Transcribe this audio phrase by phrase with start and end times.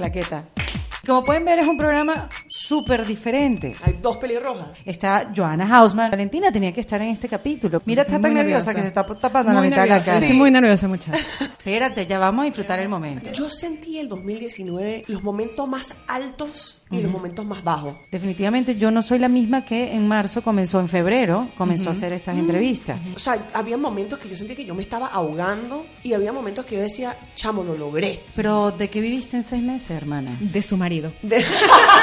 [0.00, 0.59] claqueta.
[1.06, 3.74] Como pueden ver, es un programa súper diferente.
[3.82, 4.68] Hay dos pelirrojas.
[4.84, 6.10] Está Joanna Hausman.
[6.10, 7.80] Valentina tenía que estar en este capítulo.
[7.84, 8.74] Mira, está tan nerviosa nerviosa.
[8.74, 10.18] que se está tapando la mitad de la cara.
[10.18, 11.18] Estoy muy nerviosa, muchacha.
[11.40, 13.32] Espérate, ya vamos a disfrutar el momento.
[13.32, 17.94] Yo sentí el 2019 los momentos más altos y los momentos más bajos.
[18.10, 22.12] Definitivamente yo no soy la misma que en marzo comenzó, en febrero, comenzó a hacer
[22.12, 22.98] estas entrevistas.
[23.14, 26.64] O sea, había momentos que yo sentí que yo me estaba ahogando y había momentos
[26.64, 28.20] que yo decía, chamo, lo logré.
[28.34, 30.36] Pero ¿de qué viviste en seis meses, hermana?
[30.40, 31.12] De su marido.
[31.22, 31.44] De-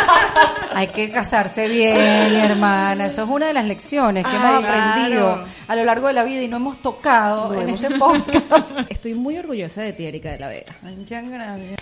[0.73, 3.07] Hay que casarse bien, mi hermana.
[3.07, 5.43] Eso es una de las lecciones que hemos Ay, aprendido claro.
[5.67, 8.77] a lo largo de la vida y no hemos tocado en este podcast.
[8.89, 10.75] Estoy muy orgullosa de ti, Erika de la Vega.
[10.83, 11.79] Muchas gracias.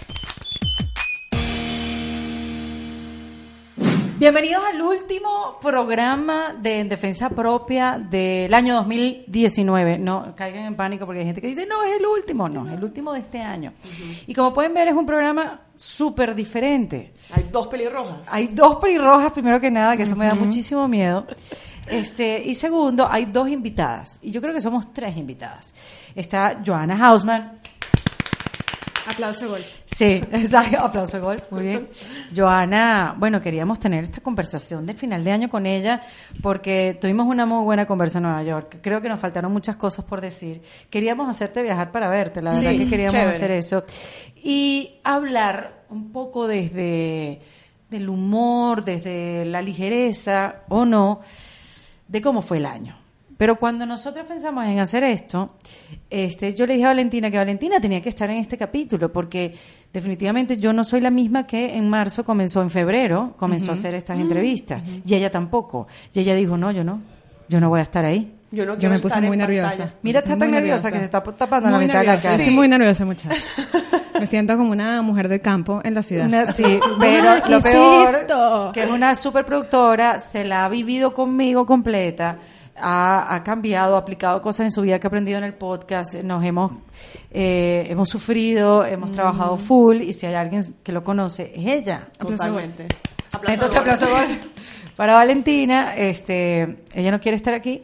[4.17, 9.97] Bienvenidos al último programa de En Defensa Propia del año 2019.
[9.97, 12.47] No caigan en pánico porque hay gente que dice, no, es el último.
[12.47, 13.73] No, es el último de este año.
[14.25, 17.13] Y como pueden ver, es un programa súper diferente.
[17.33, 18.31] Hay dos pelirrojas.
[18.31, 21.27] Hay dos pelirrojas, primero que nada, que eso me da muchísimo miedo.
[21.85, 24.19] Este, y segundo, hay dos invitadas.
[24.21, 25.73] Y yo creo que somos tres invitadas.
[26.15, 27.59] Está Joanna Hausman.
[29.07, 29.61] Aplauso gol.
[29.85, 30.79] Sí, exacto.
[30.79, 31.43] Aplauso de gol.
[31.51, 31.89] Muy bien.
[32.35, 36.01] Joana, bueno, queríamos tener esta conversación del final de año con ella
[36.41, 38.77] porque tuvimos una muy buena conversa en Nueva York.
[38.81, 40.61] Creo que nos faltaron muchas cosas por decir.
[40.89, 43.35] Queríamos hacerte viajar para verte, la verdad Sí, que queríamos chévere.
[43.35, 43.83] hacer eso.
[44.43, 47.41] Y hablar un poco desde
[47.89, 51.21] del humor, desde la ligereza o no,
[52.07, 52.95] de cómo fue el año.
[53.37, 55.55] Pero cuando nosotros pensamos en hacer esto,
[56.09, 59.53] este, yo le dije a Valentina que Valentina tenía que estar en este capítulo porque
[59.91, 63.93] definitivamente yo no soy la misma que en marzo comenzó, en febrero comenzó a hacer
[63.95, 65.87] estas entrevistas y ella tampoco.
[66.13, 67.01] Y ella dijo, no, yo no,
[67.49, 68.31] yo no voy a estar ahí.
[68.51, 69.69] Yo no Yo quiero me puse muy nerviosa.
[69.69, 69.93] pantalla.
[70.01, 72.35] Mira, está tan nerviosa que se está tapando la mitad de la cara.
[72.35, 73.35] Estoy muy nerviosa, muchacha.
[74.19, 76.27] Me siento como una mujer del campo en la ciudad.
[76.27, 76.63] Una- sí,
[77.01, 78.71] pero ¿qué lo es peor, esto?
[78.73, 82.37] que es una superproductora, se la ha vivido conmigo completa,
[82.77, 86.15] ha, ha cambiado, ha aplicado cosas en su vida que ha aprendido en el podcast,
[86.15, 86.71] nos hemos,
[87.31, 92.07] eh, hemos sufrido, hemos trabajado full, y si hay alguien que lo conoce, es ella.
[92.17, 92.87] Totalmente.
[93.47, 94.07] Entonces, aplauso.
[94.95, 97.83] Para Valentina, este, ella no quiere estar aquí,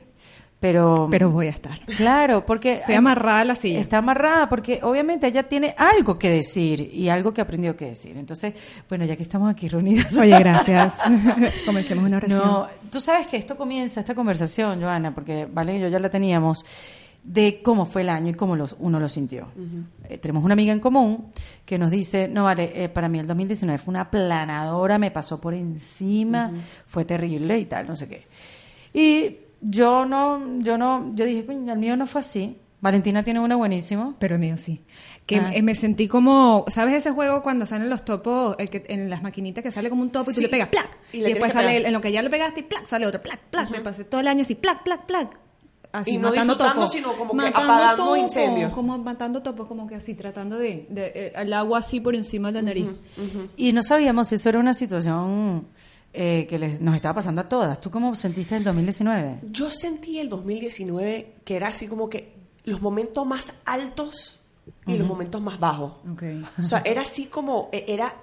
[0.62, 1.08] pero...
[1.10, 1.80] Pero voy a estar.
[1.98, 2.74] Claro, porque...
[2.74, 3.80] Estoy amarrada a la silla.
[3.80, 8.16] Está amarrada porque obviamente ella tiene algo que decir y algo que aprendió que decir.
[8.16, 8.54] Entonces,
[8.88, 10.16] bueno, ya que estamos aquí reunidas.
[10.18, 10.94] Oye, gracias.
[11.66, 12.40] Comencemos una oración.
[12.40, 16.12] No, tú sabes que esto comienza, esta conversación, Joana, porque Vale y yo ya la
[16.12, 16.64] teníamos,
[17.24, 19.48] de cómo fue el año y cómo los, uno lo sintió.
[20.10, 21.26] Eh, tenemos una amiga en común
[21.66, 25.42] que nos dice, no, vale, eh, para mí el 2019 fue una planadora, me pasó
[25.42, 26.52] por encima,
[26.86, 28.28] fue terrible y tal, no sé qué.
[28.94, 32.58] Y yo no, yo no, yo dije, "Coño, el mío no fue así.
[32.82, 34.16] Valentina tiene uno buenísimo.
[34.18, 34.82] Pero mío sí.
[35.28, 35.52] Que Ah.
[35.54, 39.22] eh, me sentí como, ¿sabes ese juego cuando salen los topos, el que, en las
[39.22, 40.90] maquinitas que sale como un topo y tú le pegas, ¡plac!
[41.14, 41.86] Y después que sale, pegar.
[41.86, 42.88] en lo que ya le pegaste, ¡plac!
[42.88, 43.40] Sale otro, ¡plac!
[43.52, 43.70] ¡plac!
[43.70, 44.82] Me pasé todo el año así, ¡plac!
[44.84, 45.06] ¡plac!
[45.06, 45.38] ¡plac!
[45.92, 46.92] Así, Y no matando disfrutando, topos.
[46.96, 48.72] sino como que Matando apagando topos, incendios.
[48.72, 52.48] Como matando topos, como que así, tratando de, de, eh, el agua así por encima
[52.48, 52.88] de la nariz.
[53.58, 55.68] Y no sabíamos si eso era una situación
[56.14, 57.80] eh, que les- nos estaba pasando a todas.
[57.80, 59.40] ¿Tú cómo sentiste el 2019?
[59.52, 62.34] Yo sentí el 2019 que era así como que
[62.64, 64.40] los momentos más altos
[64.86, 65.94] y los momentos más bajos.
[66.12, 66.24] Ok.
[66.60, 68.16] O sea, era así como, eh, era,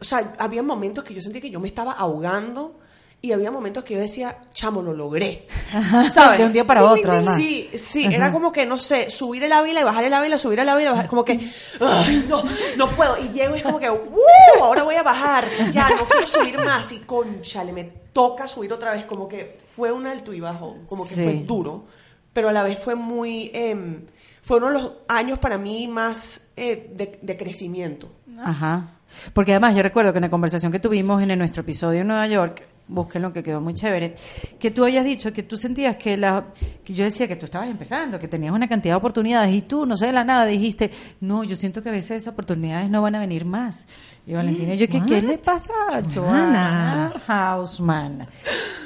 [0.00, 2.78] o sea, había momentos que yo sentí que yo me estaba ahogando
[3.24, 5.48] y había momentos que yo decía, chamo, lo logré.
[6.10, 6.38] ¿Sabes?
[6.38, 7.36] De un día para otro, además.
[7.36, 10.58] Sí, sí, era como que, no sé, subir el ávila y bajar el ávila, subir
[10.58, 11.40] el ávila y bajar, como que,
[11.80, 12.42] ay, no,
[12.76, 13.16] no puedo.
[13.18, 14.62] Y llego y es como que, ¡uh!
[14.62, 16.92] Ahora voy a bajar, ya, no quiero subir más.
[16.92, 21.04] Y conchale, me toca subir otra vez, como que fue un alto y bajo, como
[21.08, 21.24] que Sí.
[21.24, 21.86] fue duro,
[22.34, 24.04] pero a la vez fue muy, em,
[24.42, 28.10] fue uno de los años para mí más eh, de, de crecimiento.
[28.44, 28.90] Ajá.
[29.32, 32.26] Porque además yo recuerdo que en la conversación que tuvimos en nuestro episodio en Nueva
[32.26, 34.14] York, búsquenlo que quedó muy chévere,
[34.58, 36.46] que tú habías dicho que tú sentías que la
[36.84, 39.86] que yo decía que tú estabas empezando, que tenías una cantidad de oportunidades y tú
[39.86, 40.90] no sé de la nada dijiste,
[41.20, 43.86] "No, yo siento que a veces esas oportunidades no van a venir más."
[44.26, 48.26] Y Valentina, yo que qué le pasa a Joana Hausman?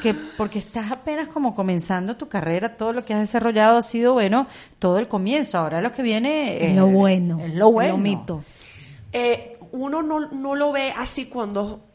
[0.02, 4.14] Que porque estás apenas como comenzando tu carrera, todo lo que has desarrollado ha sido
[4.14, 4.48] bueno,
[4.78, 7.38] todo el comienzo, ahora lo que viene Es lo bueno.
[7.40, 7.92] Es lo bueno.
[7.92, 8.44] Lo mito.
[9.12, 11.87] Eh, uno no, no lo ve así cuando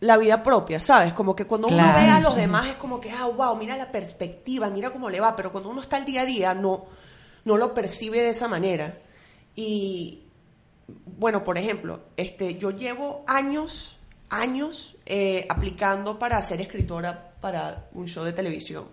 [0.00, 1.12] la vida propia, ¿sabes?
[1.12, 3.90] Como que cuando uno ve a los demás es como que, ah, wow, mira la
[3.90, 6.86] perspectiva, mira cómo le va, pero cuando uno está al día a día no,
[7.44, 8.98] no lo percibe de esa manera.
[9.56, 10.22] Y,
[11.04, 13.98] bueno, por ejemplo, este, yo llevo años,
[14.30, 18.84] años eh, aplicando para ser escritora para un show de televisión.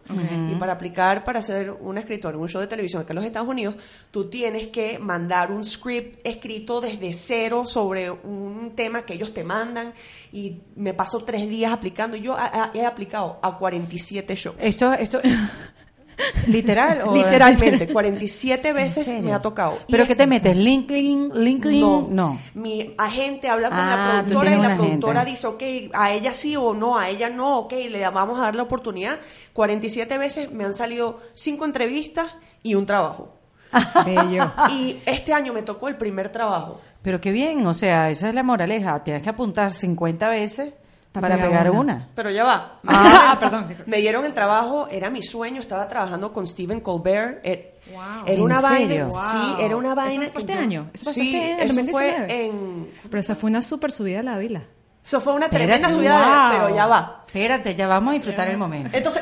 [0.52, 3.26] Y para aplicar para ser un escritor en un show de televisión acá en los
[3.26, 3.76] Estados Unidos,
[4.12, 9.44] tú tienes que mandar un script escrito desde cero sobre un tema que ellos te
[9.44, 9.94] mandan.
[10.32, 12.18] Y me paso tres días aplicando.
[12.18, 14.56] Yo a- a- he aplicado a 47 shows.
[14.60, 15.20] Esto, esto,
[16.48, 19.78] literal o Literalmente, 47 veces me ha tocado.
[19.88, 20.56] Y ¿Pero es- qué te metes?
[20.56, 21.32] ¿LinkedIn?
[21.34, 21.82] ¿LinkedIn?
[21.82, 22.40] no, No.
[22.54, 25.32] Mi agente habla con Ah, la productora y la productora agente.
[25.32, 25.64] dice, ok,
[25.94, 29.20] a ella sí o no, a ella no, ok, le vamos a dar la oportunidad.
[29.54, 32.28] 47 veces me han salido cinco entrevistas
[32.64, 33.34] y un trabajo.
[34.06, 34.52] Bello.
[34.72, 36.80] Y este año me tocó el primer trabajo.
[37.02, 39.04] Pero qué bien, o sea, esa es la moraleja.
[39.04, 40.74] Tienes que apuntar 50 veces
[41.22, 41.94] Para para, pegar pegar una.
[41.96, 42.08] una.
[42.16, 42.80] Pero ya va.
[42.88, 43.76] Ah, perdón.
[43.86, 47.44] Me dieron el trabajo, era mi sueño, estaba trabajando con Stephen Colbert.
[47.46, 48.24] er- Wow.
[48.26, 50.22] Era ¿En una vaina, sí, era una ¿Eso vaina.
[50.24, 50.90] fue que este yo- año?
[50.92, 51.92] ¿Eso sí, este eso 2019?
[52.26, 52.90] fue en...
[53.12, 54.64] Pero esa fue una súper subida a la vila.
[55.06, 56.66] Eso fue una tremenda Espérate, subida, de- wow.
[56.66, 57.22] pero ya va.
[57.28, 58.96] Espérate, ya vamos a disfrutar el momento.
[58.98, 59.22] Entonces,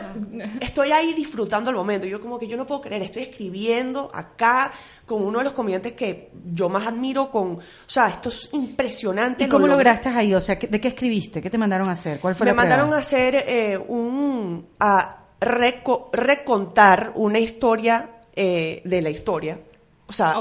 [0.61, 2.05] estoy ahí disfrutando el momento.
[2.07, 4.71] Yo como que yo no puedo creer, estoy escribiendo acá
[5.05, 9.43] con uno de los comediantes que yo más admiro con, o sea, esto es impresionante.
[9.43, 9.83] ¿Y cómo logré.
[9.83, 10.33] lograste ahí?
[10.33, 11.41] O sea, ¿qué- ¿de qué escribiste?
[11.41, 12.19] ¿Qué te mandaron a hacer?
[12.19, 12.69] ¿Cuál fue Me la prueba?
[12.77, 19.59] mandaron a hacer eh, un a reco- recontar una historia eh, de la historia,
[20.07, 20.35] o sea,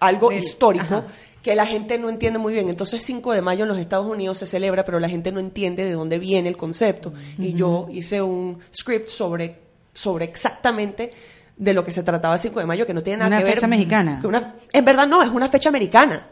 [0.00, 1.04] algo histórico ajá.
[1.48, 2.68] Que la gente no entiende muy bien.
[2.68, 5.82] Entonces, 5 de mayo en los Estados Unidos se celebra, pero la gente no entiende
[5.84, 7.14] de dónde viene el concepto.
[7.38, 9.58] Y yo hice un script sobre,
[9.94, 11.10] sobre exactamente
[11.56, 13.44] de lo que se trataba el 5 de mayo, que no tiene nada Una que
[13.44, 13.54] ver.
[13.54, 14.18] fecha mexicana.
[14.20, 16.28] que una- en verdad no, es una fecha americana.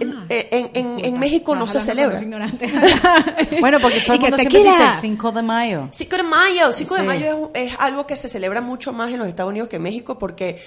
[0.00, 2.20] En, en- en- en México no se celebra.
[3.60, 4.70] Bueno, porque todo el mundo siempre tequila.
[4.72, 5.88] dice el 5 de mayo.
[5.90, 9.18] 5 de mayo, 5 de mayo es, es algo que se celebra mucho más en
[9.18, 10.58] los Estados Unidos que en México porque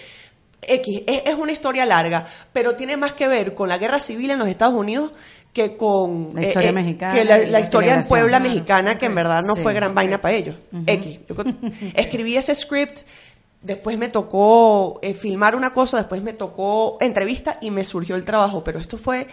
[0.62, 4.32] X es, es una historia larga, pero tiene más que ver con la guerra civil
[4.32, 5.12] en los Estados Unidos
[5.54, 8.04] que con La historia mexicana que la, y la la historia en.
[8.08, 8.44] Puebla Claro.
[8.54, 9.62] mexicana que en verdad no Sí.
[9.62, 10.56] fue gran vaina para ellos.
[10.86, 11.20] X.
[11.28, 11.36] Yo
[11.96, 13.00] escribí ese script,
[13.62, 18.26] después me tocó eh, filmar una cosa, después me tocó entrevista y me surgió el
[18.26, 19.28] trabajo, pero esto fue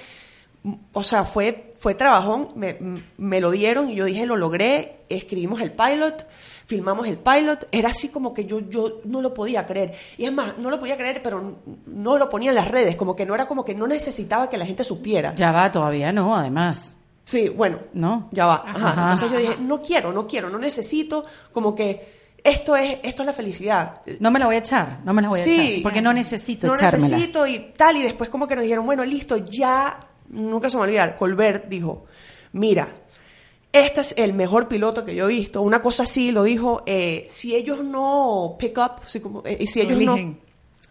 [0.93, 2.76] o sea, fue, fue trabajón, me,
[3.19, 6.26] me lo dieron y yo dije, lo logré, escribimos el pilot,
[6.67, 9.95] filmamos el pilot, era así como que yo, yo no lo podía creer.
[10.19, 13.15] Y es más, no lo podía creer, pero no lo ponía en las redes, como
[13.17, 15.35] que no era como que no necesitaba que la gente supiera.
[15.37, 16.97] Ya va, todavía no, además.
[17.25, 18.29] Sí, bueno, ¿No?
[18.33, 18.65] ya va.
[18.67, 18.89] Ajá.
[18.91, 19.13] Ajá.
[19.15, 23.27] Entonces yo dije, no quiero, no quiero, no necesito, como que esto es, esto es
[23.27, 24.01] la felicidad.
[24.21, 25.71] No me la voy a echar, no me la voy a Sí.
[25.71, 25.83] echar.
[25.83, 27.09] Porque no necesito no echármela.
[27.09, 27.97] necesito y tal.
[27.97, 29.99] Y después como que nos dijeron, bueno, listo, ya,
[30.29, 32.05] nunca se me va a olvidar, Colbert dijo,
[32.53, 32.89] mira,
[33.81, 35.62] este es el mejor piloto que yo he visto.
[35.62, 39.81] Una cosa así lo dijo, eh, si ellos no pick up, si, como, eh, si
[39.81, 40.31] Lo ellos eligen.
[40.31, 40.46] no...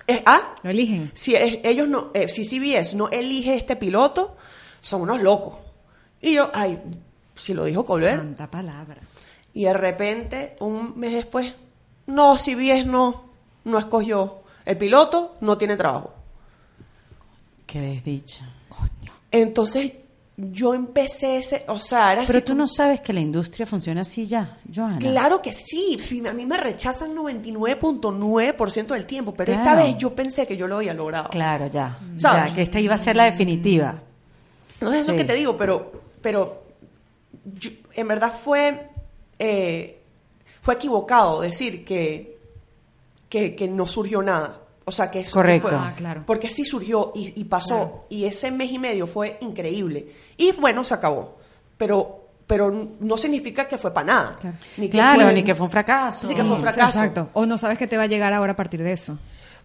[0.07, 0.55] Eh, ¿Ah?
[0.61, 1.11] Lo eligen.
[1.13, 4.35] Si ellos no, eh, si CBS no elige este piloto,
[4.81, 5.55] son unos locos.
[6.21, 6.79] Y yo, ay,
[7.35, 8.17] si lo dijo Colbert.
[8.17, 9.01] Santa palabra.
[9.53, 11.53] Y de repente, un mes después,
[12.07, 13.29] no, CBS no,
[13.63, 14.43] no escogió.
[14.65, 16.13] El piloto no tiene trabajo.
[17.65, 18.47] Qué desdicha.
[19.31, 19.91] Entonces,
[20.37, 23.65] yo empecé ese, o sea, era Pero así tú como- no sabes que la industria
[23.65, 24.99] funciona así ya, Johanna.
[24.99, 30.13] Claro que sí, sí, a mí me rechazan 99.9% del tiempo, pero esta vez yo
[30.13, 31.29] pensé que yo lo había logrado.
[31.29, 31.97] Claro, ya.
[32.17, 32.47] ¿Sabes?
[32.47, 33.95] Ya, que esta iba a ser la definitiva.
[34.81, 35.17] No sé eso Sí.
[35.17, 35.91] que te digo, pero,
[36.21, 36.63] pero
[37.57, 38.89] yo- en verdad fue,
[39.39, 40.01] eh,
[40.61, 42.37] fue equivocado decir que,
[43.29, 44.59] que, que no surgió nada.
[44.87, 45.69] O sea, que eso que Correcto.
[45.69, 46.23] fue- Ah, claro.
[46.27, 47.75] Porque sí surgió y, y pasó.
[47.75, 48.05] Claro.
[48.09, 50.07] Y ese mes y medio fue increíble.
[50.37, 51.37] Y bueno, se acabó.
[51.77, 54.37] Pero, pero no significa que fue para nada.
[54.39, 54.57] Claro.
[54.77, 56.27] Ni que claro, fue- ni que fue un fracaso.
[56.27, 56.99] Sí, que fue un fracaso.
[56.99, 57.29] Exacto.
[57.33, 59.17] O no sabes qué te va a llegar ahora a partir de eso.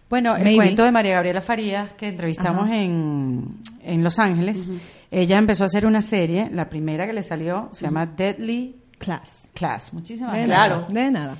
[0.09, 4.67] Bueno, el cuento de María Gabriela Farías, que entrevistamos en, en Los Ángeles,
[5.09, 9.43] ella empezó a hacer una serie, la primera que le salió se llama Deadly Class.
[9.53, 9.93] Class.
[9.93, 10.67] Muchísimas De gracias.
[10.67, 10.87] Claro.
[10.89, 11.37] De nada.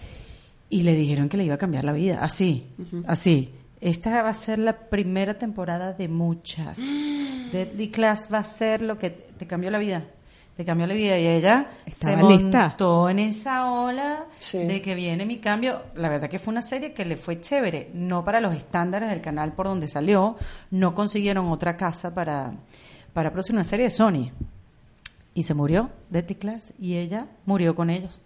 [0.70, 2.66] Y le dijeron que le iba a cambiar la vida, así,
[3.08, 3.54] así.
[3.82, 6.78] Esta va a ser la primera temporada de muchas.
[7.52, 10.04] Deadly Class va a ser lo que te cambió la vida.
[10.56, 12.68] Te cambió la vida y ella Estaba se lista.
[12.70, 14.60] montó en esa ola Sí.
[14.60, 15.82] de que viene mi cambio.
[15.96, 19.22] La verdad que fue una serie que le fue chévere, no para los estándares del
[19.22, 20.36] canal por donde salió,
[20.70, 22.54] no consiguieron otra casa para,
[23.14, 24.30] para producir una serie de Sony.
[25.34, 28.20] Y se murió Deadly Class y ella murió con ellos.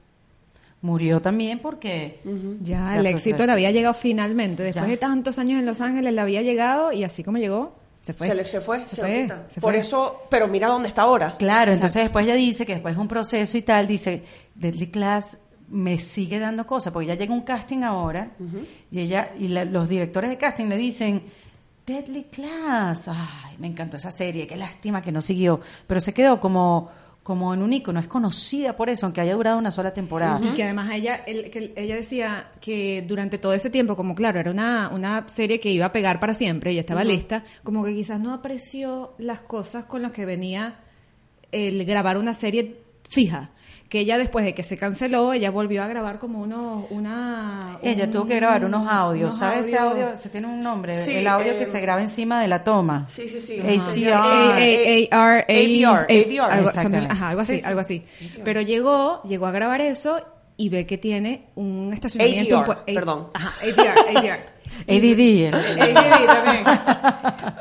[0.81, 2.19] Murió también porque
[2.61, 4.61] Ya, el éxito le había llegado finalmente.
[4.63, 4.91] Después Ya.
[4.91, 8.27] de tantos años en Los Ángeles, le había llegado y así como llegó, se fue.
[8.27, 9.79] Se, le- se fue, se, Se fue, se Por fue.
[9.79, 11.37] eso, pero mira dónde está ahora.
[11.37, 14.21] Claro, entonces después ella dice que después de un proceso y tal, dice,
[14.53, 15.39] Deadly Class
[15.69, 18.29] me sigue dando cosas, porque ya llega un casting ahora
[18.91, 21.23] y ella y la- los directores de casting le dicen,
[21.87, 26.39] Deadly Class, ay, me encantó esa serie, qué lástima que no siguió, pero se quedó
[26.39, 26.91] como
[27.25, 30.39] como en un icono, es conocida por eso, aunque haya durado una sola temporada.
[30.45, 34.39] Y que además ella, el- que ella decía que durante todo ese tiempo, como claro,
[34.39, 37.95] era una, una serie que iba a pegar para siempre y estaba lista, como que
[37.95, 40.75] quizás no apreció las cosas con las que venía
[41.51, 42.75] el grabar una serie
[43.09, 43.49] fija.
[43.95, 47.79] Que ella después de que se canceló, ella volvió a grabar como unos, una...
[47.81, 50.07] Ella un- tuvo que grabar unos audios, unos ¿sabes ese audios.
[50.09, 50.19] audio?
[50.19, 53.05] Se tiene un nombre, Sí, el audio eh, que se graba encima de la toma.
[53.07, 53.57] Sí, sí, sí.
[53.61, 54.11] ACR.
[54.11, 55.45] A- A- A- R, A- AVR,
[56.09, 56.51] AVR.
[56.51, 57.13] algo, Exactamente.
[57.13, 57.65] ajá, algo así, Sí, sí.
[57.65, 58.03] algo así.
[58.43, 60.19] Pero llegó, llegó a grabar eso
[60.57, 62.57] y ve que tiene un estacionamiento.
[62.57, 63.27] ADR, un perdón.
[63.33, 64.39] Ajá, ADR, ADR.
[64.89, 65.53] ADD.
[65.81, 66.63] ADR también.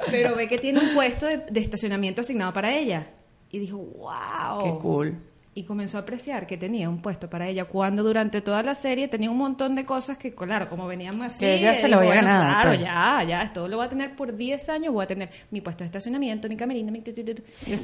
[0.10, 3.06] Pero ve que tiene un puesto de, de estacionamiento asignado para ella.
[3.52, 4.58] Y dijo, wow.
[4.64, 5.16] Qué cool.
[5.56, 9.06] Y comenzó a apreciar que tenía un puesto para ella cuando durante toda la serie
[9.06, 11.38] tenía un montón de cosas que, claro, como veníamos así.
[11.38, 12.80] Que ella se lo había bueno, ganado, Claro, pues.
[12.80, 15.84] ya, ya, esto lo voy a tener por 10 años, voy a tener mi puesto
[15.84, 17.02] de estacionamiento, mi camerino, mi...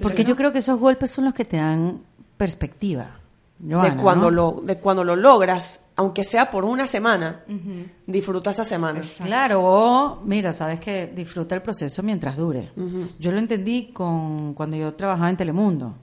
[0.03, 2.01] Porque yo creo que esos golpes son los que te dan
[2.37, 3.07] perspectiva.
[3.63, 4.53] Joana, de cuando ¿no?
[4.55, 7.45] lo de cuando lo logras, aunque sea por una semana,
[8.07, 9.03] disfruta esa semana.
[9.23, 12.71] Claro, o mira, sabes que disfruta el proceso mientras dure.
[13.19, 15.95] Yo lo entendí con cuando yo trabajaba en Telemundo,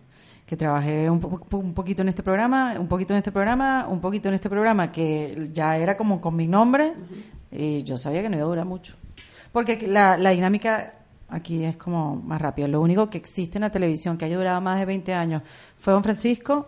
[0.47, 3.99] que trabajé un, po- un poquito en este programa, un poquito en este programa, un
[4.01, 6.93] poquito en este programa, que ya era como con mi nombre,
[7.51, 8.95] y yo sabía que no iba a durar mucho.
[9.51, 10.93] Porque la, la dinámica
[11.29, 12.67] aquí es como más rápida.
[12.67, 15.41] Lo único que existe en la televisión que haya durado más de 20 años
[15.77, 16.65] fue Don Francisco,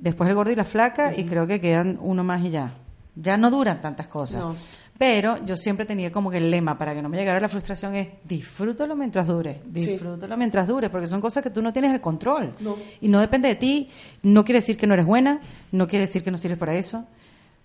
[0.00, 2.72] después El Gordo y la Flaca, y creo que quedan uno más y ya.
[3.16, 4.40] Ya no duran tantas cosas.
[4.40, 4.56] No.
[4.96, 7.96] Pero yo siempre tenía como que el lema para que no me llegara la frustración
[7.96, 9.86] es disfrútalo mientras dure, Sí.
[9.90, 12.54] disfrútalo mientras dure, porque son cosas que tú no tienes el control.
[12.60, 12.76] No.
[13.00, 13.88] Y no depende de ti,
[14.22, 15.40] no quiere decir que no eres buena,
[15.72, 17.04] no quiere decir que no sirves para eso,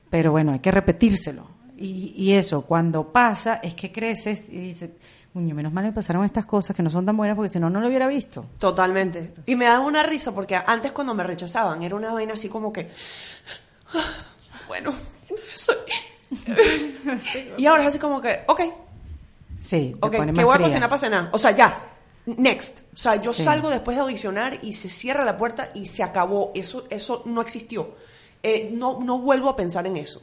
[0.09, 1.45] pero bueno, hay que repetírselo.
[1.77, 4.89] Y, y eso, cuando pasa, es que creces y dices,
[5.35, 7.69] Uño, menos mal me pasaron estas cosas que no son tan buenas porque si no,
[7.69, 8.47] no lo hubiera visto.
[8.57, 9.31] Totalmente.
[9.45, 12.73] Y me da una risa porque antes cuando me rechazaban era una vaina así como
[12.73, 12.89] que,
[13.93, 13.99] "Ah,
[14.67, 14.91] bueno,
[15.55, 15.75] soy...
[17.57, 18.61] y ahora es así como que, ok,
[19.57, 20.67] Sí, te ok, pone que más voy a fría.
[20.67, 21.29] cocinar para cenar.
[21.33, 21.85] O sea, ya,
[22.25, 22.79] next.
[22.93, 23.43] O sea, yo Sí.
[23.43, 26.51] salgo después de audicionar y se cierra la puerta y se acabó.
[26.55, 27.93] Eso, eso no existió.
[28.41, 30.21] Eh, no, no vuelvo a pensar en eso.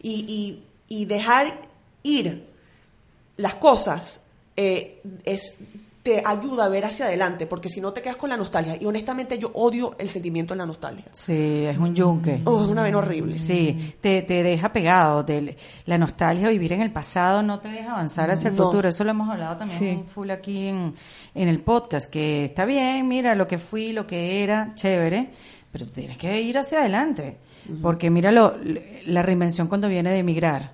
[0.00, 1.58] Y, y, y dejar
[2.04, 2.46] ir
[3.38, 4.20] las cosas
[4.56, 5.56] eh, es,
[6.06, 8.76] te ayuda a ver hacia adelante, porque si no te quedas con la nostalgia.
[8.80, 11.04] Y honestamente yo odio el sentimiento de la nostalgia.
[11.10, 12.42] Sí, es un yunque.
[12.44, 13.32] Oh, es una vaina horrible.
[13.32, 15.24] Sí, te, te deja pegado.
[15.24, 18.64] te- la nostalgia, vivir en el pasado, no te deja avanzar hacia el No.
[18.66, 18.88] futuro.
[18.88, 20.04] Eso lo hemos hablado también Sí.
[20.14, 20.94] full aquí en,
[21.34, 25.30] en el podcast, que está bien, mira lo que fui, lo que era, chévere,
[25.72, 27.38] pero tú tienes que ir hacia adelante.
[27.82, 28.54] Porque mira lo,
[29.06, 30.70] la reinvención cuando viene de emigrar.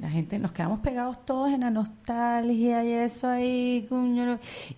[0.00, 3.88] La gente, nos quedamos pegados todos en la nostalgia y eso ahí,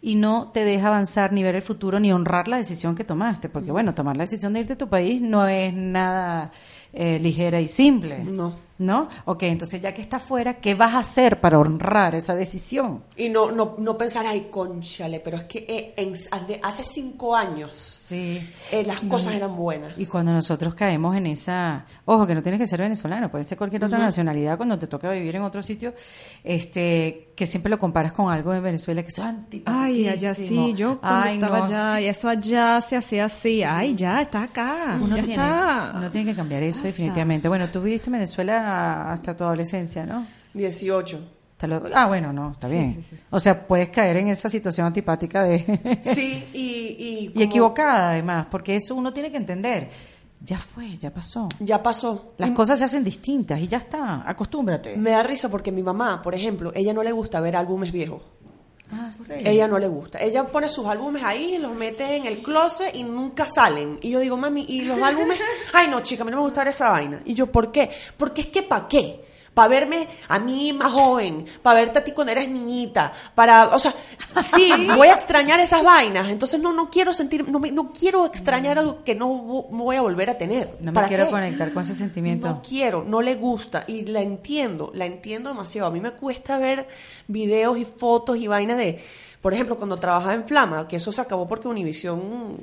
[0.02, 3.48] y no te deja avanzar ni ver el futuro ni honrar la decisión que tomaste,
[3.48, 6.50] porque bueno, tomar la decisión de irte a tu país no es nada
[6.92, 8.18] eh, ligera y simple.
[8.24, 8.68] No.
[8.78, 9.08] ¿No?
[9.24, 13.02] Ok, entonces ya que estás fuera, ¿qué vas a hacer para honrar esa decisión?
[13.16, 16.12] Y no, no, no pensar, ay, conchale, pero es que eh, en-
[16.62, 18.48] hace cinco años Sí.
[18.72, 19.92] eh, las cosas eran buenas.
[19.98, 23.58] Y cuando nosotros caemos en esa, ojo, que no tienes que ser venezolano, puede ser
[23.58, 25.92] cualquier otra nacionalidad cuando te toca vivir en otro sitio,
[26.42, 29.34] este, que siempre lo comparas con algo de Venezuela que eso es
[29.66, 32.02] Ay, allá sí, yo cuando Ay, estaba no, allá, sí.
[32.04, 33.62] y eso allá se hacía así.
[33.62, 34.98] Ay, ya, está acá.
[35.00, 35.92] Uno ya tiene, está.
[35.96, 36.86] uno tiene que cambiar eso Basta.
[36.88, 37.48] definitivamente.
[37.48, 40.26] Bueno, tú viviste en Venezuela hasta tu adolescencia, ¿no?
[40.54, 41.37] 18.
[41.66, 43.04] Lo- ah, bueno, no, está bien.
[43.30, 45.98] O sea, puedes caer en esa situación antipática de...
[46.02, 47.32] Sí, y...
[47.34, 49.88] Y, equivocada además, porque eso uno tiene que entender.
[50.40, 51.48] Ya fue, ya pasó.
[51.58, 52.34] Ya pasó.
[52.38, 54.96] Las Y cosas se hacen distintas y ya está, acostúmbrate.
[54.96, 58.22] Me da risa porque mi mamá, por ejemplo, ella no le gusta ver álbumes viejos.
[58.90, 59.32] Ah, sí.
[59.44, 60.18] Ella no le gusta.
[60.18, 63.98] Ella pone sus álbumes ahí, los mete en el closet y nunca salen.
[64.00, 65.38] Y yo digo, mami, ¿y los álbumes?
[65.74, 67.20] Ay, no, chica, a mí no me gusta ver esa vaina.
[67.24, 67.90] Y yo, ¿por qué?
[68.16, 69.27] Porque es que ¿para qué?
[69.58, 73.78] Para verme a mí más joven, para verte a ti cuando eres niñita, para, o
[73.80, 73.92] sea,
[74.44, 78.24] sí, voy a extrañar esas vainas, entonces no, no quiero sentir, no, me- no quiero
[78.24, 80.76] extrañar algo que no vo- voy a volver a tener.
[80.78, 81.30] No me ¿Para quiero qué?
[81.32, 82.46] conectar con ese sentimiento.
[82.46, 85.88] No quiero, no le gusta y la entiendo, la entiendo demasiado.
[85.88, 86.86] A mí me cuesta ver
[87.26, 89.02] videos y fotos y vainas de,
[89.42, 92.58] por ejemplo, cuando trabajaba en Flama, que eso se acabó porque Univision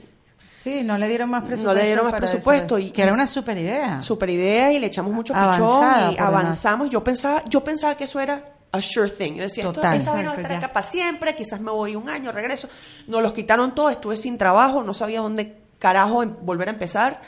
[0.65, 1.79] Sí, no le dieron más presupuesto.
[1.79, 2.87] le dieron más presupuesto eso.
[2.87, 4.01] y- que era una super idea.
[4.01, 6.27] super idea y le echamos mucho Avanzada, pichón y demás.
[6.33, 6.89] avanzamos.
[6.89, 9.35] Yo pensaba, yo pensaba que eso era a sure thing.
[9.35, 9.95] Yo decía, esto, Total.
[9.99, 12.67] esta vaina va a estar acá para siempre, quizás me voy un año, regreso.
[13.05, 17.21] Nos los quitaron todos, estuve sin trabajo, no sabía dónde carajo em- volver a empezar.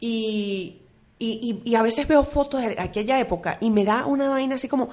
[0.00, 0.82] Y,
[1.20, 4.56] y, y- y a veces veo fotos de aquella época y me da una vaina
[4.56, 4.88] así como,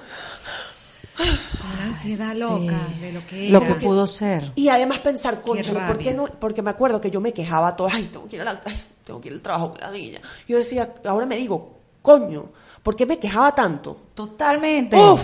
[1.18, 3.66] Una ansiedad loca de lo que Lo era.
[3.68, 4.52] que pudo ser.
[4.54, 6.24] Y además pensar, conchale, ¿por qué no?
[6.26, 8.82] Porque me acuerdo que yo me quejaba todo, ay, tengo que ir, a la- ay,
[9.04, 10.20] tengo que ir al trabajo, ladilla.
[10.48, 12.46] Yo decía, ahora me digo, coño,
[12.82, 13.96] ¿por qué me quejaba tanto?
[14.14, 14.96] Totalmente.
[14.96, 15.20] Uf.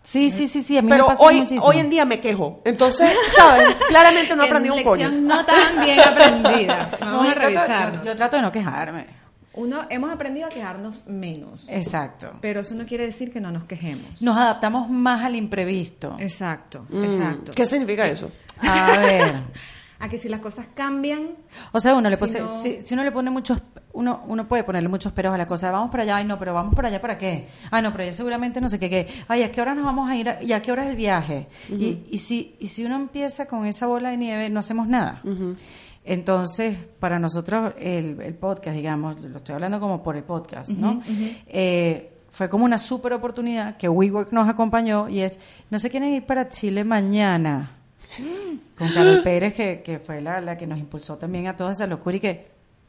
[0.00, 1.64] Sí, sí, sí, sí, a mí Pero me pasa hoy, muchísimo.
[1.64, 2.60] hoy en día me quejo.
[2.64, 3.72] Entonces, ¿sabes?
[3.88, 5.08] Claramente no he aprendido un coño.
[5.08, 6.90] Lección no tan bien aprendida.
[7.00, 9.21] No, Vamos yo a yo, yo trato de no quejarme.
[9.54, 11.66] Uno, hemos aprendido a quejarnos menos.
[11.68, 12.32] Exacto.
[12.40, 14.22] Pero eso no quiere decir que no nos quejemos.
[14.22, 16.16] Nos adaptamos más al imprevisto.
[16.18, 17.52] Exacto, Mm, exacto.
[17.54, 18.30] ¿Qué significa eso?
[18.60, 19.34] A ver.
[20.02, 21.28] A que si las cosas cambian,
[21.70, 24.64] O sea, uno le Si no- si, si uno le pone muchos, uno, uno puede
[24.64, 25.70] ponerle muchos peros a la cosa.
[25.70, 27.46] Vamos para allá, ay no, pero vamos para allá para qué.
[27.70, 29.06] Ay no, pero ya seguramente no sé qué, qué.
[29.28, 30.28] Ay, ¿a qué hora nos vamos a ir?
[30.28, 31.46] a- ¿Y a qué hora es el viaje?
[31.70, 35.22] y, y si, y si uno empieza con esa bola de nieve, no hacemos nada.
[36.04, 41.00] Entonces, para nosotros, el, el podcast, digamos, lo estoy hablando como por el podcast, ¿no?
[41.46, 45.38] Eh, fue como una super oportunidad que WeWork nos acompañó y es,
[45.70, 47.70] no se quieren ir para Chile mañana
[48.76, 51.86] con Carol Pérez, que, que fue la, la que nos impulsó también a toda esa
[51.86, 52.48] locura y que,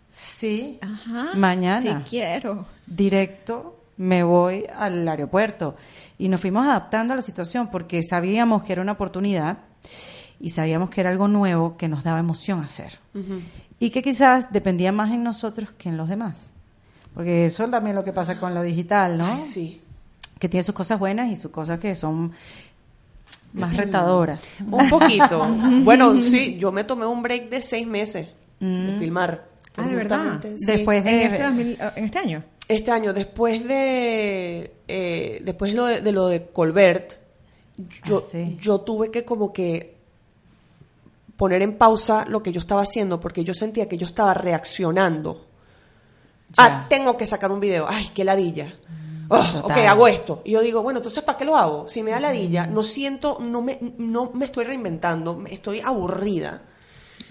[0.10, 2.66] sí, ajá, mañana, sí quiero.
[2.88, 5.76] directo, me voy al aeropuerto.
[6.18, 9.58] Y nos fuimos adaptando a la situación porque sabíamos que era una oportunidad
[10.40, 13.00] y sabíamos que era algo nuevo que nos daba emoción hacer.
[13.80, 16.38] Y que quizás dependía más en nosotros que en los demás.
[17.14, 19.26] Porque eso es también lo que pasa con lo digital, ¿no?
[19.26, 19.82] Ay, sí.
[20.40, 22.32] Que tiene sus cosas buenas y sus cosas que son
[23.54, 24.56] más retadoras.
[24.70, 25.48] Un poquito.
[25.84, 28.28] bueno, sí, yo me tomé un break de seis meses
[28.60, 29.48] de filmar.
[29.78, 30.40] Ah, ¿de verdad?
[30.56, 30.66] Sí.
[30.68, 31.24] Después En de...
[31.26, 32.44] este, 2000 en este año.
[32.68, 37.14] Este año, después de eh, después lo de, de lo de Colbert,
[38.06, 38.58] yo, Ah, sí.
[38.62, 39.93] yo tuve que como que
[41.44, 45.46] poner en pausa lo que yo estaba haciendo porque yo sentía que yo estaba reaccionando.
[46.58, 46.64] Ya.
[46.66, 47.86] Ah, tengo que sacar un video.
[47.90, 48.74] Ay, qué ladilla.
[49.28, 50.42] Oh, ok, hago esto.
[50.46, 51.90] Y yo digo, bueno, entonces, ¿para qué lo hago?
[51.90, 56.62] Si me da ladilla, no siento, no me, no me estoy reinventando, me- estoy aburrida.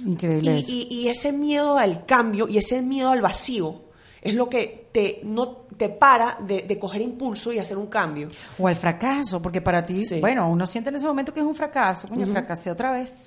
[0.04, 3.82] Increíble Y, y- y ese miedo al cambio y ese miedo al vacío
[4.20, 8.28] es lo que te, no, te para de, de coger impulso y hacer un cambio.
[8.58, 10.20] O el fracaso, porque para ti, Sí.
[10.20, 12.06] bueno, uno siente en ese momento que es un fracaso.
[12.08, 13.24] Coño, fracasé otra vez.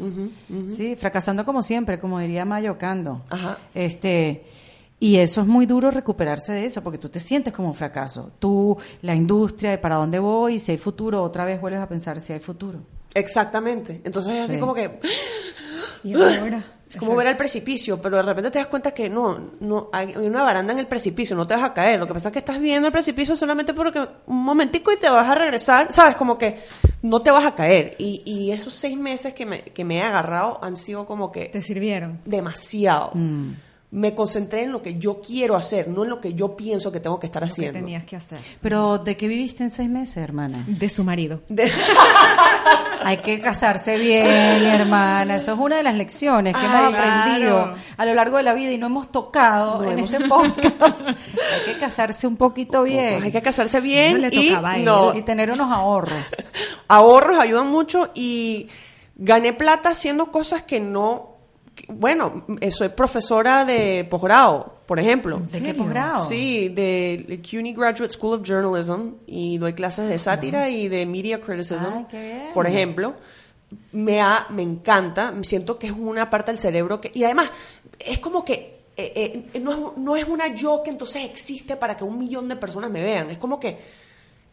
[0.70, 3.24] Sí, fracasando como siempre, como diría Mayo Cando.
[3.30, 3.58] Ajá.
[3.74, 4.46] Este,
[5.00, 8.32] y eso es muy duro recuperarse de eso, porque tú te sientes como un fracaso.
[8.40, 12.20] Tú, la industria, de para dónde voy, si hay futuro, otra vez vuelves a pensar
[12.22, 12.80] si hay futuro.
[13.14, 14.02] Exactamente.
[14.06, 14.60] Entonces es así Sí.
[14.60, 15.00] como que
[16.04, 16.64] Y ahora.
[16.96, 20.16] es como ver al precipicio, pero de repente te das cuenta que no, no hay
[20.18, 22.00] una baranda en el precipicio, no te vas a caer.
[22.00, 25.10] Lo que pasa es que estás viendo el precipicio solamente porque un momentico y te
[25.10, 26.60] vas a regresar, sabes, como que
[27.02, 27.96] no te vas a caer.
[28.00, 31.46] Y, y esos seis meses que me, que me he agarrado han sido como que
[31.46, 32.20] Te sirvieron.
[32.26, 33.12] demasiado.
[33.14, 33.52] Mm.
[33.92, 37.00] Me concentré en lo que yo quiero hacer, no en lo que yo pienso que
[37.00, 37.80] tengo que estar Lo que haciendo.
[37.80, 38.40] tenías que hacer.
[38.60, 40.66] Pero, ¿de qué viviste en seis meses, hermana?
[40.68, 41.42] De su marido.
[41.48, 41.72] De-
[43.06, 44.26] Hay que casarse bien,
[44.66, 45.36] hermana.
[45.36, 47.78] Eso es una de las lecciones que Ay, hemos aprendido claro.
[47.98, 51.08] a lo largo de la vida y no hemos tocado No en hemos- este podcast.
[51.08, 55.22] Hay que casarse un poquito bien Hay que casarse bien No le y no, y
[55.22, 56.18] tener unos ahorros.
[56.88, 58.70] ahorros ayudan mucho y
[59.16, 61.35] gané plata haciendo cosas que no
[61.88, 65.42] bueno, eh, soy profesora de posgrado, por ejemplo.
[65.52, 66.26] ¿De qué posgrado?
[66.26, 71.42] Sí, de CUNY Graduate School of Journalism y doy clases de sátira y de media
[71.42, 71.86] criticism.
[71.92, 72.54] Ay, qué bien.
[72.54, 73.16] Por ejemplo,
[73.92, 77.50] me ha, me encanta, siento que es una parte del cerebro que y además
[78.00, 81.98] es como que eh, eh, no, es, no es una yo que entonces existe para
[81.98, 83.78] que un millón de personas me vean, es como que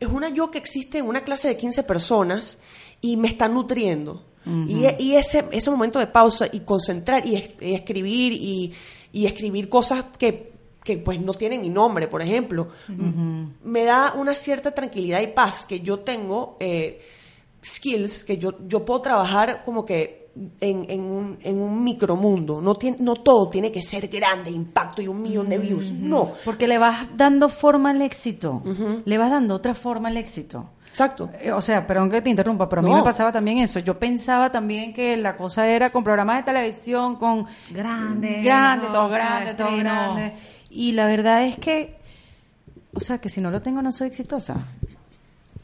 [0.00, 2.58] es una yo que existe en una clase de 15 personas
[3.00, 4.24] y me está nutriendo.
[4.44, 8.72] Y, e- y ese, ese momento de pausa y concentrar y, es- y escribir y,
[9.12, 10.52] y escribir cosas que,
[10.82, 12.68] que pues no tienen mi nombre, por ejemplo,
[13.64, 17.00] me da una cierta tranquilidad y paz que yo tengo eh,
[17.64, 20.22] skills que yo, yo puedo trabajar como que
[20.60, 22.60] en, en un, en un micromundo.
[22.60, 25.92] No, tiene, no todo tiene que ser grande, impacto y un millón de views.
[25.92, 26.32] No.
[26.44, 28.62] Porque le vas dando forma al éxito.
[29.04, 30.70] Le vas dando otra forma al éxito.
[30.92, 31.30] Exacto.
[31.40, 32.98] Eh, O sea, perdón que te interrumpa, pero a mí No.
[32.98, 33.78] me pasaba también eso.
[33.80, 39.08] Yo pensaba también que la cosa era con programas de televisión, con Grande, grande, todo
[39.08, 39.90] grande, todo estreno.
[39.90, 40.34] grande.
[40.70, 41.98] Y la verdad es que,
[42.94, 44.56] o sea, que si no lo tengo no soy exitosa.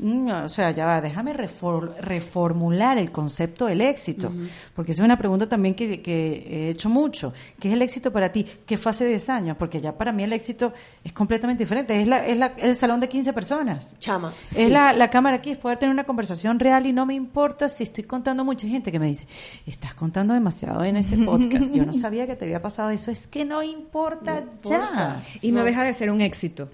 [0.01, 4.33] O sea, ya va, déjame refor- reformular el concepto del éxito,
[4.75, 7.33] porque esa es una pregunta también que, que he hecho mucho.
[7.59, 8.47] ¿Qué es el éxito para ti?
[8.65, 9.57] ¿Qué fue hace 10 años?
[9.59, 12.01] Porque ya para mí el éxito es completamente diferente.
[12.01, 13.95] Es, la, es la- el salón de 15 personas.
[13.99, 14.33] Chama.
[14.43, 17.69] Es la, la cámara aquí, es poder tener una conversación real y no me importa
[17.69, 19.27] si estoy contando mucha gente que me dice,
[19.67, 23.27] estás contando demasiado en ese podcast, yo no sabía que te había pasado eso, es
[23.27, 25.23] que no importa, ya.
[25.43, 26.69] Y no, deja de ser un éxito.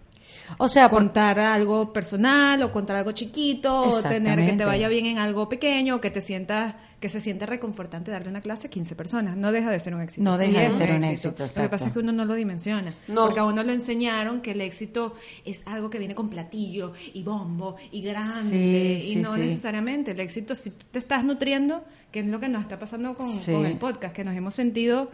[0.59, 4.89] O sea, por- contar algo personal o contar algo chiquito o tener que te vaya
[4.89, 8.69] bien en algo pequeño o que te sientas que se siente reconfortante darle una clase
[8.69, 9.37] a 15 personas.
[9.37, 10.23] No deja de ser un éxito.
[10.25, 12.95] No deja de ser un éxito, Lo que pasa es que uno no lo dimensiona.
[13.09, 13.27] No.
[13.27, 17.23] Porque a uno le enseñaron que el éxito es algo que viene con platillo y
[17.23, 18.99] bombo y grande.
[19.03, 19.41] Sí, y sí, no sí.
[19.41, 20.13] necesariamente.
[20.13, 23.53] El éxito, si te estás nutriendo, que es lo que nos está pasando con, Sí.
[23.53, 25.11] con el podcast, que nos hemos sentido.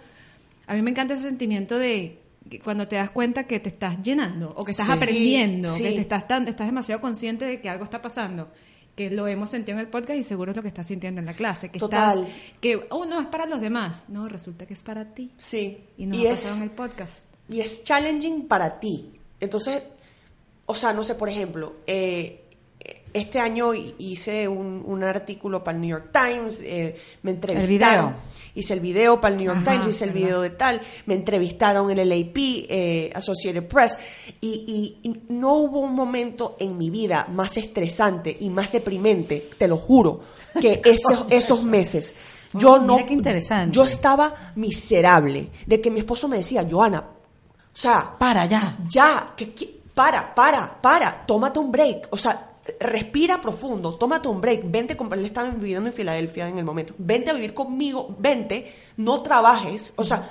[0.69, 2.21] A mí me encanta ese sentimiento de
[2.59, 4.93] cuando te das cuenta que te estás llenando o que estás Sí.
[4.93, 5.83] aprendiendo, Sí.
[5.85, 8.51] que te estás, tan, estás demasiado consciente de que algo está pasando.
[8.97, 11.27] Que lo hemos sentido en el podcast y seguro es lo que estás sintiendo en
[11.27, 11.71] la clase.
[11.71, 12.25] Que Total.
[12.25, 12.35] estás.
[12.61, 14.07] Que, oh, no, es para los demás.
[14.09, 15.31] No, resulta que es para ti.
[15.37, 15.79] Sí.
[15.97, 17.19] Y nos y ha pasado en el podcast.
[17.49, 19.13] y es challenging para ti.
[19.39, 19.83] Entonces,
[20.67, 22.45] o sea, no sé, por ejemplo, eh,
[23.13, 28.07] este año hi- hice un, un artículo para el New York Times, eh, me entrevistaron.
[28.11, 28.31] video.
[28.55, 31.15] Hice el video para el New York Ajá, Times, hice el video de tal, me
[31.15, 32.37] entrevistaron en el AP,
[32.69, 33.99] eh, Associated Press,
[34.41, 39.45] y, y- y no hubo un momento en mi vida más estresante y más deprimente,
[39.57, 40.19] te lo juro,
[40.61, 42.13] que esos, esos meses.
[42.53, 43.77] Yo Oh, no, mira qué interesante.
[43.77, 46.99] yo estaba miserable de que mi esposo me decía, Joana,
[47.73, 48.77] o sea, para ya.
[48.89, 54.41] ya, que, que- para, para, para, tómate un break, o sea, respira profundo, tómate un
[54.41, 58.15] break, vente, con, él estaba viviendo en Filadelfia en el momento, vente a vivir conmigo,
[58.19, 60.31] vente, no trabajes, o sea,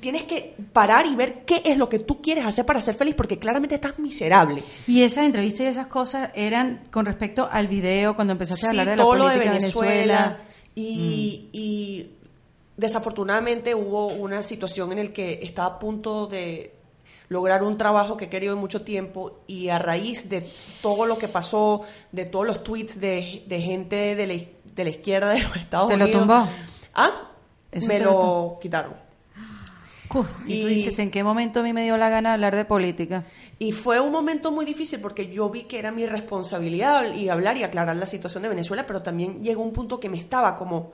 [0.00, 3.14] tienes que parar y ver qué es lo que tú quieres hacer para ser feliz,
[3.14, 4.62] porque claramente estás miserable.
[4.86, 8.78] Y esas entrevistas y esas cosas eran con respecto al video, cuando empezaste a Sí,
[8.78, 9.92] hablar de la todo lo política de de Venezuela.
[9.94, 10.38] Venezuela.
[10.74, 12.10] Y, y
[12.76, 16.73] desafortunadamente hubo una situación en la que estaba a punto de
[17.28, 20.46] lograr un trabajo que he querido mucho tiempo y a raíz de
[20.82, 21.82] todo lo que pasó,
[22.12, 24.34] de todos los tweets de, de gente de la,
[24.74, 26.20] de la izquierda de los Estados ¿Te lo Unidos.
[26.20, 26.48] tumbó?
[26.94, 27.30] ¿Ah?
[27.72, 28.94] Eso Me lo lo quitaron.
[30.12, 32.54] Uf, y, tú dices, ¿en qué momento a mí me dio la gana de hablar
[32.54, 33.24] de política?
[33.58, 37.56] Y fue un momento muy difícil porque yo vi que era mi responsabilidad y hablar
[37.56, 40.92] y aclarar la situación de Venezuela, pero también llegó un punto que me estaba como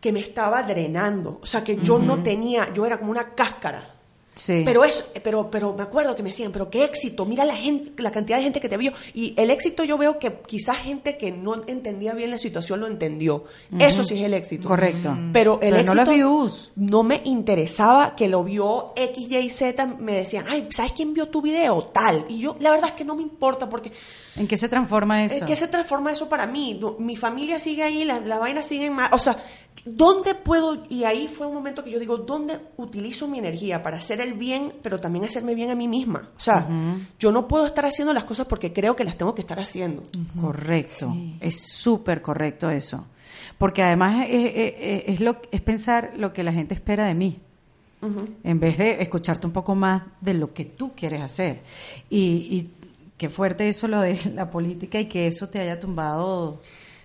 [0.00, 3.99] que me estaba drenando, o sea, que yo no tenía, yo era como una cáscara.
[4.34, 4.62] Sí.
[4.64, 8.02] Pero eso, pero, pero me acuerdo que me decían, pero qué éxito, mira la gente,
[8.02, 8.92] la cantidad de gente que te vio.
[9.12, 12.86] Y el éxito yo veo que quizás gente que no entendía bien la situación lo
[12.86, 13.44] entendió.
[13.78, 14.68] Eso sí es el éxito.
[14.68, 15.16] Correcto.
[15.32, 16.72] Pero el Pero no éxito los views.
[16.76, 19.86] no me interesaba que lo vio X, Y, Z.
[19.98, 21.82] Me decían, ay, ¿sabes quién vio tu video?
[21.92, 22.24] Tal.
[22.28, 23.90] Y yo, la verdad es que no me importa porque
[24.36, 25.34] ¿En qué se transforma eso?
[25.36, 26.78] ¿En qué se transforma eso para mí?
[26.80, 29.12] No, mi familia sigue ahí, la, la vaina sigue más.
[29.12, 29.36] O sea,
[29.84, 30.84] ¿dónde puedo?
[30.88, 34.34] Y ahí fue un momento que yo digo, ¿dónde utilizo mi energía para hacer el
[34.34, 36.28] bien, pero también hacerme bien a mí misma?
[36.36, 36.68] O sea,
[37.18, 40.04] yo no puedo estar haciendo las cosas porque creo que las tengo que estar haciendo.
[40.40, 43.04] Correcto, es súper correcto eso.
[43.58, 47.14] Porque además es, es- es- es lo, es pensar lo que la gente espera de
[47.14, 47.38] mí,
[48.44, 51.60] en vez de escucharte un poco más de lo que tú quieres hacer.
[52.08, 52.70] Y, y
[53.20, 56.58] qué fuerte eso lo de la política y que eso te haya tumbado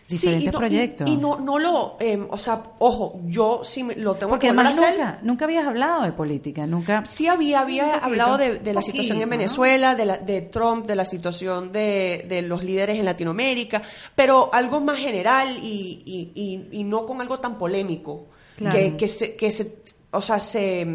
[0.08, 1.08] diferentes y no, proyectos.
[1.10, 4.46] Y, y no, no lo, eh, o sea, ojo, yo sí me- lo tengo Porque
[4.48, 4.92] que además hacer.
[4.98, 7.06] nunca, nunca habías hablado de política, nunca...
[7.06, 9.30] Sí había, había poquito, hablado de, de la poquito, situación en ¿no?
[9.32, 13.82] Venezuela, de, la, de Trump, de la situación de, de los líderes en Latinoamérica,
[14.16, 16.32] pero algo más general y, y,
[16.72, 18.28] y, y no con algo tan polémico.
[18.56, 18.74] Claro.
[18.78, 19.80] Que, que, se, que se,
[20.12, 20.88] o sea, se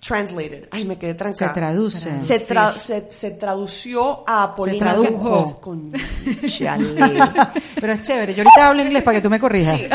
[0.00, 0.68] translated.
[0.70, 1.52] Ay, me quedé trancada.
[1.52, 2.20] Se traduce.
[2.20, 2.52] Se, Sí.
[2.52, 4.86] tra- se, se tradució a política.
[4.86, 5.60] tradujo.
[5.60, 5.92] Con.
[7.80, 9.80] Pero es chévere, yo ahorita hablo inglés para que tú me corrijas.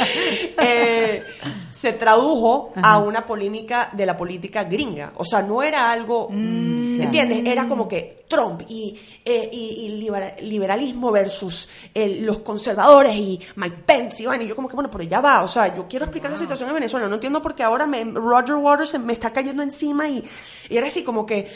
[0.62, 1.22] Eh,
[1.70, 5.12] se tradujo a una polémica de la política gringa.
[5.16, 7.42] O sea, no era algo, Mm, ¿entiendes?
[7.46, 13.40] Era como que Trump y, eh, y- y libera- liberalismo versus eh, los conservadores y
[13.56, 14.44] Mike Pence y, vaina.
[14.44, 15.42] y yo como que, bueno, pero ya va.
[15.42, 17.08] O sea, yo quiero explicar la situación en Venezuela.
[17.08, 20.22] No entiendo por qué ahora me, Roger Waters me está cayendo encima y,
[20.68, 21.48] y era así como que...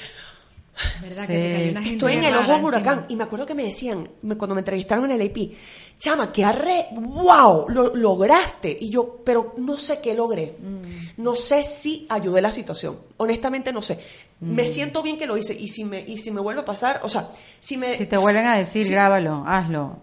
[1.03, 1.23] ¿Verdad?
[1.23, 2.69] Sí, que te cayó una gente Estoy en el ojo del encima.
[2.69, 3.07] huracán.
[3.09, 5.53] Y me acuerdo que me decían, me- cuando me entrevistaron en el AP,
[5.99, 8.77] chama, que arre, wow, lo lograste.
[8.81, 10.57] Y yo, pero no sé qué logré.
[10.61, 11.23] Mm.
[11.23, 12.99] No sé si ayudé la situación.
[13.19, 13.99] Honestamente no sé.
[14.41, 14.55] Mm.
[14.55, 15.55] Me siento bien que lo hice.
[15.55, 17.95] Y si me, y si me vuelve a pasar, o sea, si me...
[17.97, 19.99] Si te vuelven a decir, si- grábalo, hazlo.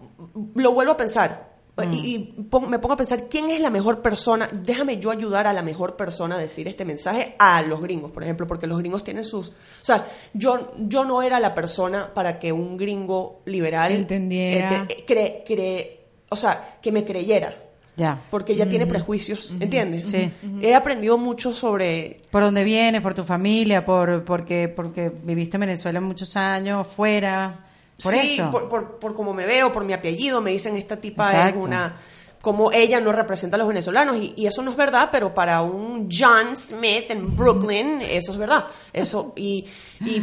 [0.54, 1.51] lo vuelvo a pensar.
[1.74, 1.92] Mm.
[1.94, 2.18] Y, y
[2.50, 4.46] pon- me pongo a pensar, ¿quién es la mejor persona?
[4.52, 8.22] Déjame yo ayudar a la mejor persona a decir este mensaje a los gringos, por
[8.22, 9.48] ejemplo, porque los gringos tienen sus...
[9.48, 9.52] O
[9.84, 10.04] sea,
[10.34, 13.92] yo, yo no era la persona para que un gringo liberal...
[13.92, 14.82] Entendiera.
[14.82, 15.90] eh, eh, cre- cre-
[16.28, 17.56] o sea, que me creyera.
[17.96, 18.22] Ya.
[18.30, 20.08] Porque ella tiene prejuicios, ¿entiendes?
[20.08, 20.30] Sí.
[20.62, 22.18] He aprendido mucho sobre...
[22.30, 27.66] por dónde vienes, por tu familia, por porque porque viviste en Venezuela muchos años, fuera,
[28.02, 28.50] por sí, eso.
[28.50, 31.60] Por, por, por cómo me veo, por mi apellido, me dicen esta tipa Exacto.
[31.60, 31.96] es una
[32.40, 35.62] como ella no representa a los venezolanos y, y eso no es verdad, pero para
[35.62, 38.66] un John Smith en Brooklyn eso es verdad.
[38.92, 39.64] Eso y,
[40.00, 40.20] y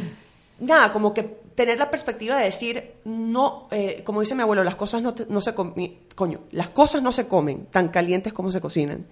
[0.60, 1.24] nada, como que
[1.56, 5.28] tener la perspectiva de decir no, eh, como dice mi abuelo, las cosas no, te-
[5.30, 9.06] no se comen, coño, las cosas no se comen tan calientes como se cocinan.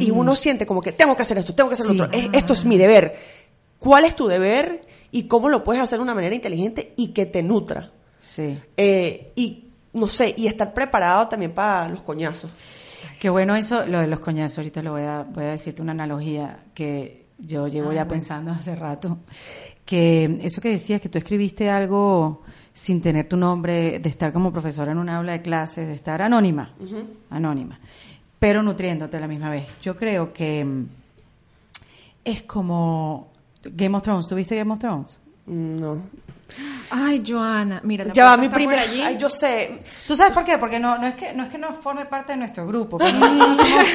[0.00, 2.00] Y uno siente como que tengo que hacer esto, tengo que hacer lo Sí.
[2.00, 3.14] otro, es- esto es mi deber.
[3.78, 7.24] ¿Cuál es tu deber y cómo lo puedes hacer de una manera inteligente y que
[7.24, 7.91] te nutra?
[8.22, 8.56] Sí.
[8.76, 12.50] Eh, y no sé, y estar preparado también para los coñazos.
[13.18, 14.58] Qué bueno eso, lo de los coñazos.
[14.58, 18.76] Ahorita lo voy a, voy a decirte una analogía que yo llevo ya pensando hace
[18.76, 19.18] rato.
[19.84, 24.52] Que eso que decías, que tú escribiste algo sin tener tu nombre, de estar como
[24.52, 26.72] profesora en un aula de clases, de estar anónima,
[27.28, 27.78] anónima,
[28.38, 29.66] pero nutriéndote a la misma vez.
[29.82, 30.86] Yo creo que mm,
[32.24, 33.32] es como
[33.64, 34.28] Game of Thrones.
[34.28, 35.18] ¿Tuviste Game of Thrones?
[35.46, 36.02] Mm, No.
[36.90, 38.82] Ay, Joana, mira, la Ya va, mi primera.
[38.82, 39.00] allí.
[39.00, 39.78] Ay, yo sé.
[40.06, 40.58] ¿Tú sabes por qué?
[40.58, 42.98] Porque no, no, es que, no es que no forme parte de nuestro grupo.
[42.98, 43.86] no, no somos-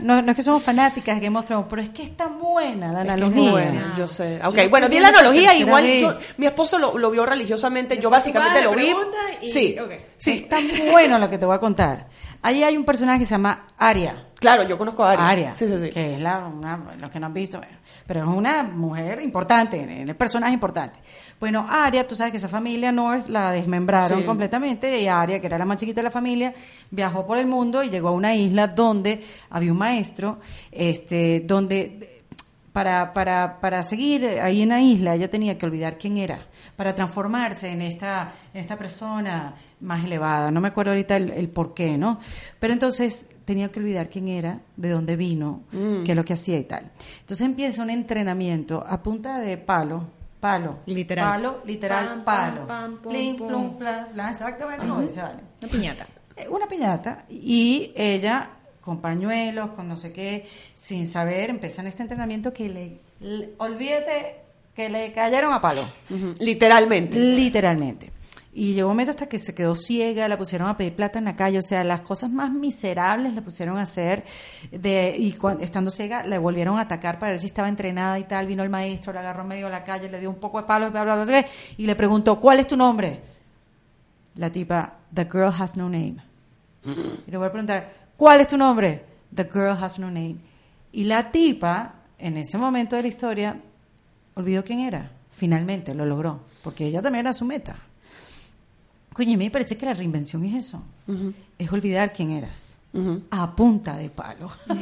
[0.00, 2.38] no- no es que somos fanáticas de Game of Thrones, pero es que es tan
[2.38, 3.50] buena la Es que es analogía.
[3.50, 4.40] buena, yo sé.
[4.44, 5.54] Ok, Yo bueno, di la analogía.
[5.54, 7.98] Igual yo, mi esposo lo, lo vio religiosamente.
[7.98, 8.94] Yo básicamente lo vi.
[9.42, 9.76] y- Sí.
[10.18, 10.32] Sí.
[10.32, 12.06] Es tan bueno lo que te voy a contar.
[12.42, 14.14] Ahí hay un personaje que se llama Aria.
[14.38, 15.28] Claro, yo conozco a Aria.
[15.28, 15.90] Aria, Sí, sí, sí.
[15.90, 17.72] que es la, una, los que no han visto, bueno,
[18.06, 21.00] pero es una mujer importante, el personaje importante.
[21.40, 24.24] Bueno, Aria, tú sabes que esa familia North la desmembraron Sí.
[24.26, 26.54] completamente y Aria, que era la más chiquita de la familia,
[26.90, 30.38] viajó por el mundo y llegó a una isla donde había un maestro,
[30.70, 32.15] este, donde
[32.76, 36.40] para, para, para seguir ahí en la isla ella tenía que olvidar quién era,
[36.76, 40.50] para transformarse en esta, en esta persona más elevada.
[40.50, 42.20] No me acuerdo ahorita el, el por qué, ¿no?
[42.60, 45.62] Pero entonces tenía que olvidar quién era, de dónde vino,
[46.04, 46.90] qué es lo que hacía y tal.
[47.20, 50.08] Entonces empieza un entrenamiento a punta de palo,
[50.38, 51.24] palo, Literal.
[51.30, 53.78] palo, literal, Pam, palo, pam, pam, Plin, pum, plum, pum.
[53.78, 55.40] pla, bla, exactamente como dice Vale.
[55.62, 56.06] Una piñata.
[56.36, 58.50] Eh, una piñata y ella
[58.86, 64.36] con pañuelos, con no sé qué, sin saber, empiezan este entrenamiento que le, le- olvídate
[64.74, 67.18] que le cayeron a palo, Ujú, Literalmente.
[67.18, 68.12] literalmente.
[68.54, 71.26] Y llegó un momento hasta que se quedó ciega, la pusieron a pedir plata en
[71.26, 74.24] la calle, o sea, las cosas más miserables la pusieron a hacer,
[74.70, 78.24] de, y cuan- estando ciega la volvieron a atacar para ver si estaba entrenada y
[78.24, 80.58] tal, vino el maestro, la agarró en medio de la calle, le dio un poco
[80.58, 81.44] de palo, bla, bla, bla,
[81.76, 83.20] y le preguntó, ¿cuál es tu nombre?
[84.36, 86.16] La tipa, The Girl Has No Name.
[87.26, 89.04] Y le voy a preguntar, ¿cuál es tu nombre?
[89.34, 90.36] The Girl Has No Name.
[90.92, 93.60] Y la tipa, en ese momento de la historia,
[94.34, 95.10] olvidó quién era.
[95.30, 97.76] Finalmente lo logró, porque ella también era su meta.
[99.12, 100.82] Coño, y me parece que la reinvención es eso.
[101.58, 102.75] Es olvidar quién eras.
[102.92, 103.22] Ujú.
[103.30, 104.50] A punta de palo.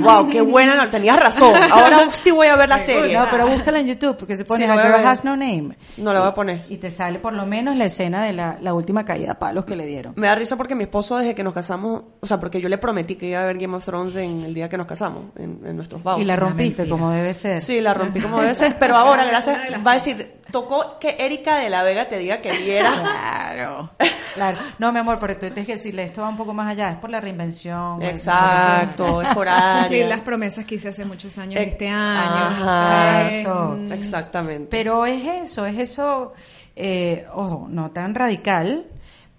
[0.00, 0.74] Wow, qué buena.
[0.76, 1.54] no, tenías razón.
[1.70, 3.18] Ahora sí voy a ver la serie.
[3.18, 5.06] No, pero búscala en YouTube, porque se pone Sí, The lo voy a Girl ver.
[5.06, 5.76] Has No Name.
[5.98, 6.64] No la voy a poner.
[6.68, 9.64] Y te sale por lo menos la escena de la, la última caída a palos
[9.64, 10.14] que le dieron.
[10.16, 12.78] Me da risa porque mi esposo, desde que nos casamos, o sea, porque yo le
[12.78, 15.60] prometí que iba a ver Game of Thrones en el día que nos casamos, en,
[15.64, 16.20] en nuestros vows.
[16.20, 17.60] Y la rompiste como debe ser.
[17.60, 21.58] Sí, la rompí como debe ser, pero ahora, gracias, va a decir, tocó que Erika
[21.58, 22.92] de la Vega te diga que viera.
[22.92, 23.90] Claro,
[24.34, 24.58] claro.
[24.78, 26.96] No, mi amor, pero tú tienes que decirle, esto va un poco más allá, es
[26.96, 28.02] por la reinvención.
[28.02, 30.06] Exacto, es por Cumplir área.
[30.08, 32.20] las promesas que hice hace muchos años Eh, este año.
[32.30, 33.28] ajá.
[33.30, 33.76] Exacto.
[33.78, 34.68] Mm, Exactamente.
[34.70, 36.32] Pero es eso, es eso,
[36.76, 38.86] eh, ojo, no tan radical,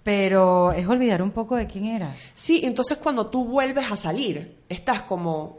[0.02, 2.18] pero es olvidar un poco de quién eras.
[2.34, 5.58] Sí, entonces cuando tú vuelves a salir, estás como,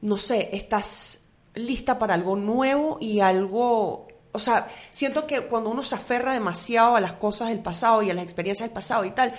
[0.00, 1.20] no sé, estás
[1.54, 6.96] lista para algo nuevo y algo, o sea, siento que cuando uno se aferra demasiado
[6.96, 9.34] a las cosas del pasado y a las experiencias del pasado y tal,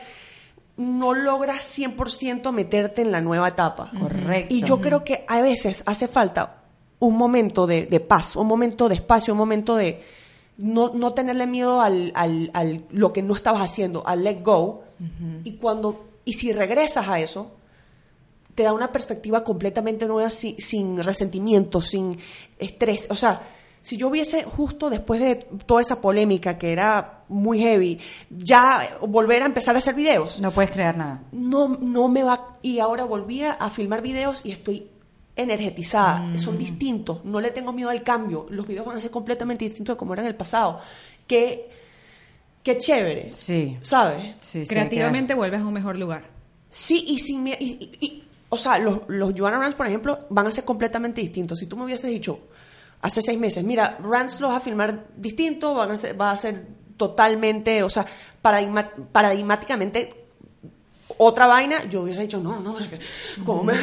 [0.78, 3.92] no logras 100% meterte en la nueva etapa.
[3.98, 4.54] Correcto.
[4.54, 6.64] Y yo creo que a veces hace falta
[7.00, 10.02] un momento de, de paz, un momento de espacio, un momento de
[10.58, 14.84] no, no tenerle miedo al, al, al lo que no estabas haciendo, al let go.
[15.44, 17.52] Y cuando y si regresas a eso,
[18.56, 22.18] te da una perspectiva completamente nueva, sin, sin resentimiento, sin
[22.58, 23.08] estrés.
[23.10, 23.42] O sea,
[23.84, 28.00] si yo hubiese justo después de toda esa polémica que era muy heavy,
[28.32, 31.22] ya volver a empezar a hacer videos, No puedes crear nada.
[31.32, 32.58] no, no me va.
[32.63, 34.88] Y ahora volví a, filmar videos y estoy
[35.36, 36.38] energetizada.
[36.39, 37.26] Son distintos.
[37.26, 38.46] No le tengo miedo al cambio.
[38.50, 40.80] Los videos van a ser completamente distintos de como eran en el pasado.
[41.28, 41.69] Qué,
[42.63, 43.32] qué chévere.
[43.34, 43.78] Sí.
[43.82, 44.36] ¿Sabes?
[44.39, 46.24] Sí, sí, Creativamente vuelves a un mejor lugar.
[46.69, 50.48] Sí, y sin y, y- y- o sea, los, los Joanna Rants, por ejemplo, van
[50.48, 51.58] a ser completamente distintos.
[51.60, 52.39] Si tú me hubieses dicho
[53.04, 56.38] hace seis meses, mira, Rants los va a filmar distinto, van a ser, va a
[56.38, 56.66] ser
[56.98, 58.06] totalmente, o sea,
[58.42, 60.22] paradigma- paradigmáticamente
[61.18, 62.76] otra vaina, yo hubiese dicho, no, no,
[63.46, 63.74] ¿cómo me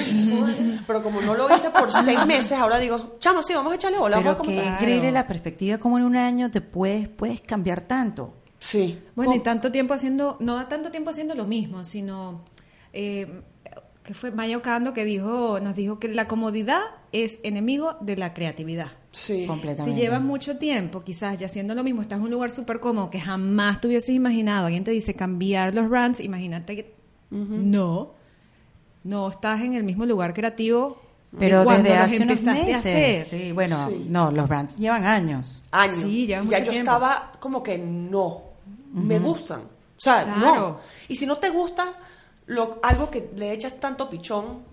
[0.87, 3.99] Pero como no lo hice por seis meses, ahora digo, chamo, sí, vamos a echarle
[3.99, 4.17] bola.
[4.17, 4.83] Pero vamos a qué comentar".
[4.83, 8.35] increíble la perspectiva, como en un año te puedes, puedes cambiar tanto.
[8.59, 8.99] Sí.
[9.15, 12.45] Bueno, y tanto tiempo haciendo, no tanto tiempo haciendo lo mismo, sino
[12.93, 13.43] eh,
[14.03, 16.81] que fue Maya Ocando que dijo, nos dijo que la comodidad
[17.13, 18.93] es enemigo de la creatividad.
[19.13, 19.49] Sí.
[19.85, 23.11] Si llevas mucho tiempo, quizás ya haciendo lo mismo, estás en un lugar súper cómodo
[23.11, 24.67] que jamás te hubieses imaginado.
[24.67, 26.95] Alguien te dice cambiar los brands, imagínate que
[27.31, 28.13] no,
[29.05, 31.01] no estás en el mismo lugar creativo.
[31.39, 33.29] Pero desde hace unos meses.
[33.29, 34.07] Sí, bueno, Sí.
[34.09, 35.63] no, los brands llevan años.
[35.71, 36.01] Años.
[36.03, 36.79] Sí, ya mucho yo tiempo.
[36.79, 38.43] estaba como que no,
[38.93, 39.61] me gustan.
[39.61, 40.41] O sea, Claro.
[40.41, 40.81] no.
[41.09, 41.95] Y si no te gusta
[42.47, 44.65] lo, algo que le echas tanto pichón,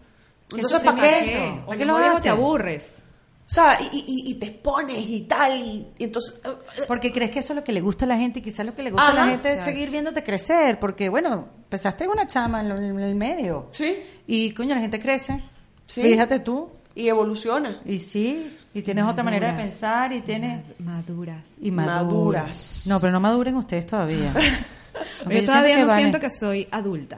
[0.52, 1.32] entonces ¿para ¿para qué?
[1.38, 2.32] ¿Para ¿Para qué qué lo lo te haces?
[2.32, 3.04] aburres?
[3.48, 6.36] O sea, y, y- y te expones y tal, y, y entonces...
[6.44, 8.42] eh, eh, Porque crees que eso es lo que le gusta a la gente y
[8.42, 12.04] quizás lo que le gusta a la gente es seguir viéndote crecer, porque bueno, empezaste
[12.04, 13.70] en una chama en, lo- en el medio.
[13.72, 13.96] Sí.
[14.28, 15.42] Y coño, la gente crece.
[15.86, 16.02] Sí.
[16.02, 16.70] Fíjate tú.
[16.94, 17.80] y evoluciona.
[17.86, 20.66] Y sí, y tienes otra manera de pensar y tienes...
[20.80, 21.44] Maduras.
[21.62, 22.04] Y maduras.
[22.04, 22.84] Maduras.
[22.88, 24.34] No, pero no maduren ustedes todavía.
[25.30, 27.18] Yo todavía no vale- siento que soy adulta.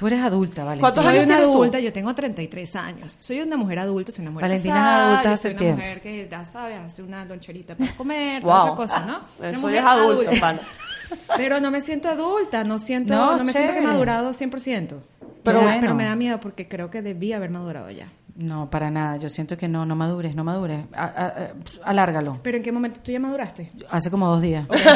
[0.00, 0.80] Tú eres adulta, vale.
[0.80, 1.58] ¿Cuántos soy años una tienes tú?
[1.60, 3.16] adulta, yo tengo 33 años.
[3.20, 5.76] Soy una mujer adulta, soy una mujer Valentina es adulta hace soy una tiempo.
[5.76, 8.50] mujer que, ya sabes, hace una loncherita para comer, Wow.
[8.50, 9.20] todas esas cosas, ¿no?
[9.38, 10.58] Una Eso es adulto, pana.
[11.36, 14.88] Pero no me siento adulta, no siento, No, no, me siento que he madurado 100%.
[14.88, 15.00] Pero
[15.44, 15.80] Pero, bueno.
[15.80, 18.08] pero me da miedo porque creo que debí haber madurado ya.
[18.40, 19.18] No, para nada.
[19.18, 20.84] Yo siento que no, no madures, no madures.
[20.94, 21.50] A- a- a-
[21.84, 22.40] alárgalo.
[22.42, 23.70] Pero ¿en qué momento tú ya maduraste?
[23.90, 24.66] Hace como dos días.
[24.68, 24.80] Okay,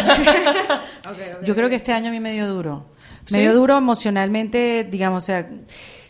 [1.10, 2.86] okay, Yo creo que este año a mí me dio duro.
[3.30, 5.48] Me dio duro emocionalmente, digamos, o sea,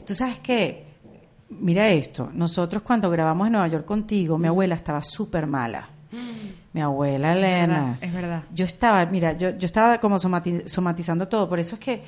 [0.06, 0.84] tú sabes qué,
[1.50, 5.88] mira esto, nosotros cuando grabamos en Nueva York contigo, mi abuela estaba súper mala.
[6.72, 7.66] Mi abuela Elena.
[7.66, 8.42] verdad, es verdad.
[8.52, 12.02] Yo estaba, mira, yo, yo estaba como somati- somatizando todo, por eso es que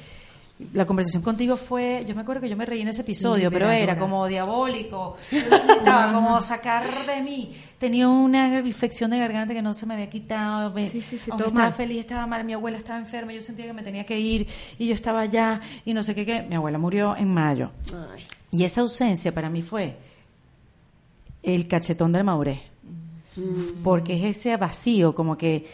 [0.72, 3.68] la conversación contigo fue, yo me acuerdo que yo me reí en ese episodio, pero
[3.70, 5.16] era como diabólico.
[5.30, 7.50] Necesitaba como sacar de mí.
[7.78, 10.72] Tenía una infección de garganta que no se me había quitado.
[10.72, 11.72] me- Sí, sí, sí, aunque todo estaba mal.
[11.74, 14.46] feliz, estaba mal, mi abuela estaba enferma, yo sentía que me tenía que ir
[14.78, 16.42] y yo estaba allá y no sé qué, qué.
[16.42, 17.70] Mi abuela murió en mayo.
[18.14, 18.24] Ay.
[18.50, 19.96] Y esa ausencia para mí fue
[21.42, 22.60] el cachetón del madurez.
[23.84, 25.66] Porque es ese vacío, como que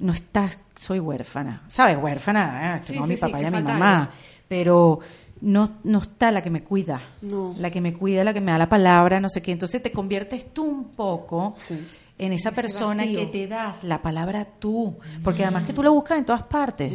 [0.00, 1.62] no estás, soy huérfana.
[1.68, 1.96] ¿Sabes?
[2.02, 3.96] Huérfana, eh, Sí, a sí, mi sí, papá y a mi mamá.
[4.02, 4.12] algo.
[4.48, 4.98] Pero
[5.42, 7.00] no, no está la que me cuida.
[7.22, 7.54] No.
[7.56, 9.52] La que me cuida, la que me da la palabra, no sé qué.
[9.52, 11.78] Entonces te conviertes tú un poco Sí.
[12.18, 13.20] en esa persona vacío.
[13.20, 14.96] que te das la palabra tú.
[15.22, 16.92] Porque además que tú la buscas en todas partes.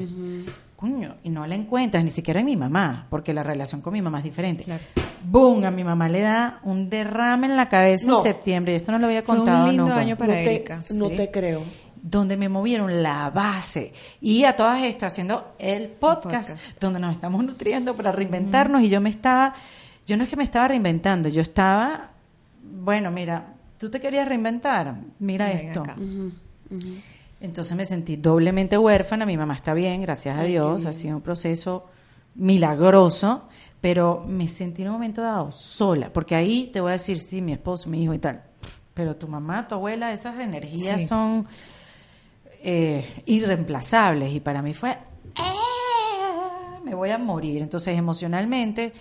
[0.75, 4.01] Coño, y no la encuentras, ni siquiera en mi mamá, porque la relación con mi
[4.01, 4.65] mamá es diferente.
[4.65, 4.83] Claro.
[5.23, 5.63] ¡Boom!
[5.63, 8.17] A mi mamá le da un derrame en la cabeza No.
[8.17, 9.97] en septiembre, y esto no lo había Fue un contado lindo nunca.
[9.97, 10.77] año para no te, Erika.
[10.93, 11.15] no Sí.
[11.15, 11.61] te creo.
[12.07, 13.91] Donde me movieron la base.
[14.21, 16.79] Y a todas estas, haciendo el podcast, podcast.
[16.79, 19.55] donde nos estamos nutriendo para reinventarnos, y yo me estaba,
[20.05, 22.11] yo no es que me estaba reinventando, yo estaba,
[22.61, 23.47] bueno, mira,
[23.79, 25.83] tú te querías reinventar, mira esto.
[27.41, 31.15] Entonces me sentí doblemente huérfana, mi mamá está bien, gracias a Ay, Dios, ha sido
[31.17, 31.87] un proceso
[32.35, 33.47] milagroso,
[33.81, 37.41] pero me sentí en un momento dado sola, porque ahí te voy a decir, sí,
[37.41, 38.43] mi esposo, mi hijo y tal,
[38.93, 41.07] pero tu mamá, tu abuela, esas energías Sí.
[41.07, 41.47] son
[42.67, 48.91] eh, irreemplazables y para mí fue, "Eh, me voy a morir, entonces emocionalmente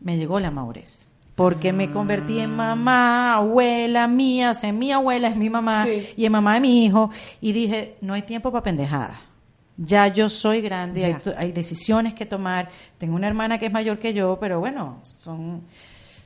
[0.00, 1.06] me llegó la madurez.
[1.34, 6.08] Porque me convertí en mamá, abuela mía, o sea, mi abuela es mi mamá Sí.
[6.16, 7.10] y en mamá de mi hijo.
[7.42, 9.18] Y dije, no hay tiempo para pendejadas.
[9.76, 12.70] Ya yo soy grande, hay decisiones que tomar.
[12.96, 15.60] Tengo una hermana que es mayor que yo, pero bueno, son,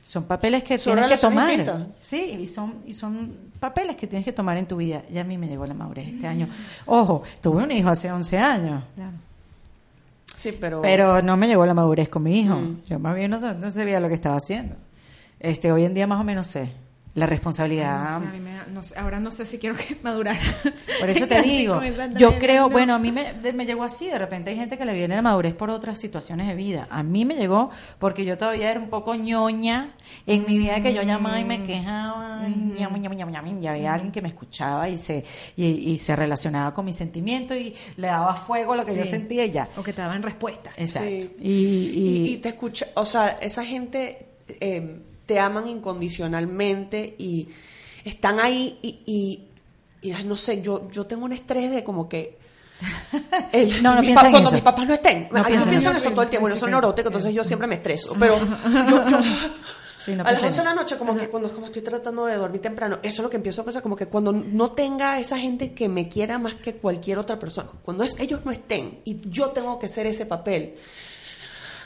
[0.01, 1.47] son papeles que Son tienes que tomar.
[1.47, 1.87] distintas.
[2.01, 5.03] Sí, y son, y son papeles que tienes que tomar en tu vida.
[5.11, 6.47] Ya a mí me llegó la madurez este año.
[6.85, 8.83] Ojo, tuve un hijo hace 11 años.
[8.95, 9.11] Claro.
[10.35, 10.81] Sí, pero...
[10.81, 12.55] Pero no me llegó la madurez con mi hijo.
[12.55, 12.81] Mm.
[12.89, 14.75] Yo más bien no, no sabía lo que estaba haciendo.
[15.39, 16.71] Este, hoy en día más o menos sé
[17.13, 18.19] la responsabilidad.
[18.19, 20.37] No sé, a mí me da- no sé, ahora no sé si quiero que madurar.
[20.99, 21.81] Por eso te digo,
[22.17, 22.69] yo creo, no.
[22.71, 23.33] bueno, a mí me,
[23.65, 26.55] llegó así, de repente hay gente que le viene la madurez por otras situaciones de
[26.55, 26.87] vida.
[26.89, 27.69] A mí me llegó
[27.99, 29.91] porque yo todavía era un poco ñoña
[30.25, 31.47] en mi vida que yo llamaba y Mm.
[31.47, 35.23] me quejaba, ñam, ñam, ñam, ñam, y había alguien que me escuchaba y se,
[35.57, 39.03] y, y se relacionaba con mis sentimientos y le daba fuego a lo que yo
[39.03, 39.67] sentía y ya.
[39.75, 40.77] O que te daban respuestas.
[40.79, 41.09] Exacto.
[41.09, 41.35] Sí.
[41.41, 44.27] Y- Y, y te escucha, o sea, esa gente
[44.59, 47.47] eh, te aman incondicionalmente y
[48.03, 49.47] están ahí y,
[50.03, 52.37] y, no sé, yo, yo tengo un estrés de como que...
[53.53, 54.51] el- No, no mis cuando eso.
[54.51, 55.29] mis papás no estén.
[55.31, 55.91] No pienso en eso.
[55.91, 56.49] eso todo el tiempo.
[56.49, 57.07] Bueno, neurótica, sí.
[57.07, 58.13] entonces yo siempre me estreso.
[58.19, 59.19] Pero yo, yo
[60.03, 61.83] Sí, no a las piensa en 11 de la noche, como que cuando como estoy
[61.83, 64.71] tratando de dormir temprano, eso es lo que empiezo a pensar, como que cuando no
[64.71, 68.51] tenga esa gente que me quiera más que cualquier otra persona, cuando es- ellos no
[68.51, 70.73] estén y yo tengo que ser ese papel,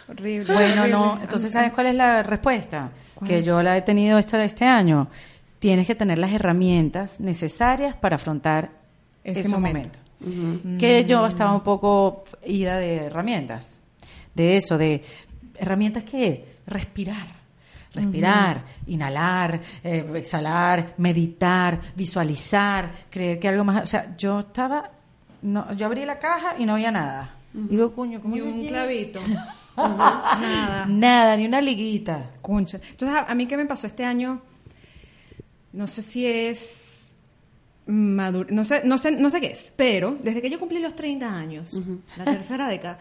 [0.07, 0.53] Horrible.
[0.53, 0.91] Bueno, horrible.
[0.91, 1.19] no.
[1.21, 2.91] Entonces, ¿sabes cuál es la respuesta?
[3.25, 5.07] Que yo la he tenido esta de este año.
[5.59, 8.69] Tienes que tener las herramientas necesarias para afrontar
[9.23, 9.99] Ese ese momento.
[10.19, 10.79] momento.
[10.79, 13.75] Que yo estaba un poco ida de herramientas.
[14.33, 15.03] De eso, de
[15.57, 17.35] herramientas que respirar.
[17.93, 23.83] Respirar, inhalar, eh, exhalar, meditar, visualizar, creer que algo más.
[23.83, 24.91] O sea, yo estaba.
[25.41, 27.35] No, yo abrí la caja y no había nada.
[27.53, 28.59] Digo, coño, ¿cómo Y yo un
[29.77, 30.85] Nada.
[30.87, 32.31] Nada, ni una liguita.
[32.41, 32.79] Concha.
[32.89, 34.41] Entonces, a, a mí qué me pasó este año,
[35.73, 37.13] no sé si es
[37.87, 40.95] maduro, no sé, no sé, no sé qué es, pero desde que yo cumplí los
[40.95, 41.79] 30 años,
[42.17, 42.97] la tercera década,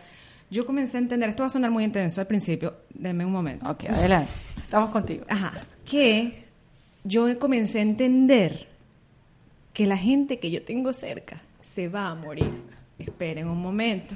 [0.51, 3.71] yo comencé a entender, esto va a sonar muy intenso al principio, denme un momento.
[3.71, 4.31] Ok, adelante.
[4.59, 5.25] Estamos contigo.
[5.29, 5.53] Ajá,
[5.89, 6.45] que
[7.03, 8.69] yo comencé a entender
[9.73, 11.41] que la gente que yo tengo cerca
[11.75, 12.53] se va a morir.
[12.99, 14.15] Esperen un momento.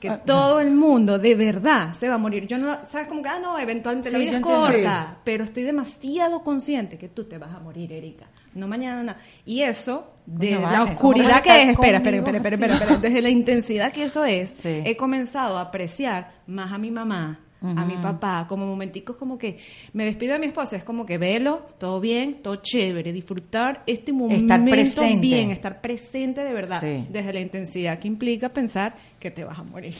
[0.00, 2.46] Que Ah, todo el mundo de verdad se va a morir.
[2.46, 3.08] Yo no, ¿sabes?
[3.08, 4.66] Como que, ah, no, eventualmente la Sí, vida yo es entiendo.
[4.84, 8.26] corta, pero estoy demasiado consciente que tú te vas a morir, Erika.
[8.54, 9.18] No mañana, nada.
[9.44, 12.96] Y eso, de la vale, ¿cómo oscuridad que es, espera, espera, espera, espera, espera, espera,
[12.98, 14.82] desde la intensidad que eso es, Sí.
[14.84, 19.58] he comenzado a apreciar más a mi mamá, a mi papá, como momenticos como que
[19.92, 24.12] me despido de mi esposo, es como que velo, todo bien, todo chévere, disfrutar este
[24.12, 25.16] momento Estar presente.
[25.20, 27.06] bien, estar presente de verdad, Sí.
[27.10, 29.94] desde la intensidad que implica pensar que te vas a morir.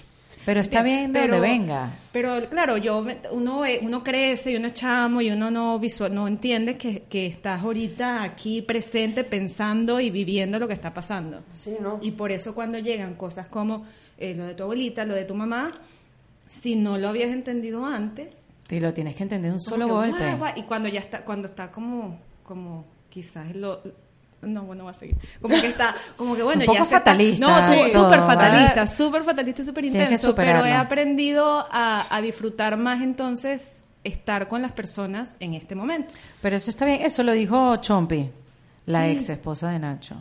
[0.44, 1.92] Pero está bien de donde venga.
[2.12, 6.14] Pero claro, yo me- uno uno crece y uno es chamo y uno no visual,
[6.14, 11.42] no entiende que, que estás ahorita aquí presente pensando y viviendo lo que está pasando.
[11.52, 11.98] Sí, ¿no?
[12.00, 13.84] Y por eso cuando llegan cosas como
[14.18, 15.80] eh, lo de tu abuelita, lo de tu mamá,
[16.48, 18.34] si no lo habías entendido antes,
[18.70, 20.18] Y lo tienes que entender de un solo que, golpe.
[20.18, 23.80] guau, guau, y cuando ya está, cuando está como, como quizás lo
[24.42, 25.16] no, bueno, va a seguir.
[25.40, 29.22] Como que está, como que bueno, Un poco ya está- fatalista no, súper fatalista, súper
[29.24, 30.34] fatalista, súper intenso.
[30.34, 36.14] Pero he aprendido a, a disfrutar más entonces estar con las personas en este momento.
[36.42, 37.00] Pero eso está bien.
[37.00, 38.30] Eso lo dijo Chompi,
[38.86, 40.16] la ex esposa de Nacho.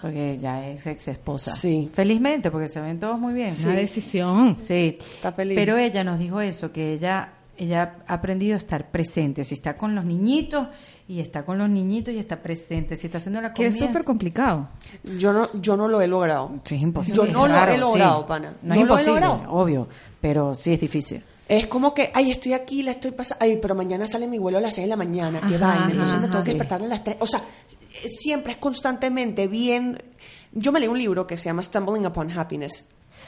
[0.00, 1.52] Porque ya es ex esposa.
[1.54, 1.90] Sí.
[1.92, 3.54] Felizmente, porque se ven todos muy bien.
[3.64, 4.54] Una decisión.
[4.54, 4.96] Sí.
[5.00, 5.56] Está feliz.
[5.56, 9.44] Pero ella nos dijo eso, que ella ella ha aprendido a estar presente.
[9.44, 10.66] Si está con los niñitos
[11.06, 12.96] y está con los niñitos y está presente.
[12.96, 13.68] Si está haciendo la Que comida.
[13.70, 14.68] es súper complicado.
[15.18, 16.50] Yo no, yo no lo he logrado.
[16.64, 17.26] Sí, es imposible.
[17.28, 18.24] Yo no lo he logrado, sí.
[18.28, 18.54] pana.
[18.62, 19.52] No, No es lo he logrado.
[19.52, 19.88] obvio.
[20.20, 21.22] Pero sí es difícil.
[21.48, 24.58] Es como que, ay, estoy aquí, la estoy pasando, ay, pero mañana sale mi vuelo
[24.58, 26.82] a las 6 de la mañana, qué Ajá, vaina, entonces me ajá, tengo que despertar
[26.82, 27.16] a las 3.
[27.20, 27.40] O sea,
[28.02, 30.02] eh, siempre es constantemente bien.
[30.52, 32.86] Yo me leí un libro que se llama Stumbling Upon Happiness.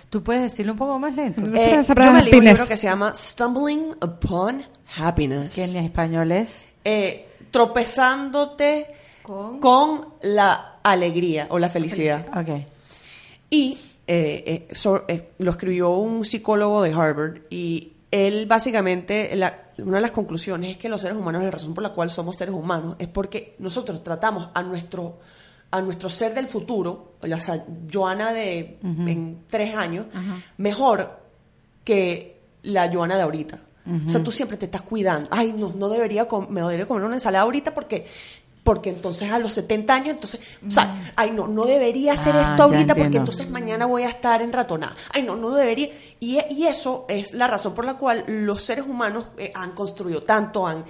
[0.09, 1.43] ¿Tú puedes decirlo un poco más lento?
[1.55, 4.63] Eh, yo me leí un libro que se llama Stumbling Upon
[4.97, 5.55] Happiness.
[5.55, 6.65] Que en español es...
[6.85, 8.87] Eh, tropezándote
[9.23, 12.27] Con- con la alegría o la felicidad.
[12.37, 12.63] Ok.
[13.51, 19.71] Y eh, eh, so- eh, lo escribió un psicólogo de Harvard y él básicamente, la-
[19.79, 22.37] una de las conclusiones es que los seres humanos, la razón por la cual somos
[22.37, 25.19] seres humanos es porque nosotros tratamos a nuestro,
[25.71, 30.07] a nuestro ser del futuro, o sea, Joana de en tres años,
[30.57, 31.19] mejor
[31.85, 33.61] que la Joana de ahorita.
[34.07, 35.29] O sea, tú siempre te estás cuidando.
[35.33, 38.05] Ay, no, no debería, me debería comer una ensalada ahorita porque
[38.67, 42.43] porque entonces a los 70 años, entonces, o sea, ay, no, no debería hacer Ah,
[42.43, 44.95] esto ahorita porque entonces mañana voy a estar en ratonada.
[45.15, 45.89] Ay, no, no debería.
[46.19, 50.23] Y, y eso es la razón por la cual los seres humanos eh, han construido
[50.25, 50.85] tanto, han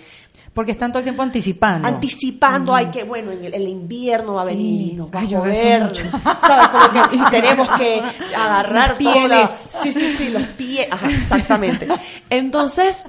[0.55, 1.87] Porque están todo el tiempo anticipando.
[1.87, 4.51] anticipando, ay, que bueno, en el, el invierno va a Sí.
[4.53, 5.93] venir y nos va Ay, a joder.
[6.47, 6.68] ¿Sabes?
[6.68, 8.03] Como que tenemos que
[8.37, 9.51] agarrar pieles.
[9.68, 10.89] Sí, sí, sí, los pies.
[10.91, 11.87] Ajá, exactamente.
[12.31, 13.05] Entonces,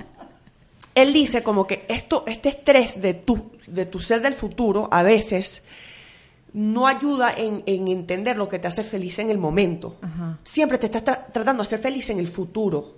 [1.02, 5.04] él dice como que esto, este estrés de tu, de tu ser del futuro a
[5.04, 5.64] veces
[6.54, 9.98] no ayuda en, en entender lo que te hace feliz en el momento.
[10.02, 10.40] Ajá.
[10.44, 12.96] Siempre te estás tra- tratando de hacer feliz en el futuro.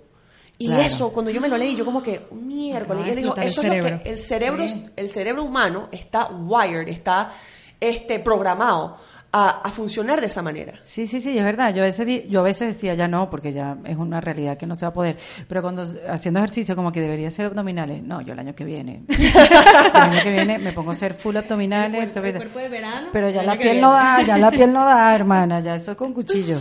[0.56, 0.82] Y Claro.
[0.82, 3.46] eso, cuando yo me lo leí, yo como que, miércoles, y de él dijo, eso
[3.46, 4.02] es lo cerebro.
[4.02, 4.84] que el cerebro, Sí.
[4.96, 7.32] el cerebro humano está wired, está
[7.80, 8.98] este, programado
[9.32, 10.80] a, a funcionar de esa manera.
[10.82, 11.72] Sí, sí, sí, es verdad.
[11.74, 14.66] Yo a, veces, yo a veces decía ya no, porque ya es una realidad que
[14.66, 15.16] no se va a poder.
[15.46, 18.02] Pero cuando haciendo ejercicio, como que debería ser abdominales.
[18.02, 19.02] No, yo el año que viene.
[19.08, 22.02] el año que viene me pongo a hacer full abdominales.
[22.02, 23.80] El cuerpo- el entonces- cuerpo de verano, Pero ya la piel viene.
[23.82, 25.60] no da, ya la piel no da, hermana.
[25.60, 26.58] Ya eso con cuchillo.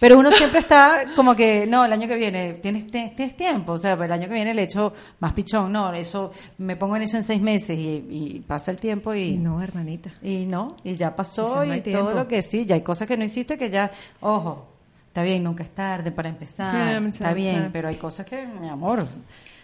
[0.00, 3.78] Pero uno siempre está como que, no, el año que viene, tienes, tienes tiempo, o
[3.78, 7.02] sea, pero el año que viene le echo más pichón, no, eso, me pongo en
[7.02, 10.10] eso en seis meses y, y pasa el tiempo y, no, hermanita.
[10.22, 13.16] y no, y ya pasó no y todo lo que sí, ya hay cosas que
[13.16, 13.90] no hiciste que ya,
[14.20, 14.66] ojo,
[15.06, 18.68] está bien, nunca es tarde para empezar, Sí, está bien, pero hay cosas que, mi
[18.68, 19.06] amor,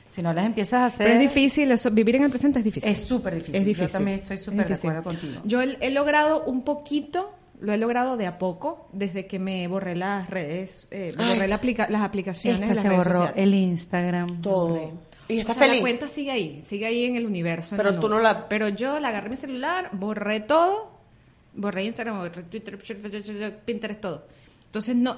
[0.07, 2.65] si no las empiezas a hacer, Pero es difícil, eso, vivir en el presente es
[2.65, 2.91] difícil.
[2.91, 3.57] es súper difícil.
[3.57, 3.87] Es difícil.
[3.87, 5.41] Yo también estoy Es súper de acuerdo contigo.
[5.45, 9.67] Yo he, he logrado un poquito, lo he logrado de a poco, desde que me
[9.69, 13.19] borré las redes, eh, me borré la aplica- las aplicaciones Esta las se redes borró
[13.19, 13.43] sociales.
[13.43, 14.43] el Instagram.
[14.43, 14.93] Todo.
[15.29, 15.77] Y O está sea, feliz.
[15.77, 17.75] La cuenta sigue ahí, sigue ahí en el universo.
[17.75, 18.17] en Pero tú nube.
[18.19, 20.91] no la- Pero yo la agarré mi celular, borré todo,
[21.55, 22.79] borré Instagram, borré Twitter,
[23.65, 24.27] Pinterest, todo.
[24.67, 25.17] Entonces, no,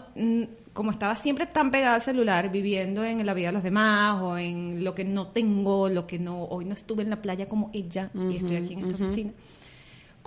[0.73, 4.39] como estaba siempre tan pegada al celular, viviendo en la vida de los demás o
[4.39, 7.71] en lo que no tengo, lo que no, hoy no estuve en la playa como
[7.73, 9.33] ella y estoy aquí en esta oficina,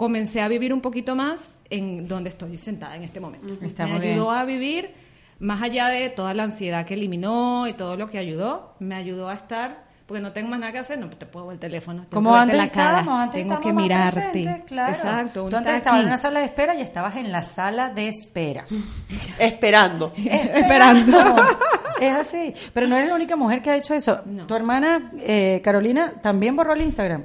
[0.01, 3.53] comencé a vivir un poquito más en donde estoy sentada en este momento.
[3.63, 4.13] Está me muy bien.
[4.13, 4.95] ayudó a vivir,
[5.37, 9.29] más allá de toda la ansiedad que eliminó y todo lo que ayudó, me ayudó
[9.29, 12.07] a estar, porque no tengo más nada que hacer, no te puedo ver el teléfono.
[12.09, 14.21] Como antes la cara, estábamos, antes tengo que mirarte.
[14.21, 14.91] presentes, claro.
[14.91, 15.49] Exacto.
[15.51, 18.65] Tú antes estabas en una sala de espera y estabas en la sala de espera.
[19.37, 20.13] Esperando.
[20.17, 21.17] Esperando.
[22.01, 22.51] Es así.
[22.73, 24.21] Pero no eres la única mujer que ha hecho eso.
[24.25, 24.47] No.
[24.47, 27.23] Tu hermana, eh, Carolina, también borró el Instagram.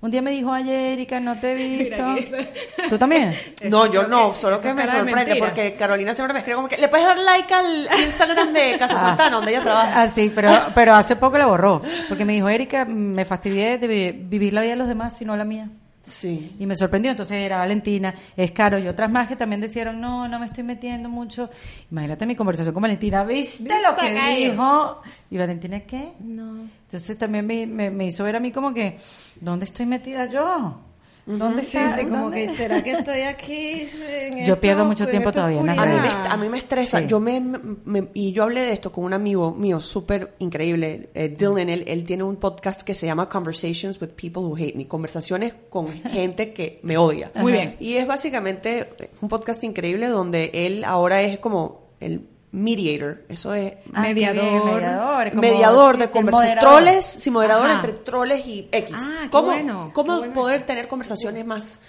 [0.00, 1.54] Un día me dijo, ay, Erika, no te he
[1.88, 2.06] visto.
[2.06, 2.46] Mira,
[2.88, 3.34] ¿Tú también?
[3.64, 6.86] No, yo no, solo que me sorprende porque Carolina siempre me escribe como que le
[6.88, 10.02] puedes dar like al Instagram de Casa Santana donde ella trabaja.
[10.02, 11.82] Ah, sí, pero, pero hace poco la borró.
[12.08, 15.34] Porque me dijo, Erika, me fastidié de vi- vivir la vida de los demás, sino
[15.36, 15.68] la mía.
[16.08, 16.52] Sí.
[16.58, 17.10] Y me sorprendió.
[17.10, 20.64] Entonces era Valentina, es Caro y otras más que también decían, no, no me estoy
[20.64, 21.50] metiendo mucho.
[21.90, 23.24] Imagínate mi conversación con Valentina.
[23.24, 25.02] ¿Viste lo que dijo?
[25.30, 26.12] ¿Y Valentina qué?
[26.20, 26.62] No.
[26.84, 28.96] Entonces también me, me, me hizo ver a mí como que,
[29.40, 30.87] ¿dónde estoy metida yo?
[31.28, 31.98] ¿Dónde Sí, está?
[31.98, 32.46] sí, como ¿Dónde?
[32.46, 33.88] que, ¿será que estoy aquí?
[34.10, 36.56] en Yo esto- pierdo mucho en tiempo todavía en A mí, me, a mí me
[36.58, 37.00] estresa.
[37.00, 37.06] Sí.
[37.06, 41.28] Yo me, me- y yo hablé de esto con un amigo mío súper increíble, eh,
[41.28, 41.68] Dylan.
[41.68, 44.88] Él, él tiene un podcast que se llama Conversations with People Who Hate Me.
[44.88, 47.30] Conversaciones con gente que me odia.
[47.34, 47.76] Muy bien.
[47.78, 48.88] Y es básicamente
[49.20, 52.26] un podcast increíble donde él ahora es como el
[52.58, 53.22] mediator.
[53.28, 54.74] Eso es Ah, Mediador.
[54.74, 55.30] mediador.
[55.30, 56.60] como- mediador sí, de conversaciones.
[56.64, 57.74] Troles, sí, moderador Ajá.
[57.76, 58.96] entre troles y X.
[58.98, 60.66] Ah, ¿Cómo, bueno, cómo bueno poder eso.
[60.66, 61.80] tener conversaciones más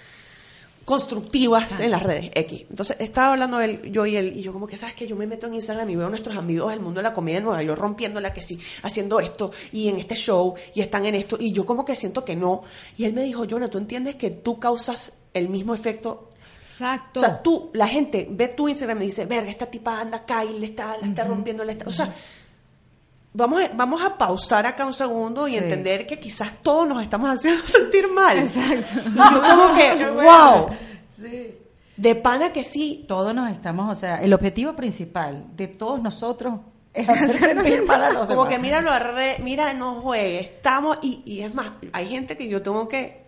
[0.84, 2.64] constructivas en las redes X.
[2.68, 5.26] Entonces, estaba hablando él, yo y él, y yo como que, ¿sabes que Yo me
[5.26, 7.62] meto en Instagram y veo a nuestros amigos del mundo de la comedia en Nueva
[7.62, 11.52] York rompiéndola, que sí, haciendo esto, y en este show, y están en esto, y
[11.52, 12.62] yo como que siento que no.
[12.96, 16.29] Y él me dijo, Jonah, ¿tú entiendes que tú causas el mismo efecto
[16.80, 17.20] Exacto.
[17.20, 20.44] o sea, tú, la gente ve tu Instagram y dice, verga, esta tipa anda acá
[20.44, 21.88] y le está, la está rompiendo, le está...
[21.88, 22.12] O sea,
[23.32, 25.58] vamos a, vamos a pausar acá un segundo y Sí.
[25.58, 28.38] entender que quizás todos nos estamos haciendo sentir mal.
[28.38, 29.08] Exacto.
[29.10, 30.66] Y yo como que, wow,
[31.08, 31.54] Sí.
[31.96, 33.04] de pana que sí.
[33.06, 36.54] Todos nos estamos, o sea, el objetivo principal de todos nosotros
[36.92, 38.48] es hacer sentir mal a los Como demás.
[38.54, 40.98] que mira, lo arre- mira, no juegues, estamos...
[41.02, 43.20] Y, y es más, hay gente que yo tengo que...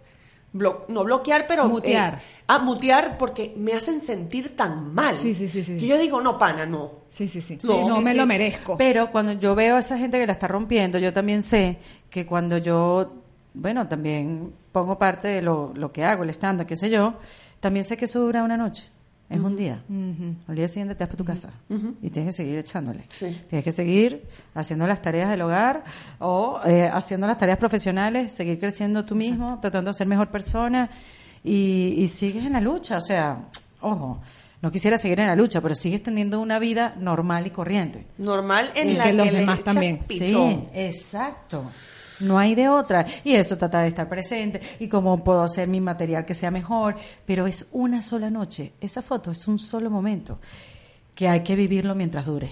[0.54, 1.68] blo- no bloquear, pero...
[1.68, 2.14] Mutear.
[2.14, 5.16] eh, ah, mutear porque me hacen sentir tan mal.
[5.18, 5.76] Sí, sí, sí, sí.
[5.76, 7.02] Que yo digo, no, pana, no.
[7.10, 7.58] Sí, sí, sí.
[7.64, 8.16] No, no sí, me sí.
[8.16, 8.76] lo merezco.
[8.78, 11.78] Pero cuando yo veo a esa gente que la está rompiendo, yo también sé
[12.10, 13.12] que cuando yo,
[13.54, 17.14] bueno, también pongo parte de lo, lo que hago, el stand qué sé yo,
[17.60, 18.88] también sé que eso dura una noche,
[19.32, 19.82] es un día.
[20.46, 21.50] Al día siguiente te vas para tu casa
[22.02, 23.04] y tienes que seguir echándole.
[23.08, 23.36] Sí.
[23.48, 24.24] Tienes que seguir
[24.54, 25.84] haciendo las tareas del hogar
[26.18, 30.90] o eh, haciendo las tareas profesionales, seguir creciendo tú mismo, tratando de ser mejor persona
[31.42, 32.98] y, y sigues en la lucha.
[32.98, 33.48] O sea,
[33.80, 34.20] ojo,
[34.62, 38.06] no quisiera seguir en la lucha, pero sigues teniendo una vida normal y corriente.
[38.18, 40.00] Normal en Y la que los demás también.
[40.08, 40.36] Sí,
[40.72, 41.64] exacto.
[42.22, 43.04] No hay de otra.
[43.24, 46.96] Y eso trata de estar presente y cómo puedo hacer mi material que sea mejor.
[47.26, 48.72] Pero es una sola noche.
[48.80, 50.40] Esa foto es un solo momento
[51.14, 52.48] que hay que vivirlo mientras dure.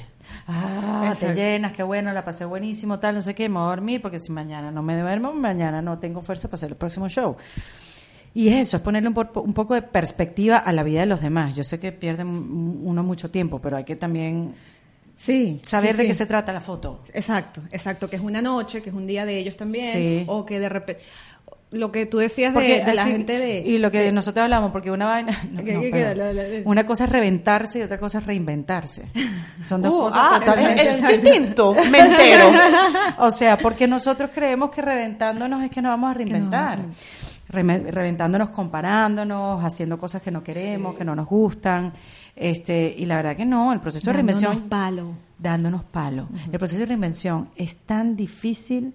[0.46, 1.34] Ah, te Exacto.
[1.40, 4.18] llenas, qué bueno, la pasé buenísimo, tal, no sé qué, me voy a dormir porque
[4.18, 7.36] si mañana no me duermo, mañana no tengo fuerza para hacer el próximo show.
[8.34, 11.20] Y eso, es ponerle un, po- un poco de perspectiva a la vida de los
[11.20, 11.54] demás.
[11.54, 14.54] Yo sé que pierde uno mucho tiempo, pero hay que también
[15.22, 15.60] Sí.
[15.62, 16.08] saber sí, de sí.
[16.08, 17.02] qué se trata la foto.
[17.12, 20.24] Exacto, exacto, que es una noche, que es un día de ellos también, Sí.
[20.26, 21.02] o que de repente
[21.72, 24.42] lo que tú decías de, Porque de la así- gente de y lo que nosotros
[24.42, 26.14] hablamos porque una vaina no, ¿Qué- no?
[26.16, 29.04] La- la- la- una cosa es reventarse y otra cosa es reinventarse
[29.64, 32.50] son dos Uh, cosas ah, totalmente es, es distinto, me entero.
[33.18, 36.80] o sea porque nosotros creemos que reventándonos es que nos vamos a reinventar
[37.50, 41.92] Reme- reventándonos comparándonos haciendo cosas que no queremos que no nos gustan
[42.36, 45.12] este y la verdad que no el proceso de Dándonos reinvención palo.
[45.38, 46.28] dándonos palo.
[46.52, 48.94] El proceso de reinvención es tan difícil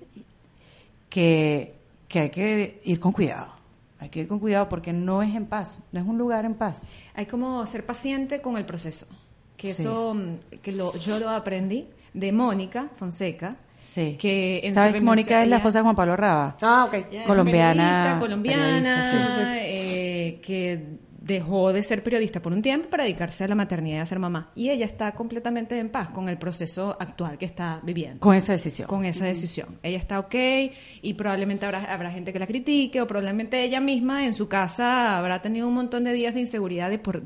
[1.09, 1.75] que,
[2.07, 3.53] que hay que ir con cuidado.
[3.99, 6.53] Hay que ir con cuidado porque no es en paz, no es un lugar en
[6.55, 6.83] paz.
[7.15, 9.07] Hay como ser paciente con el proceso.
[9.57, 9.83] Que Sí.
[9.83, 13.55] eso, mm, que lo, yo lo aprendí de Mónica Fonseca.
[13.79, 14.17] Sí.
[14.19, 15.01] Que en ¿Sabes?
[15.01, 16.57] Mónica es la esposa de Juan Pablo Raba.
[16.61, 16.93] Ah, ok.
[17.11, 19.41] Es Colombiana, colombiana, sí, sí, sí.
[19.43, 20.85] eh, que
[21.25, 24.19] dejó de ser periodista por un tiempo para dedicarse a la maternidad y a ser
[24.19, 24.51] mamá.
[24.53, 28.19] Y ella está completamente en paz con el proceso actual que está viviendo.
[28.19, 28.87] Con esa decisión.
[28.87, 29.79] con esa decisión.
[29.81, 30.35] Ella está ok
[31.01, 35.17] y probablemente habrá, habrá gente que la critique o probablemente ella misma en su casa
[35.17, 37.23] habrá tenido un montón de días de inseguridad de por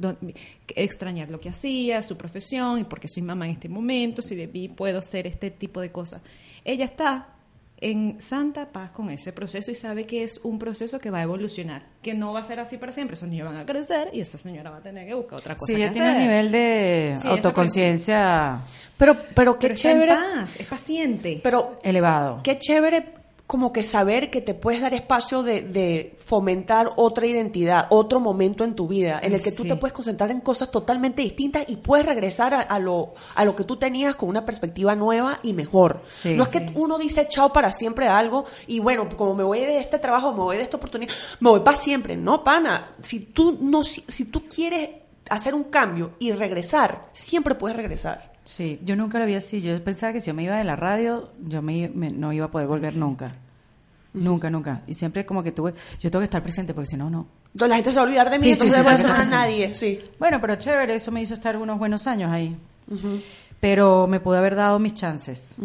[0.76, 4.70] extrañar lo que hacía, su profesión y porque soy mamá en este momento, si debí
[4.70, 6.22] puedo hacer este tipo de cosas.
[6.64, 7.39] Ella está
[7.82, 11.24] en santa paz con ese proceso y sabe que es un proceso que va a
[11.24, 14.20] evolucionar, que no va a ser así para siempre, esos niños van a crecer y
[14.22, 15.72] esa señora va a tener que buscar otra cosa.
[15.72, 18.60] Sí, ella tiene un nivel de Sí, autoconciencia
[18.98, 20.12] Pero, pero qué Pero está chévere.
[20.12, 21.40] en paz, es paciente.
[21.42, 22.42] Pero elevado.
[22.44, 23.14] qué chévere
[23.50, 28.64] como que saber que te puedes dar espacio de, de fomentar otra identidad, otro momento
[28.64, 29.70] en tu vida, en el que tú Sí.
[29.70, 33.56] te puedes concentrar en cosas totalmente distintas y puedes regresar a, a lo, a lo
[33.56, 36.04] que tú tenías con una perspectiva nueva y mejor.
[36.12, 39.44] Sí, no es que uno dice chao para siempre a algo y bueno, como me
[39.44, 42.16] voy de este trabajo, me voy de esta oportunidad, me voy para siempre.
[42.16, 42.92] No, pana.
[43.02, 44.92] Si tú, no, si, si tú quieres
[45.28, 48.32] hacer un cambio y regresar, siempre puedes regresar.
[48.50, 49.62] Sí, yo nunca lo vi así.
[49.62, 52.46] Yo pensaba que si yo me iba de la radio, yo me, me- no iba
[52.48, 53.36] a poder volver nunca.
[54.12, 54.82] Nunca, nunca.
[54.88, 57.28] Y siempre como que tuve, yo tengo que estar presente porque si no, no.
[57.54, 58.94] Entonces la gente se va a olvidar de mí, Sí, entonces sí, no sí, voy
[59.00, 59.76] a sonar a nadie.
[59.76, 60.00] Sí.
[60.18, 62.58] Bueno, pero chévere, eso me hizo estar unos buenos años ahí.
[63.60, 65.58] Pero me pude haber dado mis chances.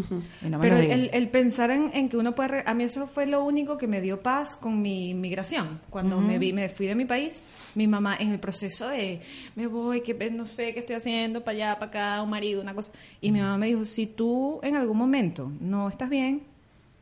[0.45, 2.49] Y no me Pero el, el pensar en, en que uno puede...
[2.49, 5.81] re- A mí eso fue lo único que me dio paz con mi migración.
[5.91, 9.21] Cuando me, vi, me fui de mi país, mi mamá en el proceso de
[9.55, 12.75] me voy, que no sé qué estoy haciendo, para allá, para acá, un marido, una
[12.75, 12.91] cosa.
[13.21, 16.43] Y mi mamá me dijo, si tú en algún momento no estás bien,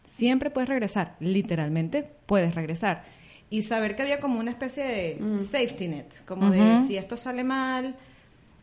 [0.06, 1.16] siempre puedes regresar.
[1.20, 3.04] Literalmente puedes regresar.
[3.48, 5.18] Y saber que había como una especie de
[5.50, 7.94] safety net, como de si esto sale mal,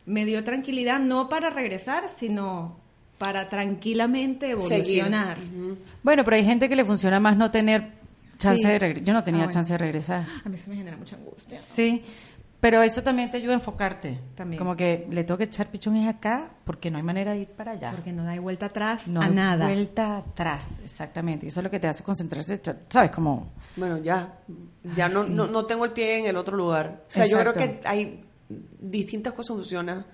[0.06, 2.78] me dio tranquilidad no para regresar, sino
[3.18, 5.36] para tranquilamente evolucionar.
[6.02, 7.90] Bueno, pero hay gente que le funciona más no tener
[8.38, 8.68] chance Sí.
[8.68, 9.04] de regresar.
[9.04, 9.52] Yo no tenía Ah, bueno.
[9.52, 10.24] chance de regresar.
[10.44, 11.58] A mí eso me genera mucha angustia.
[11.58, 12.02] Sí,
[12.60, 14.18] pero eso también te ayuda a enfocarte.
[14.34, 14.58] También.
[14.58, 17.72] Como que le tengo que echar pichones acá porque no hay manera de ir para
[17.72, 17.90] allá.
[17.90, 19.66] Porque no hay vuelta atrás no a hay nada.
[19.66, 21.44] vuelta atrás, exactamente.
[21.44, 23.10] Y eso es lo que te hace concentrarse, ¿sabes?
[23.10, 24.32] Como Bueno, ya.
[24.96, 25.32] Ya no, Sí.
[25.34, 27.02] no, no tengo el pie en el otro lugar.
[27.06, 28.24] O sea, yo creo que hay
[28.80, 30.04] distintas cosas funcionan.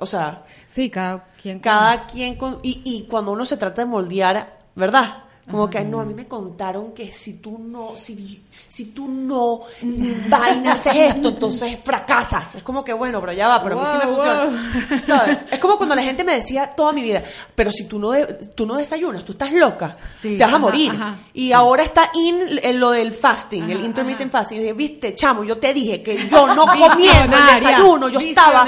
[0.00, 1.60] O sea, Sí, cada quien.
[1.60, 2.58] cada quien con...
[2.62, 5.24] Y, y cuando uno se trata de moldear, ¿verdad?
[5.50, 9.60] Como que, no, a mí me contaron que si tú no, si, si tú no
[10.28, 12.54] vainas haces esto, entonces fracasas.
[12.56, 15.02] Es como que, bueno, pero ya va, pero a mí sí me Wow, funciona.
[15.02, 15.38] ¿Sabes?
[15.50, 17.22] Es como cuando la gente me decía toda mi vida,
[17.54, 20.58] pero si tú no, de- tú no desayunas, tú estás loca, Sí, te vas a
[20.58, 20.90] morir.
[20.92, 21.18] ajá.
[21.34, 24.56] Y ahora está in en lo del fasting, el intermittent fasting.
[24.58, 28.66] Y dije, viste, chamo, yo te dije que yo no comiendo el desayuno, yo estaba...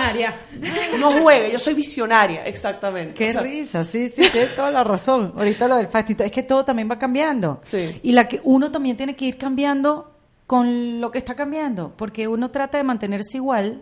[0.98, 3.14] No juegue, yo soy visionaria, exactamente.
[3.14, 5.32] Qué O sea, risa, sí, sí, tienes toda la razón.
[5.36, 7.60] Ahorita lo del fastito, es que todo también va cambiando.
[7.64, 8.00] Sí.
[8.02, 10.12] Y la que uno también tiene que ir cambiando
[10.46, 13.80] con lo que está cambiando, porque uno trata de mantenerse igual.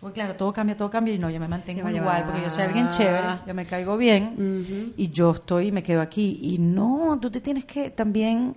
[0.00, 2.64] Pues claro, todo cambia, todo cambia y no, yo me mantengo igual, porque yo soy
[2.64, 6.38] alguien chévere, yo me caigo bien y yo estoy y me quedo aquí.
[6.42, 8.56] Y no, tú te tienes que también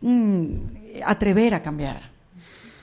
[0.00, 0.54] mm,
[1.04, 2.00] atrever a cambiar,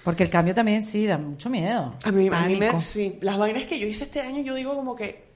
[0.03, 1.95] porque el cambio también sí da mucho miedo.
[2.03, 4.75] A mí, a mí me, sí, las vainas que yo hice este año, yo digo
[4.75, 5.26] como que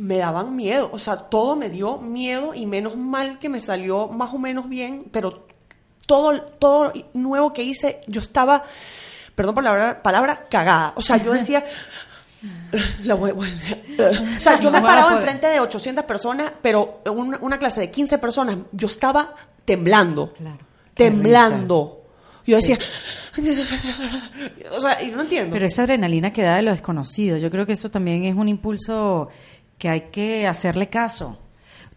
[0.00, 4.08] me daban miedo, o sea, todo me dio miedo y menos mal que me salió
[4.08, 5.46] más o menos bien, pero
[6.06, 8.64] todo, todo nuevo que hice, yo estaba,
[9.34, 11.64] perdón por la palabra, palabra cagada, o sea, yo decía,
[13.04, 13.52] la voy- voy-
[14.36, 15.18] o sea, yo me paraba poder.
[15.18, 19.34] enfrente de 800 personas, pero en una, una clase de 15 personas, yo estaba
[19.66, 20.58] temblando, Claro.
[20.94, 21.96] Temblando.
[22.46, 22.78] Yo decía,
[24.76, 25.52] o sea, y no entiendo.
[25.52, 28.48] Pero esa adrenalina que da de lo desconocido, yo creo que eso también es un
[28.48, 29.28] impulso
[29.80, 31.38] que hay que hacerle caso.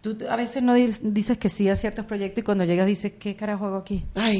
[0.01, 3.35] Tú a veces no dices que sí a ciertos proyectos y cuando llegas dices, ¿qué
[3.35, 4.03] carajo hago aquí?
[4.15, 4.39] Ay,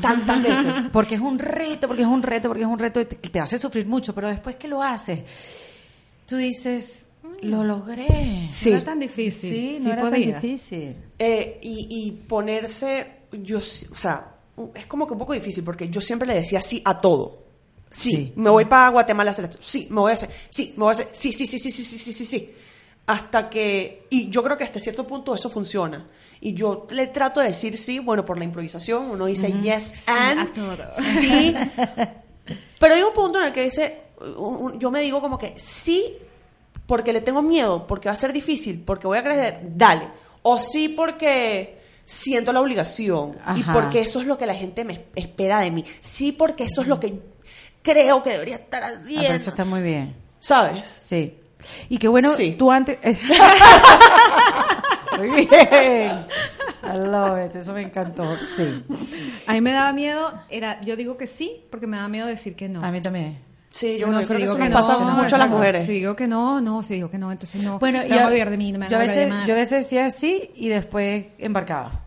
[0.00, 0.86] tantas veces.
[0.92, 3.58] Porque es un reto, porque es un reto, porque es un reto y te, hace
[3.58, 5.24] sufrir mucho, pero después que lo haces,
[6.26, 7.46] tú dices, mm.
[7.46, 8.48] lo logré.
[8.50, 8.70] Sí.
[8.70, 9.50] No era tan difícil.
[9.50, 10.96] Sí, no sí era tan difícil.
[11.18, 14.34] Eh, y, ponerse, yo, o sea,
[14.74, 17.42] es como que un poco difícil porque yo siempre le decía sí a todo.
[17.90, 19.58] Sí, me voy para Guatemala a hacer esto.
[19.60, 20.30] Sí, me voy a hacer.
[20.50, 21.08] Sí, me voy a hacer.
[21.12, 22.24] Sí, sí, sí, sí, sí, sí, sí, sí.
[22.24, 22.54] sí.
[23.06, 26.06] Hasta que, y yo creo que hasta cierto punto eso funciona.
[26.40, 30.40] Y yo le trato de decir sí, bueno, por la improvisación, uno dice yes and
[30.40, 30.76] a todo.
[30.92, 31.54] sí.
[32.78, 34.02] Pero hay un punto en el que dice,
[34.78, 36.16] yo me digo como que sí,
[36.86, 40.08] porque le tengo miedo, porque va a ser difícil, porque voy a crecer, dale.
[40.42, 45.06] O sí porque siento la obligación y porque eso es lo que la gente me
[45.14, 45.84] espera de mí.
[46.00, 47.18] Sí, porque eso es lo que
[47.82, 49.34] creo que debería estar Ah, pero haciendo.
[49.36, 50.14] eso está muy bien.
[50.40, 50.86] ¿Sabes?
[50.86, 51.38] Sí.
[51.88, 52.54] Y qué bueno, Sí.
[52.58, 52.98] tú antes...
[55.18, 56.26] muy bien.
[56.82, 58.36] I love it, eso me encantó.
[58.38, 58.84] Sí.
[59.46, 62.54] A mí me daba miedo, era, yo digo que sí, porque me daba miedo decir
[62.56, 62.84] que no.
[62.84, 63.38] A mí también.
[63.70, 65.38] Sí, yo, no, si creo que digo eso que nos no, pasa no, mucho a
[65.38, 65.84] las mujeres.
[65.86, 67.80] Si digo que no, no, si digo que no, entonces no.
[67.80, 70.68] Bueno, yo, de mí, no me yo, a veces, yo a veces decía sí y
[70.68, 72.03] después embarcaba.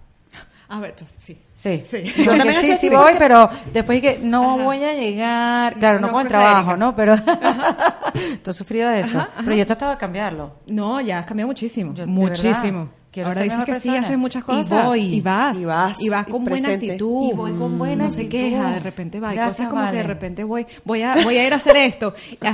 [0.70, 1.38] A ver, entonces, sí.
[1.54, 1.84] Sí.
[1.86, 2.04] Sí.
[2.18, 3.20] Yo también sí, sí así, voy, ¿viste?
[3.20, 4.64] pero después que no Ajá.
[4.64, 6.76] voy a llegar, Sí, claro, no, no con el trabajo.
[6.76, 6.96] ¿no?
[6.96, 7.24] Pero has
[8.56, 9.26] sufrido de eso.
[9.44, 10.52] Pero yo trataba de cambiarlo.
[10.68, 11.94] No, ya has cambiado muchísimo.
[11.94, 12.90] Yo, muchísimo.
[13.18, 14.06] Quiero Ahora ser dices mejor que sí, persona.
[14.08, 14.86] haces muchas Y cosas.
[14.86, 15.02] voy.
[15.02, 15.58] Y vas.
[15.58, 16.86] Y vas, Y vas y con buena presente.
[16.92, 17.30] actitud.
[17.32, 18.44] Y voy con buena no se actitud.
[18.44, 19.30] queja, de repente va.
[19.30, 21.76] Hay Gracias, cosas como que de repente voy, voy a, voy a ir a hacer
[21.78, 22.14] esto.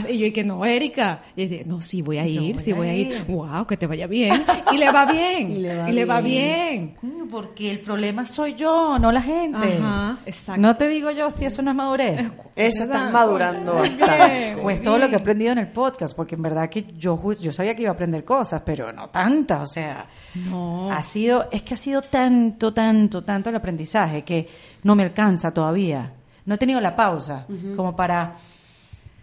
[0.09, 1.20] Y yo, y que no, Erika.
[1.36, 3.07] Y dice, no, sí voy a ir, voy sí a voy a ir.
[3.07, 3.26] ir.
[3.28, 4.41] Wow, que te vaya bien.
[4.72, 5.51] Y le va bien.
[5.51, 6.95] Y le va y le va bien.
[7.30, 9.78] Porque el problema soy yo, no la gente.
[9.82, 10.61] Ajá, exacto.
[10.61, 12.22] No te digo yo si eso no es madurez.
[12.55, 14.05] Eso está madurando bastante.
[14.38, 14.59] bien.
[14.61, 17.51] Pues todo lo que he aprendido en el podcast, porque en verdad que yo, yo
[17.51, 20.05] sabía que iba a aprender cosas, pero no tantas, o sea,
[20.36, 20.53] No.
[20.91, 24.47] Ha sido, es que ha sido tanto, tanto, tanto el aprendizaje que
[24.84, 26.12] no me alcanza todavía.
[26.45, 27.45] No he tenido la pausa
[27.76, 28.34] como para...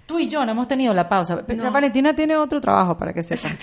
[0.07, 1.43] Tú y yo no hemos tenido la pausa.
[1.47, 3.57] Pero La Valentina tiene otro trabajo para que sepan.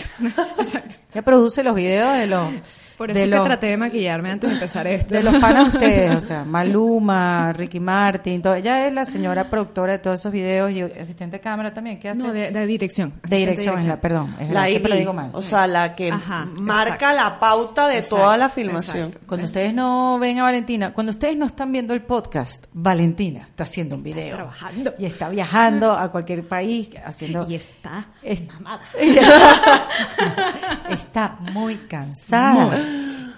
[1.13, 2.53] Ella produce los videos de los...
[2.97, 5.13] Por eso de es que traté de maquillarme antes de empezar esto.
[5.13, 8.55] de los panas de ustedes, o sea, Maluma, Ricky Martin, todo.
[8.55, 12.09] ella es la señora productora de todos esos videos y asistente de cámara también, ¿qué
[12.09, 12.23] hace?
[12.23, 13.13] No, de, de dirección.
[13.27, 15.29] de dirección, es la, perdón, es La lo ID, digo mal.
[15.33, 17.15] o sea, la que Ajá, marca exacto.
[17.15, 19.07] la pauta de Exacto, toda la filmación.
[19.09, 19.27] exacto.
[19.27, 23.63] Cuando ustedes no ven a Valentina, cuando ustedes no están viendo el podcast, Valentina está
[23.63, 24.35] haciendo un video.
[24.35, 24.93] trabajando.
[24.97, 27.45] Y está viajando a cualquier país haciendo...
[27.47, 28.81] Y está Es- mamada.
[30.89, 32.77] está muy cansada.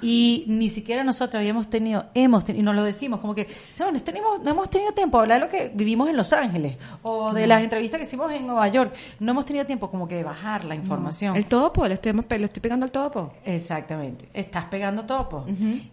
[0.02, 3.94] Y ni siquiera nosotros habíamos tenido, hemos tenido, y nos lo decimos, como que, ¿sabes?
[3.94, 6.78] No, tenemos, no hemos tenido tiempo de hablar de lo que vivimos en Los Ángeles
[7.02, 8.94] o de las entrevistas que hicimos en Nueva York.
[9.20, 11.36] No hemos tenido tiempo como que de bajar la información.
[11.36, 13.34] El topo, le estoy, le estoy pegando al topo.
[13.44, 14.30] Exactamente.
[14.34, 15.46] Estás pegando topo.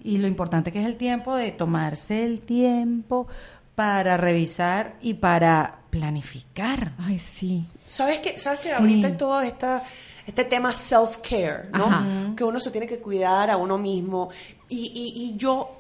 [0.04, 3.26] Y lo importante que es el tiempo de tomarse el tiempo
[3.74, 6.92] para revisar y para planificar.
[6.98, 7.64] Ay, sí.
[7.88, 8.38] ¿Sabes qué?
[8.38, 8.74] ¿Sabes que Sí.
[8.78, 9.82] ahorita en todo esta,
[10.26, 11.84] este tema self-care, ¿no?
[11.86, 12.04] Ajá.
[12.36, 14.28] Que uno se tiene que cuidar a uno mismo.
[14.68, 15.70] Y, y, y yo,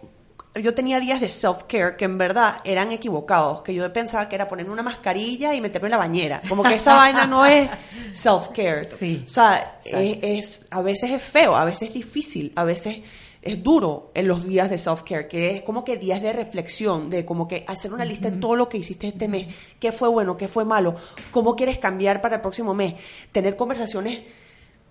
[0.54, 4.46] yo tenía días de self-care que en verdad eran equivocados, que yo pensaba que era
[4.48, 6.40] ponerme una mascarilla y meterme en la bañera.
[6.48, 7.68] Como que esa vaina no es
[8.14, 8.84] self-care.
[8.84, 9.24] Sí.
[9.26, 13.00] O sea, es, es- a veces es feo, a veces es difícil, a veces
[13.46, 17.24] es duro en los días de self-care, que es como que días de reflexión, de
[17.24, 19.46] como que hacer una lista de todo lo que hiciste este mes,
[19.80, 20.96] qué fue bueno, qué fue malo,
[21.30, 22.94] cómo quieres cambiar para el próximo mes,
[23.32, 24.20] tener conversaciones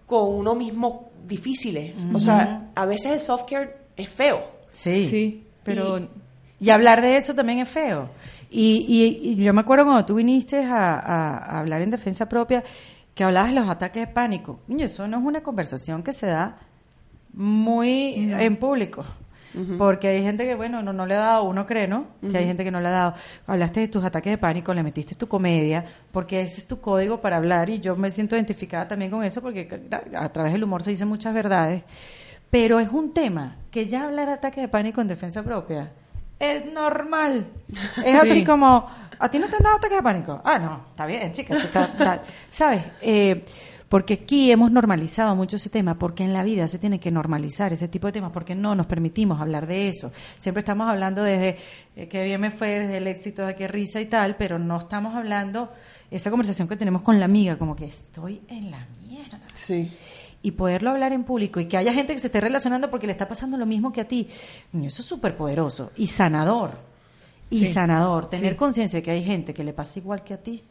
[0.05, 2.07] con uno mismo difíciles.
[2.13, 4.43] O sea, a veces el self-care es feo.
[4.71, 5.07] Sí.
[5.09, 6.07] Sí, pero...
[6.59, 8.09] Y hablar de eso también es feo.
[8.49, 12.29] Y, y- y yo me acuerdo cuando tú viniste a, a- a hablar en defensa
[12.29, 12.63] propia,
[13.13, 14.59] que hablabas de los ataques de pánico.
[14.67, 16.57] Niño, eso no es una conversación que se da
[17.35, 19.05] muy en público.
[19.77, 22.07] Porque hay gente que, bueno, no, no le ha dado, uno cree, ¿no?
[22.29, 23.13] Que hay gente que no le ha dado.
[23.47, 27.21] Hablaste de tus ataques de pánico, le metiste tu comedia, porque ese es tu código
[27.21, 29.69] para hablar y yo me siento identificada también con eso porque
[30.13, 31.83] a través del humor se dicen muchas verdades.
[32.49, 35.89] Pero es un tema que ya hablar ataques de pánico en defensa propia
[36.37, 37.47] es normal.
[38.05, 40.41] Es así como, ¿a ti no te han dado ataques de pánico?
[40.43, 41.55] Ah, no, está bien, chica.
[41.55, 42.19] tú estás- estás-
[42.51, 42.83] ¿Sabes?
[43.01, 43.45] Eh,
[43.89, 47.71] porque aquí hemos normalizado mucho ese tema, porque en la vida se tiene que normalizar
[47.71, 50.11] ese tipo de temas, porque no nos permitimos hablar de eso.
[50.37, 51.57] Siempre estamos hablando desde
[51.95, 54.77] eh, qué bien me fue, desde el éxito, de qué risa y tal, pero no
[54.79, 55.71] estamos hablando
[56.11, 59.91] esa conversación que tenemos con la amiga, como que estoy en la mierda Sí.
[60.41, 63.11] y poderlo hablar en público y que haya gente que se esté relacionando porque le
[63.13, 64.27] está pasando lo mismo que a ti,
[64.83, 66.71] eso es súper poderoso y sanador.
[67.49, 67.73] Y Sí.
[67.73, 68.57] sanador, tener Sí.
[68.57, 70.63] conciencia de que hay gente que le pasa igual que a ti.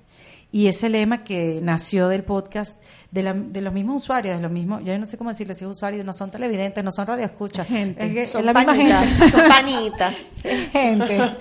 [0.54, 2.80] Y ese lema que nació del podcast
[3.10, 5.66] de, la- de los mismos usuarios, de los mismos, ya no sé cómo decirles, si
[5.66, 8.06] usuarios, no son televidentes, no son radioescuchas, Gente.
[8.06, 10.14] es, que Son es la misma panitas, gente, son panitas.
[10.72, 11.36] gente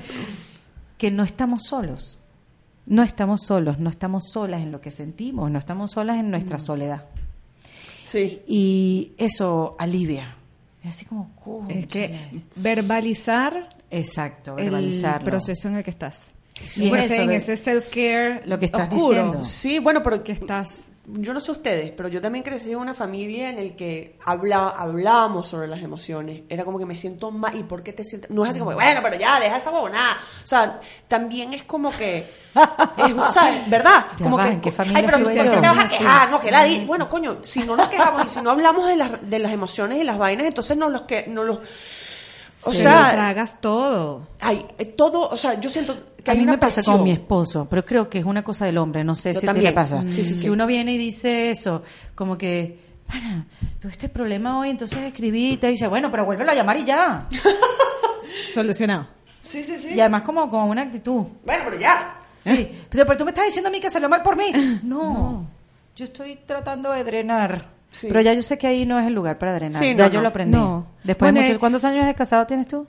[0.98, 2.18] que no estamos solos.
[2.88, 6.32] No estamos solos, no estamos solas en lo que sentimos, no estamos solas en Mm.
[6.32, 7.06] nuestra soledad.
[8.04, 8.42] Sí.
[8.48, 10.36] Y eso alivia.
[10.84, 11.30] Es así como...
[11.70, 15.24] Es que verbalizar Exacto, el verbalizarlo.
[15.26, 16.32] proceso en el que estás.
[16.76, 19.44] Y eso, en ese self-care lo que estás oscuro diciendo.
[19.44, 20.90] Sí, bueno, pero que estás...
[21.06, 24.70] yo no sé ustedes, pero yo también crecí en una familia en el que habla,
[24.70, 26.44] hablábamos sobre las emociones.
[26.50, 27.56] Era como que me siento mal.
[27.58, 28.30] ¿Y por qué te sientes?
[28.30, 30.18] No es así como, bueno, pero ya, deja esa bobonada.
[30.44, 32.20] O sea, también es como que.
[32.20, 33.56] Es, ¿Sabes?
[33.70, 34.06] ¿Verdad?
[34.18, 34.50] Ya como va, que.
[34.52, 36.30] ¿en qué familia Ay, pero ¿por qué te vas a quejar?
[36.30, 38.96] No, que la di- Bueno, coño, si no nos quejamos y si no hablamos de
[38.96, 41.26] las, de las emociones y las vainas, entonces no los que.
[41.28, 41.58] No los,
[42.66, 44.28] o sea, lo tragas todo.
[44.40, 45.28] hay eh, todo.
[45.28, 46.96] O sea, yo siento que a mí me pasa presión.
[46.98, 49.46] con mi esposo, pero creo que es una cosa del hombre, no sé Yo si
[49.46, 49.72] también.
[49.72, 50.04] te pasa.
[50.08, 50.46] Sí, sí, sí.
[50.46, 51.84] Que uno viene y dice eso,
[52.16, 53.46] como que, para,
[53.80, 56.86] tuve este problema hoy, entonces escribí y te dice, bueno, pero vuélvelo a llamar y
[56.86, 57.28] ya.
[58.54, 59.08] Solucionado.
[59.42, 59.94] Sí, sí, sí.
[59.96, 61.26] Y además como con una actitud.
[61.46, 62.16] Bueno, pero ya.
[62.42, 64.52] Sí, pero, pero tú me estás diciendo a mí que salió mal por mí.
[64.84, 65.48] No,
[65.96, 67.66] yo estoy tratando de drenar.
[67.92, 68.08] Sí.
[68.08, 69.80] Pero ya yo sé que ahí no es el lugar para drenar.
[69.82, 70.22] Sí, ya no, yo no.
[70.24, 70.58] lo aprendí.
[70.58, 70.88] No.
[71.04, 72.88] Después de muchos, ¿Cuántos años de casado tienes tú?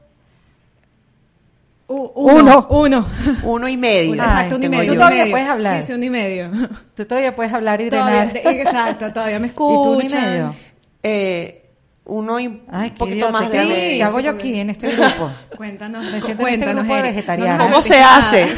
[1.87, 2.67] Uno.
[2.71, 3.07] Uno.
[3.43, 4.15] Uno y medio.
[4.15, 4.85] Exacto, uno y medio.
[4.85, 5.33] Tú uno todavía medio.
[5.33, 5.81] puedes hablar.
[5.83, 6.51] Sí, sí, uno y medio.
[6.95, 8.33] Tú todavía puedes hablar y Todavía- drenar.
[8.55, 10.23] de- exacto, todavía me ¿Y tú un y escuchan.
[10.31, 10.55] medio?
[11.03, 11.61] Eh,
[12.07, 13.65] uno y Ay, un qué poquito más ¿qué, de...
[13.67, 15.31] Sí, qué hago yo aquí en este grupo?
[15.57, 17.03] Cuéntanos, Me siento en este cuéntanos, grupo
[17.43, 17.49] de.
[17.49, 18.49] No ¿Cómo se hace?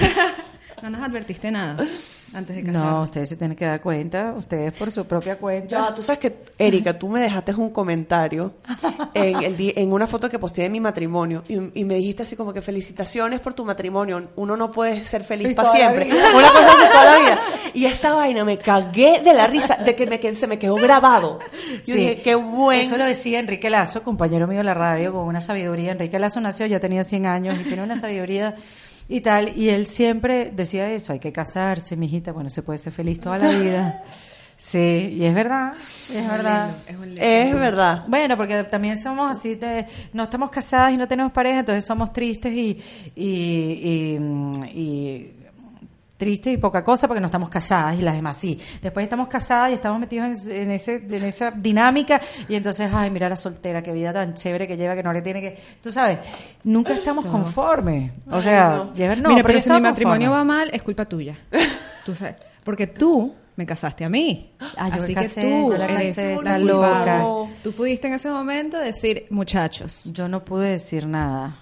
[0.83, 1.77] No nos advertiste nada
[2.35, 2.93] antes de casarnos.
[2.93, 5.89] No, ustedes se tienen que dar cuenta, ustedes por su propia cuenta.
[5.89, 8.55] Ya, tú sabes que, Erika, tú me dejaste un comentario
[9.15, 12.25] en, el di- en una foto que posteé de mi matrimonio y, y me dijiste
[12.25, 16.07] así como que felicitaciones por tu matrimonio, uno no puede ser feliz para siempre.
[16.11, 17.41] Una cosa así toda la vida.
[17.75, 20.75] Y esa vaina me cagué de la risa, de que me, que se me quedó
[20.77, 21.39] grabado.
[21.87, 22.01] Yo Sí.
[22.01, 22.83] dije, qué bueno.
[22.83, 25.93] Eso lo decía Enrique Lazo, compañero mío de la radio, con una sabiduría.
[25.93, 28.55] Enrique Lazo nació, ya tenía 100 años y tiene una sabiduría
[29.09, 29.57] y tal.
[29.57, 33.39] Y él siempre decía eso, hay que casarse, mijita, bueno, se puede ser feliz toda
[33.39, 34.03] la vida.
[34.59, 34.79] Sí,
[35.13, 36.71] y es verdad, es verdad.
[36.89, 37.21] Es lindo.
[37.21, 38.05] Es verdad.
[38.09, 39.85] Bueno, porque también somos así, de-
[40.15, 42.81] no estamos casadas y no tenemos pareja, entonces somos tristes y,
[43.15, 45.33] y, y, mm, y
[46.17, 48.59] tristes y poca cosa porque no estamos casadas y las demás sí.
[48.81, 53.11] Después estamos casadas y estamos metidos en, en ese, en esa dinámica y entonces, ay,
[53.11, 55.59] mira la soltera, qué vida tan chévere que lleva, que no le tiene que...
[55.83, 56.19] Tú sabes,
[56.65, 58.13] nunca estamos conformes.
[58.31, 58.93] O sea, no.
[58.95, 61.37] llevar- no, Mira, pero si mi matrimonio va mal, es culpa tuya.
[62.05, 62.37] Tú sabes.
[62.65, 64.53] Porque tú me casaste a mí.
[64.77, 67.25] Ah, yo Así casé, que tú yo la eres casé, loca.
[67.63, 71.57] Tú pudiste en ese momento decir, muchachos, Yo no pude decir nada.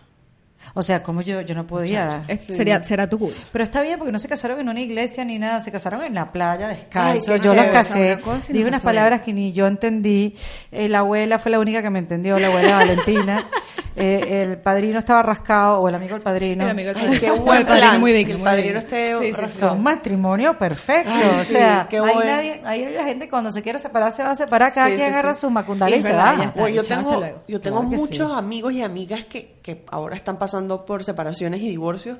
[0.72, 2.22] O sea, como yo, yo no podía...
[2.28, 3.36] es- sería, será tu culpa.
[3.52, 6.14] Pero está bien porque no se casaron en una iglesia ni nada, se casaron en
[6.14, 7.32] la playa descalzo.
[7.32, 8.94] Ay, yo los chévere, casé, esa cosa y dije nos unas bien.
[8.94, 10.34] palabras que ni yo entendí.
[10.72, 13.46] Eh, la abuela fue la única que me entendió, la abuela Valentina.
[13.96, 16.64] Eh, el padrino estaba rascado, o el amigo del padrino.
[16.64, 17.20] El amigo del padrino.
[17.20, 18.00] qué buen padrino plan.
[18.00, 19.40] muy digno, el padrino esté Sí, sí, sí.
[19.40, 19.72] Rascado.
[19.74, 21.12] un matrimonio perfecto.
[21.14, 22.24] Ay, o sí, sea, qué bueno.
[22.24, 25.10] nadie, ahí la gente cuando se quiere separar se va a separar, cada Sí, quien
[25.10, 25.42] sí, agarra sí.
[25.42, 26.52] su macundala Y se va.
[26.56, 28.34] Pues yo tengo, yo tengo muchos sí.
[28.36, 30.53] amigos y amigas que, que ahora están pasando
[30.86, 32.18] por separaciones y divorcios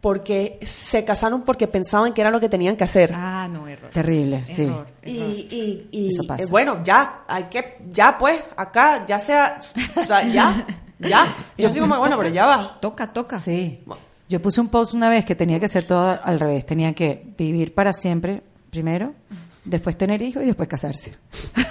[0.00, 3.10] porque se casaron porque pensaban que era lo que tenían que hacer.
[3.14, 3.90] Ah, no, error.
[3.90, 4.64] Terrible, sí.
[4.64, 5.30] Error, Y, error.
[5.30, 6.42] y, y Eso pasa.
[6.42, 9.58] eh, bueno, ya, hay que, ya pues, acá, ya sea,
[9.96, 10.66] o sea, ya,
[10.98, 11.34] ya.
[11.56, 12.78] Yo así como, bueno, pero ya va.
[12.80, 13.38] Toca, toca.
[13.38, 13.82] Sí.
[14.28, 16.66] Yo puse un post una vez que tenía que ser todo al revés.
[16.66, 19.14] Tenía que vivir para siempre primero,
[19.64, 21.14] después tener hijos y después casarse.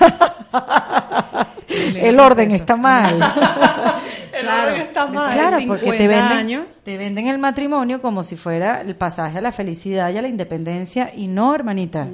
[1.96, 3.20] El orden está mal.
[4.34, 5.34] El orden está mal.
[5.34, 6.66] Claro, porque te 50 venden, años.
[6.84, 10.28] te venden el matrimonio como si fuera el pasaje a la felicidad y a la
[10.28, 12.08] independencia y no, hermanita.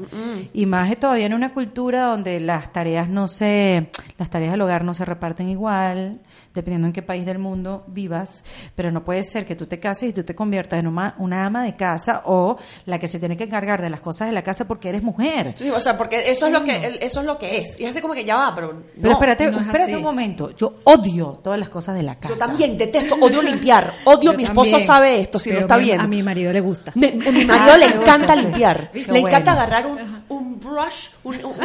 [0.53, 4.83] Y más todavía en una cultura donde las tareas no se, las tareas del hogar
[4.83, 6.19] no se reparten igual,
[6.53, 8.43] dependiendo en qué país del mundo vivas,
[8.75, 11.45] pero no puede ser que tú te cases y tú te conviertas en una, una
[11.45, 14.41] ama de casa o la que se tiene que encargar de las cosas de la
[14.43, 15.53] casa porque eres mujer.
[15.57, 17.79] Sí, o sea, porque eso es lo que, eso es lo que es.
[17.79, 18.83] Y así como que ya va, pero.
[18.99, 19.97] Pero espérate, no es espérate así.
[19.97, 20.55] un momento.
[20.55, 22.33] Yo odio todas las cosas de la casa.
[22.33, 23.93] Yo también detesto, odio limpiar.
[24.05, 24.87] Odio, Yo mi esposo también.
[24.87, 26.03] sabe esto, si Pero lo está viendo.
[26.03, 26.91] A mi marido le gusta.
[26.95, 28.91] Me- a mi marido Ah, le encanta limpiar.
[28.91, 31.57] Qué le encanta agarrar un, un brush, un, un, un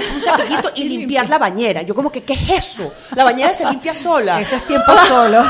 [0.75, 1.83] y limpiar la bañera.
[1.83, 2.93] Yo como que, ¿qué es eso?
[3.15, 4.41] La bañera se limpia sola.
[4.41, 5.43] Eso es tiempo solo.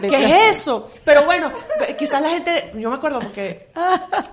[0.00, 0.88] ¿Qué es eso?
[1.04, 1.52] Pero bueno,
[1.96, 3.68] quizás la gente, yo me acuerdo porque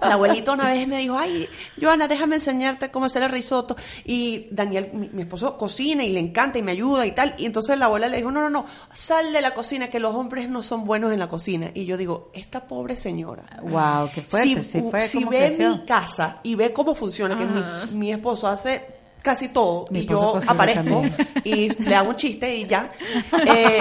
[0.02, 1.48] la abuelita una vez me dijo, ay,
[1.80, 3.76] Joana, déjame enseñarte cómo hacer el risotto.
[4.06, 7.36] Y Daniel, mi, mi esposo, cocina y le encanta y me ayuda y tal.
[7.38, 10.16] Y entonces la abuela le dijo, no, no, no, sal de la cocina, que los
[10.16, 11.70] hombres no son buenos en la cocina.
[11.74, 13.44] Y yo digo, esta pobre señora.
[13.62, 14.64] Wow, qué fuerte.
[14.64, 15.70] si sí, fue si como ve creció.
[15.70, 17.64] mi casa y ve cómo funciona, que mi,
[17.98, 21.02] mi esposo hace casi todo Mi y yo aparezco
[21.44, 22.92] y le hago un chiste y ya,
[23.48, 23.80] eh,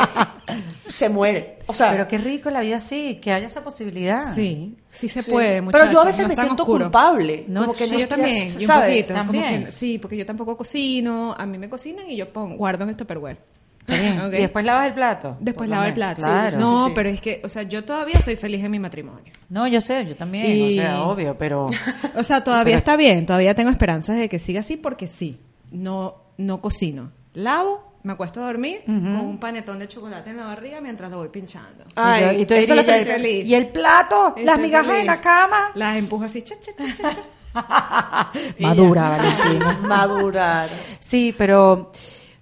[0.88, 1.58] se muere.
[1.66, 4.34] O sea, Pero qué rico la vida así, que haya esa posibilidad.
[4.34, 5.30] Sí, sí se Sí.
[5.30, 6.84] puede, Pero yo a veces no me siento oscuro.
[6.86, 7.44] culpable.
[7.48, 9.06] No, como que sí, no yo estoy también, yo un ¿sabes?
[9.08, 9.64] como También.
[9.66, 12.90] que- sí, porque yo tampoco cocino, a mí me cocinan y yo pongo, guardo en
[12.90, 13.38] el Tupperware.
[13.88, 15.36] Y después lavas el plato.
[15.40, 16.22] Después lavo el plato.
[16.22, 16.50] Claro.
[16.50, 19.32] Sí, sí, no, pero es que, o sea, yo todavía soy feliz en mi matrimonio.
[19.48, 21.66] No, yo sé, yo también, Y- o sea, obvio, pero...
[22.16, 25.40] O sea, todavía Pero- está bien, todavía tengo esperanzas de que siga así porque sí.
[25.70, 27.10] No, no cocino.
[27.34, 31.18] Lavo, me acuesto a dormir con un panetón de chocolate en la barriga mientras lo
[31.18, 31.84] voy pinchando.
[31.94, 33.48] Ay, y, yo- y tú eso dirías, lo ¿y estoy el- feliz.
[33.48, 34.34] ¿y el plato?
[34.42, 35.00] ¿Las migajas feliz.
[35.00, 35.70] en la cama?
[35.74, 37.22] Las empujo así, cha, cha, cha, cha, cha.
[38.60, 39.78] Madura, Valentina.
[39.82, 40.68] Madurar.
[41.00, 41.92] Sí, pero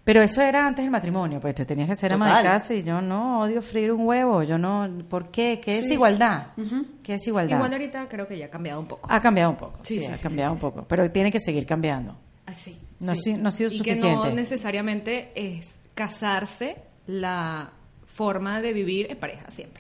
[0.04, 2.82] pero eso era antes del matrimonio, pues te tenías que ser ama de casa y
[2.82, 5.60] yo no odio freír un huevo, yo no, ¿por qué?
[5.62, 6.48] ¿Qué es igualdad?
[7.02, 7.56] ¿Qué es igualdad?
[7.56, 9.08] Igual ahorita creo que ya ha cambiado un poco.
[9.10, 11.30] Ha cambiado un poco, sí, Sí, sí, ha sí, cambiado sí, un poco, pero tiene
[11.30, 12.16] que seguir cambiando.
[12.46, 12.78] Así.
[12.98, 14.32] No ha si- no ha sido y que no suficiente.
[14.34, 16.76] necesariamente es casarse
[17.06, 17.70] la
[18.06, 19.79] forma de vivir en pareja siempre.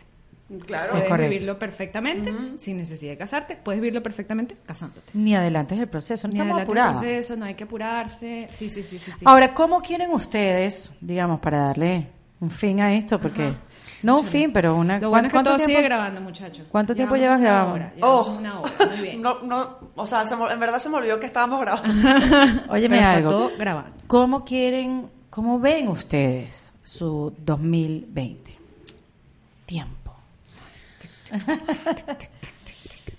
[0.66, 0.90] Claro.
[0.92, 1.30] Puedes correcto.
[1.30, 5.10] vivirlo perfectamente sin necesidad de casarte, puedes vivirlo perfectamente casándote.
[5.14, 7.02] Ni adelante es el proceso, no Ni estamos adelante el apurados.
[7.02, 8.48] proceso, no hay que apurarse.
[8.50, 9.12] Sí, sí, sí, sí.
[9.12, 9.24] sí.
[9.24, 12.08] Ahora, ¿cómo quieren ustedes, digamos, para darle
[12.40, 13.52] un fin a esto, porque
[14.02, 14.98] no un fin, pero una.
[14.98, 16.66] Lo bueno es que ¿cuánto todo tiempo- sigue grabando, muchachos.
[16.70, 17.74] ¿Cuánto tiempo llevas una grabando?
[17.74, 19.22] hora, llevamos Oh, una hora, muy bien.
[19.22, 21.92] no, no, o sea, se en verdad se me olvidó que estábamos grabando.
[22.70, 23.30] Óyeme Pero algo.
[23.30, 23.96] todo grabando.
[24.06, 28.58] ¿Cómo quieren, cómo ven ustedes su 2020?
[29.66, 29.99] Tiempo.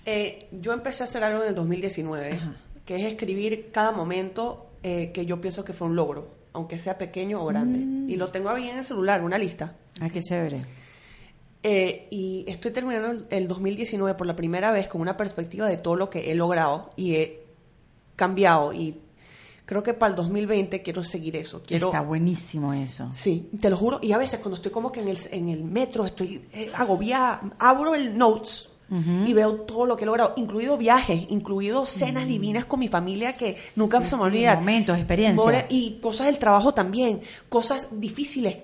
[0.04, 2.40] Eh, yo empecé a hacer algo en el 2019,
[2.84, 6.98] que es escribir cada momento eh, que yo pienso que fue un logro, aunque sea
[6.98, 7.78] pequeño o grande.
[7.78, 8.10] Mm.
[8.10, 9.76] Y lo tengo ahí en el celular, una lista.
[10.00, 10.56] Ay, qué chévere.
[11.62, 15.94] Eh, y estoy terminando el 2019 por la primera vez con una perspectiva de todo
[15.94, 17.44] lo que he logrado y he
[18.16, 18.72] cambiado.
[18.72, 18.98] Y
[19.72, 21.62] creo que para el 2020 quiero seguir eso.
[21.66, 23.08] Quiero, Está buenísimo eso.
[23.14, 24.00] Sí, te lo juro.
[24.02, 27.40] Y a veces cuando estoy como que en el, en el metro, estoy eh, agobiada,
[27.58, 28.68] abro el notes
[29.26, 33.32] y veo todo lo que he logrado, incluido viajes, incluido cenas divinas con mi familia
[33.34, 34.54] que nunca Sí, se me sí, olvida.
[34.56, 35.64] momentos, experiencias.
[35.70, 38.58] Y cosas del trabajo también, cosas difíciles,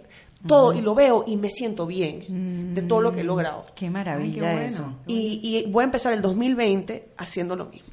[0.46, 0.74] todo.
[0.74, 3.64] Y lo veo y me siento bien de todo lo que he logrado.
[3.74, 4.61] Qué maravilla Ay, qué bueno.
[4.61, 4.94] eso.
[5.06, 7.88] Y, y voy a empezar el 2020 haciendo lo mismo.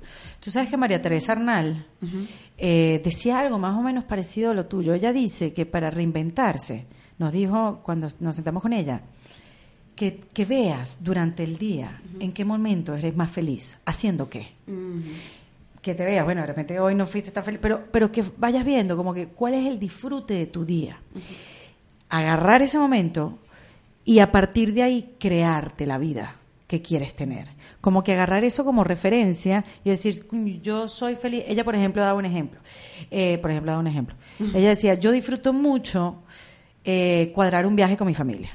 [0.45, 1.87] Tú sabes que María Teresa Arnal
[2.55, 4.93] eh, decía algo más o menos parecido a lo tuyo.
[4.93, 6.85] Ella dice que para reinventarse,
[7.17, 9.01] nos dijo cuando nos sentamos con ella,
[9.95, 14.49] que, que veas durante el día en qué momento eres más feliz, haciendo qué.
[15.81, 18.63] Que te veas, bueno, de repente hoy no fuiste tan feliz, pero, pero que vayas
[18.63, 20.99] viendo como que cuál es el disfrute de tu día.
[22.09, 23.39] Agarrar ese momento
[24.03, 26.35] y a partir de ahí crearte la vida
[26.67, 27.47] que quieres tener.
[27.81, 31.43] Como que agarrar eso como referencia y decir, "Coño, yo soy feliz.
[31.47, 32.59] Ella, por ejemplo, daba un ejemplo.
[33.11, 34.15] Eh, por ejemplo, daba un ejemplo.
[34.53, 36.23] Ella decía, yo disfruto mucho
[36.83, 38.49] eh, cuadrar un viaje con mi familia.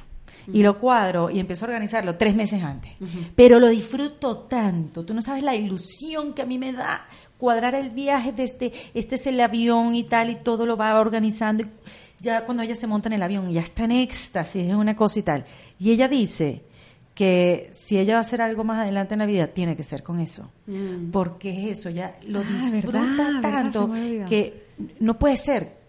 [0.52, 2.92] Y lo cuadro y empiezo a organizarlo tres meses antes.
[3.36, 5.04] Pero lo disfruto tanto.
[5.04, 7.06] Tú no sabes la ilusión que a mí me da
[7.38, 11.62] cuadrar el viaje desde este es el avión y tal y todo lo va organizando.
[11.62, 11.66] Y
[12.20, 15.18] ya cuando ella se monta en el avión ya está en éxtasis, es una cosa
[15.18, 15.44] y tal.
[15.78, 16.62] Y ella dice
[17.21, 20.03] que si ella va a hacer algo más adelante en la vida, tiene que ser
[20.03, 20.51] con eso.
[21.12, 23.91] Porque es eso, ya lo Ah, disfruta verdad, tanto
[24.27, 24.64] que
[25.01, 25.80] no puede ser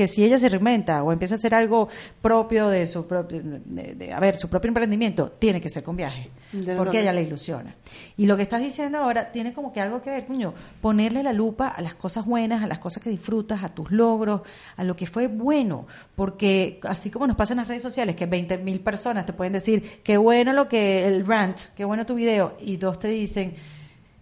[0.00, 1.88] que si ella se reinventa o empieza a hacer algo
[2.22, 5.94] propio de su propio, de, de- a ver, su propio emprendimiento, tiene que ser con
[5.94, 7.74] viaje, De porque a ella le ilusiona.
[8.16, 11.34] Y lo que estás diciendo ahora tiene como que algo que ver, coño, ponerle la
[11.34, 14.40] lupa a las cosas buenas, a las cosas que disfrutas, a tus logros,
[14.78, 18.24] a lo que fue bueno, porque así como nos pasa en las redes sociales, que
[18.24, 22.14] 20 mil personas te pueden decir, qué bueno lo que, el rant, qué bueno tu
[22.14, 23.54] video, y dos te dicen,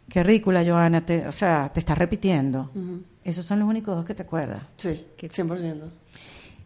[0.09, 2.71] qué ridícula, Joana, te, o sea, te estás repitiendo.
[3.25, 4.63] Esos son los únicos dos que te acuerdas.
[4.77, 5.91] Sí, 100%.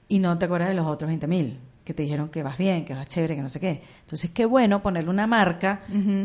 [0.08, 2.84] Y no te acuerdas de los otros 20 mil que te dijeron que vas bien,
[2.84, 3.82] que vas chévere, que no sé qué.
[4.02, 5.80] Entonces, qué bueno ponerle una marca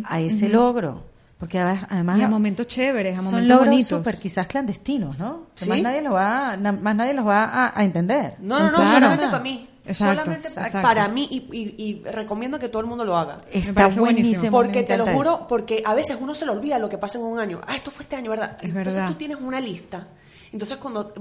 [0.05, 1.05] a ese logro.
[1.39, 3.87] Porque además, además Y a momentos chéveres, a son momentos logros bonitos.
[3.99, 5.43] súper quizás clandestinos, ¿no?
[5.55, 5.69] Sí.
[5.69, 8.33] más nadie los va, na- más nadie los va a, a entender.
[8.39, 8.91] No, no, no, Claro.
[8.91, 9.67] solamente para mí.
[9.87, 10.81] Exacto, solamente exacto.
[10.81, 13.39] para mí y, y- y recomiendo que todo el mundo lo haga.
[13.51, 14.51] Está buenísimo.
[14.51, 15.47] Porque te lo juro, eso.
[15.47, 17.61] porque a veces uno se le olvida lo que pasa en un año.
[17.65, 18.57] Ah, esto fue este año, ¿verdad?
[18.59, 19.07] Es Entonces verdad.
[19.09, 20.07] tú tienes una lista.
[20.51, 21.13] Entonces cuando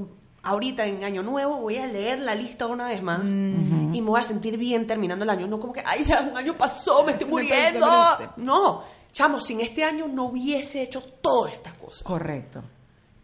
[0.43, 4.21] ahorita en año nuevo voy a leer la lista una vez más y me voy
[4.21, 5.47] a sentir bien terminando el año.
[5.47, 7.87] No como que, ay, ya un año pasó, me estoy muriendo.
[8.37, 12.03] No, chamo, sin este año no hubiese hecho todas estas cosas.
[12.03, 12.63] Correcto.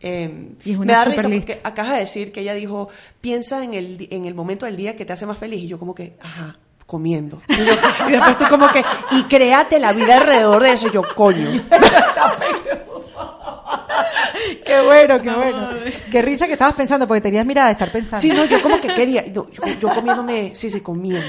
[0.03, 1.47] Eh, Y es una me da risa lista.
[1.55, 2.89] porque acabas de decir que ella dijo,
[3.21, 5.61] piensa en el, en el momento del día que te hace más feliz.
[5.63, 7.41] Y yo como que, ajá, comiendo.
[7.49, 7.73] Y, yo-
[8.09, 8.83] y después tú como que,
[9.13, 10.89] y créate la vida alrededor de eso.
[10.89, 11.63] Y yo, coño.
[14.65, 15.71] Qué bueno, qué bueno.
[16.11, 18.21] Qué risa que estabas pensando, porque tenías mirada de estar pensando.
[18.21, 19.23] Sí, no, yo como que quería.
[19.23, 21.27] no, yo, yo comiéndome, sí, sí, comiendo.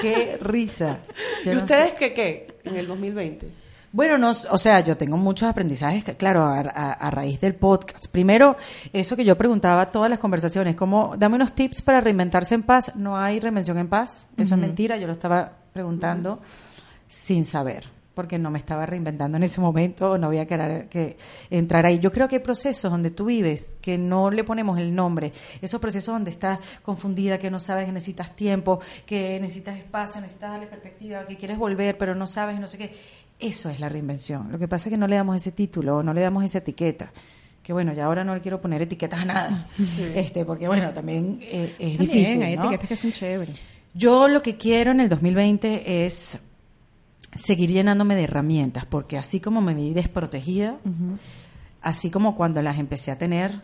[0.00, 1.00] Qué risa.
[1.44, 2.46] Yo ¿Y no ustedes qué, qué?
[2.64, 3.46] En el 2020.
[3.94, 8.08] Bueno, no, o sea, yo tengo muchos aprendizajes, claro, a, a- a raíz del podcast.
[8.08, 8.56] Primero,
[8.92, 12.90] eso que yo preguntaba todas las conversaciones, como, dame unos tips para reinventarse en paz.
[12.96, 16.40] No hay reinvención en paz, eso es mentira, yo lo estaba preguntando
[17.06, 17.84] sin saber,
[18.16, 21.16] porque no me estaba reinventando en ese momento, no había que, que
[21.50, 22.00] entrar ahí.
[22.00, 25.32] Yo creo que hay procesos donde tú vives que no le ponemos el nombre,
[25.62, 30.50] esos procesos donde estás confundida, que no sabes que necesitas tiempo, que necesitas espacio, necesitas
[30.50, 32.92] darle perspectiva, que quieres volver, pero no sabes y no sé qué.
[33.38, 34.50] Eso es la reinvención.
[34.52, 37.12] Lo que pasa es que no le damos ese título, no le damos esa etiqueta.
[37.62, 39.68] Que bueno, ya ahora no le quiero poner etiquetas a nada.
[40.14, 42.42] Este, porque bueno, también eh, es También, difícil.
[42.42, 42.62] hay ¿no?
[42.64, 43.60] etiquetas que son chéveres.
[43.94, 46.38] Yo lo que quiero en el 2020 es
[47.34, 50.76] seguir llenándome de herramientas, porque así como me vi desprotegida,
[51.82, 53.60] así como cuando las empecé a tener,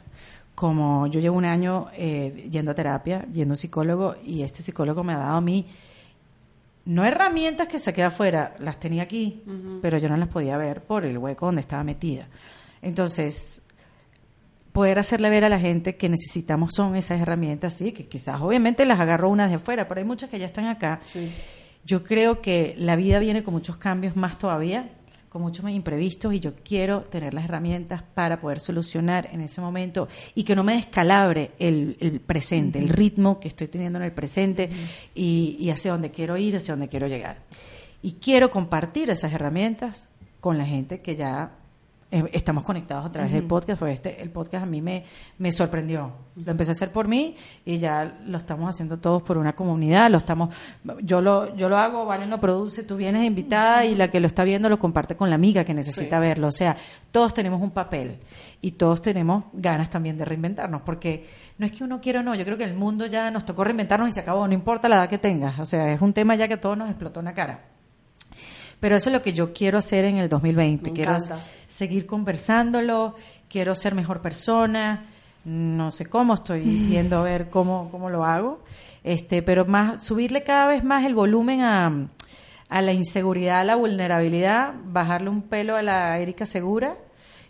[0.54, 4.62] como yo llevo un año eh, yendo a terapia, yendo a un psicólogo, y este
[4.62, 5.66] psicólogo me ha dado a mí,
[6.84, 9.42] no herramientas que saqué afuera, las tenía aquí,
[9.82, 12.26] pero yo no las podía ver por el hueco donde estaba metida.
[12.82, 13.60] Entonces,
[14.72, 18.84] poder hacerle ver a la gente que necesitamos son esas herramientas, sí, que quizás obviamente
[18.86, 21.00] las agarro unas de afuera, pero hay muchas que ya están acá.
[21.02, 21.32] Sí.
[21.84, 24.90] Yo creo que la vida viene con muchos cambios más todavía,
[25.30, 29.60] con muchos más imprevistos y yo quiero tener las herramientas para poder solucionar en ese
[29.60, 34.06] momento y que no me descalabre el, el presente, el ritmo que estoy teniendo en
[34.06, 34.68] el presente
[35.14, 37.38] y, y hacia dónde quiero ir, hacia dónde quiero llegar.
[38.02, 40.08] Y quiero compartir esas herramientas
[40.40, 41.59] con la gente que ya
[42.12, 45.04] eh, estamos conectados a través del podcast, porque este, el podcast a mí me,
[45.38, 46.12] me sorprendió.
[46.36, 50.11] Lo empecé a hacer por mí y ya lo estamos haciendo todos por una comunidad.
[50.11, 50.54] Lo estamos,
[51.02, 54.26] yo lo, yo lo hago, Valen lo produce, tú vienes invitada y la que lo
[54.26, 56.20] está viendo lo comparte con la amiga que necesita Sí.
[56.20, 56.48] verlo.
[56.48, 56.76] O sea,
[57.11, 58.18] todos tenemos un papel
[58.61, 61.26] y todos tenemos ganas también de reinventarnos, porque
[61.58, 63.64] no es que uno quiera o no, yo creo que el mundo ya nos tocó
[63.64, 65.58] reinventarnos y se acabó, no importa la edad que tengas.
[65.61, 67.61] O sea, es un tema ya que a todos nos explotó en la cara.
[68.80, 70.90] Pero eso es lo que yo quiero hacer en el 2020.
[70.90, 71.38] Me quiero encanta.
[71.68, 73.14] seguir conversándolo,
[73.48, 75.04] quiero ser mejor persona,
[75.44, 78.62] no sé cómo, estoy viendo a ver cómo, cómo lo hago,
[79.04, 82.08] este, pero más subirle cada vez más el volumen a,
[82.68, 86.96] a la inseguridad, a la vulnerabilidad, bajarle un pelo a la Erika segura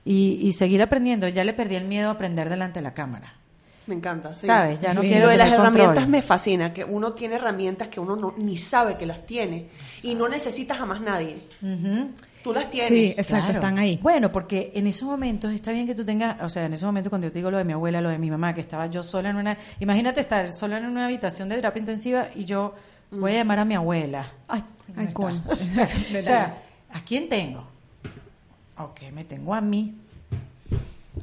[0.04, 1.28] y, y seguir aprendiendo.
[1.28, 3.39] Ya le perdí el miedo a aprender delante de la cámara.
[3.86, 4.34] Me encanta.
[4.34, 4.46] sí.
[4.46, 4.78] ¿Sabes?
[4.80, 5.08] Ya no Sí.
[5.08, 5.66] quiero Lo de las control.
[5.74, 9.66] herramientas me fascina, que uno tiene herramientas que uno no, ni sabe que las tiene
[10.02, 11.42] y no necesitas a más nadie.
[11.62, 12.10] Ujú.
[12.44, 12.88] Tú las tienes.
[12.88, 13.58] Sí, exacto, Claro.
[13.60, 13.98] están ahí.
[14.02, 17.10] Bueno, porque en esos momentos está bien que tú tengas, o sea, en ese momento
[17.10, 19.02] cuando yo te digo lo de mi abuela, lo de mi mamá, que estaba yo
[19.02, 22.74] sola en una, imagínate estar sola en una habitación de terapia intensiva y yo
[23.10, 24.24] voy a llamar a mi abuela.
[24.48, 24.62] Ay,
[24.96, 25.54] Ay, o
[26.22, 26.58] sea,
[26.92, 27.66] ¿a quién tengo?
[28.78, 29.94] Ok, me tengo a mí.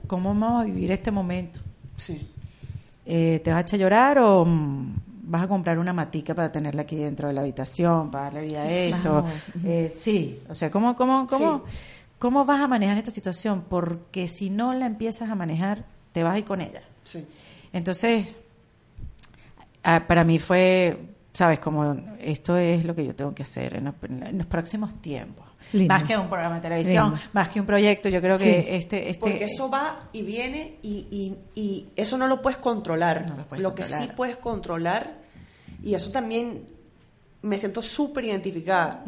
[0.05, 1.59] ¿Cómo vamos a vivir este momento?
[1.97, 2.27] Sí.
[3.09, 6.51] Eh, ¿Te vas a echar a llorar o mm, vas a comprar una matica para
[6.51, 9.25] tenerla aquí dentro de la habitación, para darle vida a esto?
[9.63, 11.77] Eh, sí, o sea, ¿cómo, cómo, cómo, Sí.
[12.19, 13.63] ¿cómo vas a manejar esta situación?
[13.69, 16.81] Porque si no la empiezas a manejar, te vas a ir con ella.
[17.03, 17.25] Sí.
[17.71, 18.35] Entonces,
[19.83, 20.97] ah, para mí fue,
[21.31, 24.93] sabes, como esto es lo que yo tengo que hacer en los, en los próximos
[24.95, 25.45] tiempos.
[25.73, 25.93] Lindo.
[25.93, 27.19] Más que un programa de televisión, Lindo.
[27.33, 28.65] más que un proyecto, yo creo que Sí.
[28.69, 33.29] este, este Porque eso va y viene y, y, y eso no lo puedes controlar.
[33.29, 34.01] No lo puedes que controlar.
[34.03, 35.17] sí puedes controlar,
[35.83, 36.65] y eso también
[37.41, 39.03] me siento súper identificada.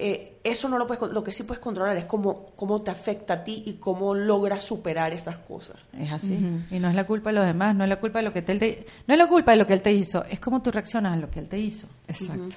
[0.00, 3.34] Eh, eso no lo puedes, lo que sí puedes controlar es cómo, cómo te afecta
[3.34, 5.74] a ti y cómo logras superar esas cosas.
[5.98, 6.38] Es así.
[6.70, 8.38] Y no es la culpa de los demás, no es la culpa de lo que
[8.46, 10.70] él te, no es la culpa de lo que él te hizo, es cómo tú
[10.70, 11.88] reaccionas a lo que él te hizo.
[12.06, 12.56] Exacto.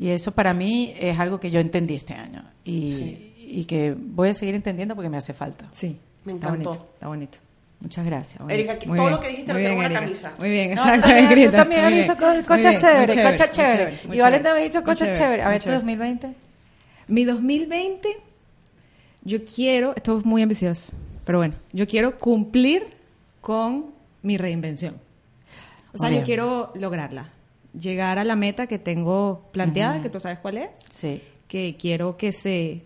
[0.00, 3.34] Y eso para mí es algo que yo entendí este año y, Sí.
[3.38, 5.68] y que voy a seguir entendiendo porque me hace falta.
[5.72, 5.96] Sí.
[6.24, 6.70] Me Está encantó.
[6.70, 6.90] bonito.
[6.94, 7.38] Está bonito.
[7.80, 8.42] Muchas gracias.
[8.50, 9.16] Erika, que Muy todo bien.
[9.16, 10.00] lo que dijiste lo Muy quiero en bien, una Erika.
[10.00, 10.34] camisa.
[10.38, 11.06] Muy bien, No, tú exacto.
[11.08, 11.50] también, Grita.
[11.50, 12.46] tú también Muy has dicho cosas
[12.76, 14.04] chéveres, chévere, cosas chéveres.
[14.12, 15.46] Y Valenta me ha dicho cosas chévere, chéveres.
[15.46, 15.76] A ver, tu chévere.
[15.78, 16.34] 2020.
[17.08, 18.08] Mi 2020,
[19.24, 20.92] yo quiero, esto es muy ambicioso,
[21.24, 22.86] pero bueno, yo quiero cumplir
[23.40, 23.86] con
[24.22, 24.94] mi reinvención.
[25.92, 26.24] O sea, Muy yo bien.
[26.26, 27.28] quiero lograrla,
[27.78, 31.22] llegar a la meta que tengo planteada, que tú sabes cuál es, Sí.
[31.48, 32.82] que quiero que se,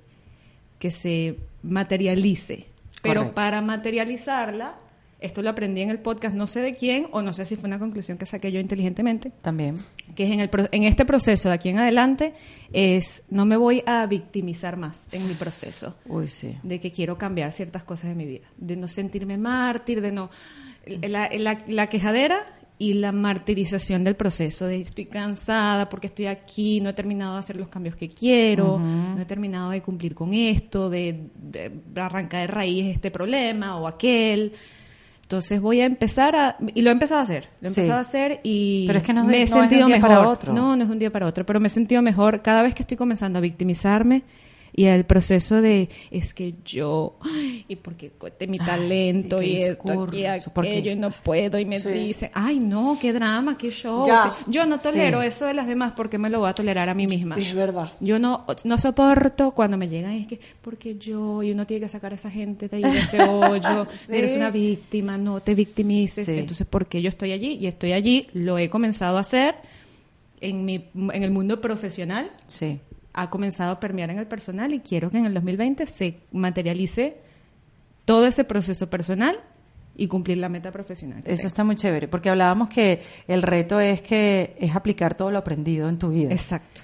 [0.78, 2.66] que se materialice.
[3.03, 3.35] Pero Correcto.
[3.35, 4.76] para materializarla,
[5.20, 7.66] esto lo aprendí en el podcast, no sé de quién, o no sé si fue
[7.68, 9.76] una conclusión que saqué yo inteligentemente, También.
[10.14, 12.35] que es en, el, en este proceso de aquí en adelante,
[12.72, 16.57] es no me voy a victimizar más en mi proceso Uy, sí.
[16.62, 20.30] de que quiero cambiar ciertas cosas de mi vida, de no sentirme mártir, de no...
[20.87, 22.45] La, la- la quejadera
[22.79, 27.39] y la martirización del proceso, de estoy cansada porque estoy aquí, no he terminado de
[27.39, 32.41] hacer los cambios que quiero, no he terminado de cumplir con esto, de, de arrancar
[32.43, 34.53] de raíz este problema o aquel.
[35.22, 36.57] Entonces voy a empezar a...
[36.75, 37.81] Y lo he empezado a hacer, lo he Sí.
[37.81, 39.77] empezado a hacer y Pero es que no es me de- he no es de
[39.81, 40.11] un día mejor.
[40.11, 40.53] para otro.
[40.53, 42.83] No, no es un día para otro, pero me he sentido mejor cada vez que
[42.83, 44.22] estoy comenzando a victimizarme
[44.77, 47.16] y el proceso de es que yo
[47.68, 48.11] y porque
[48.49, 51.79] mi Ay, talento sí, y esto discurso, y porque aquello y no puedo y me
[51.81, 51.89] Sí.
[51.91, 54.37] dicen ay no qué drama qué show Ya.
[54.49, 55.29] Yo no tolero Sí.
[55.29, 57.93] eso de las demás porque me lo voy a tolerar a mí misma Es verdad.
[58.01, 61.83] yo no, no soporto cuando me llegan y es que porque yo y uno tiene
[61.83, 65.55] que sacar a esa gente de ahí de ese hoyo eres una víctima no te
[65.55, 69.55] victimices entonces porque yo estoy allí y estoy allí lo he comenzado a hacer
[70.41, 72.80] en mi en el mundo profesional Sí.
[73.14, 77.16] Ha comenzado a permear en el personal y quiero que en el 2020 se materialice
[78.04, 79.38] todo ese proceso personal
[79.96, 81.22] y cumplir la meta profesional.
[81.22, 81.46] que Eso tengo.
[81.46, 85.88] está muy chévere, porque hablábamos que el reto es que es aplicar todo lo aprendido
[85.88, 86.32] en tu vida.
[86.32, 86.82] Exacto.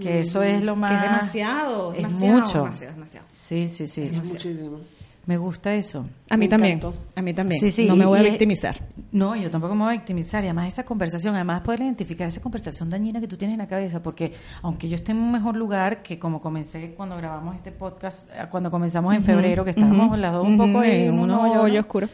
[0.00, 0.92] que eso es lo Que más...
[0.94, 2.58] es demasiado, Es demasiado, mucho.
[2.64, 3.26] demasiado, demasiado.
[3.30, 4.02] Sí, sí, sí.
[4.04, 4.80] Es muchísimo.
[5.26, 6.06] Me gusta eso.
[6.30, 6.78] A mí Me también.
[6.78, 6.94] encantó.
[7.16, 7.60] A mí también.
[7.60, 8.80] Sí, sí, no me voy a es- victimizar.
[9.10, 10.44] No, yo tampoco me voy a victimizar.
[10.44, 13.66] Y además esa conversación, además poder identificar esa conversación dañina que tú tienes en la
[13.66, 14.32] cabeza, porque
[14.62, 18.46] aunque yo esté en un mejor lugar que como comencé cuando grabamos este podcast, eh,
[18.50, 21.74] cuando comenzamos en febrero, que estábamos las dos un poco en en un hoyo, hoyo
[21.74, 21.80] ¿no?
[21.80, 22.08] oscuro.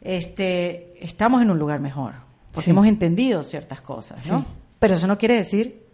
[0.00, 2.14] este, estamos en un lugar mejor,
[2.52, 2.70] porque Sí.
[2.70, 4.38] hemos entendido ciertas cosas, ¿no?
[4.40, 4.44] Sí.
[4.78, 5.84] Pero eso no quiere decir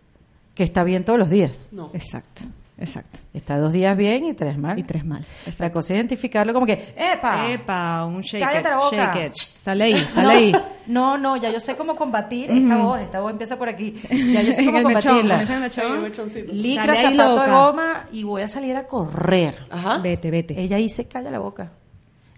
[0.54, 1.68] que está bien todos los días.
[1.72, 1.90] No.
[1.94, 2.44] Exacto,
[2.78, 3.20] exacto.
[3.32, 4.78] Está dos días bien y tres mal.
[4.78, 5.24] Y tres mal.
[5.58, 7.50] La cosa es identificarlo como que, ¡epa!
[7.50, 9.12] Epa, un shake ¡Cállate it, la boca!
[9.14, 9.32] shake it.
[9.34, 10.56] Sale ahí, No, sale ahí.
[10.86, 13.00] No, no, ya yo sé cómo combatir esta voz.
[13.00, 13.94] Esta voz empieza por aquí.
[14.32, 15.44] Ya yo sé cómo combatirla.
[16.52, 19.56] Licra, zapato de goma y voy a salir a correr.
[19.70, 19.98] Ajá.
[19.98, 20.60] Vete, vete.
[20.60, 21.72] Ella se calla la boca.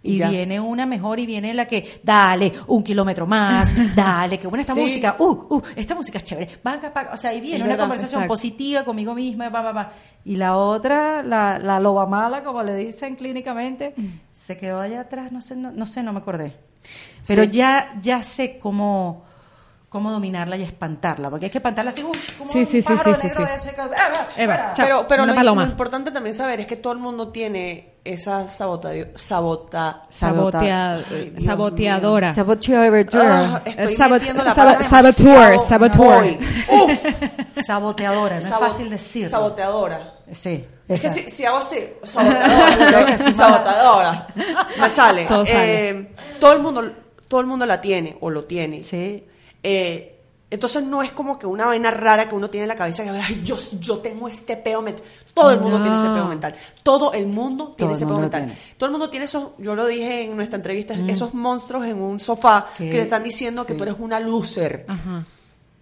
[0.02, 0.28] Y Y ya.
[0.30, 4.74] viene una mejor y viene la que, dale, un kilómetro más, dale, qué buena esta
[4.74, 4.80] Sí.
[4.80, 5.24] música, uh,
[5.56, 7.10] uh, esta música es chévere, vaca, vaca.
[7.12, 8.32] o sea, ahí viene Es una verdad, conversación exacto.
[8.32, 9.92] positiva conmigo misma, va, va, va.
[10.24, 13.94] Y la otra, la, la loba mala, como le dicen clínicamente,
[14.32, 16.56] se quedó allá atrás, no sé, no, no sé, no me acordé.
[17.26, 17.50] Pero Sí.
[17.50, 19.24] ya, ya sé cómo,
[19.88, 22.94] cómo dominarla y espantarla, porque hay que espantarla así, uff, como Sí, un sí, sí,
[22.96, 23.42] sí, sí, negro sí.
[23.44, 24.72] de eso, y que- ah, Eva.
[24.76, 28.90] Pero, pero lo, lo importante también saber es que todo el mundo tiene esa sabota,
[29.16, 32.28] sabota, Sabotea- Ay, saboteadora.
[32.28, 36.38] Ah, estoy sabot- la pata saboteur, saboteur.
[36.68, 39.30] Uf, Saboteadora, no Sabo- es fácil decirlo.
[39.30, 40.14] Saboteadora.
[40.32, 40.64] Sí.
[40.88, 44.26] Es que si, si hago así, sabotadora, sabotadora,
[44.80, 45.24] me sale.
[45.26, 45.88] Todo sale.
[45.90, 46.08] Eh,
[46.38, 46.92] todo el mundo,
[47.28, 48.80] todo el mundo la tiene o lo tiene.
[48.80, 49.26] Sí.
[49.62, 50.15] Eh,
[50.48, 53.10] entonces no es como que una vaina rara que uno tiene en la cabeza que
[53.10, 55.04] Ay, yo, yo tengo este peo mental.
[55.34, 55.84] Todo el mundo No.
[55.84, 56.54] tiene ese peo mental.
[56.84, 58.44] Todo el mundo tiene el ese mundo peo mental.
[58.46, 58.74] tiene.
[58.78, 62.20] Todo el mundo tiene esos, yo lo dije en nuestra entrevista, esos monstruos en un
[62.20, 64.84] sofá Que- que, le están diciendo que tú eres una loser.
[64.88, 65.24] Ajá.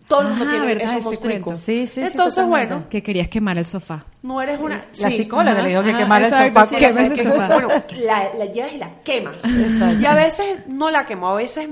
[0.09, 0.91] Todo el mundo tiene ¿verdad?
[0.93, 1.61] esos monstruos.
[1.61, 4.05] Sí, sí, sí, Entonces, bueno, Que querías quemar el sofá.
[4.23, 4.85] no eres una...
[5.01, 6.67] La psicóloga le dijo que ajá, quemara el sofá.
[6.67, 7.47] sí, que- quema ese que, sofá.
[7.49, 7.69] bueno,
[8.05, 9.43] la, la llevas y la quemas.
[10.01, 11.69] Y a veces no la quemo, a veces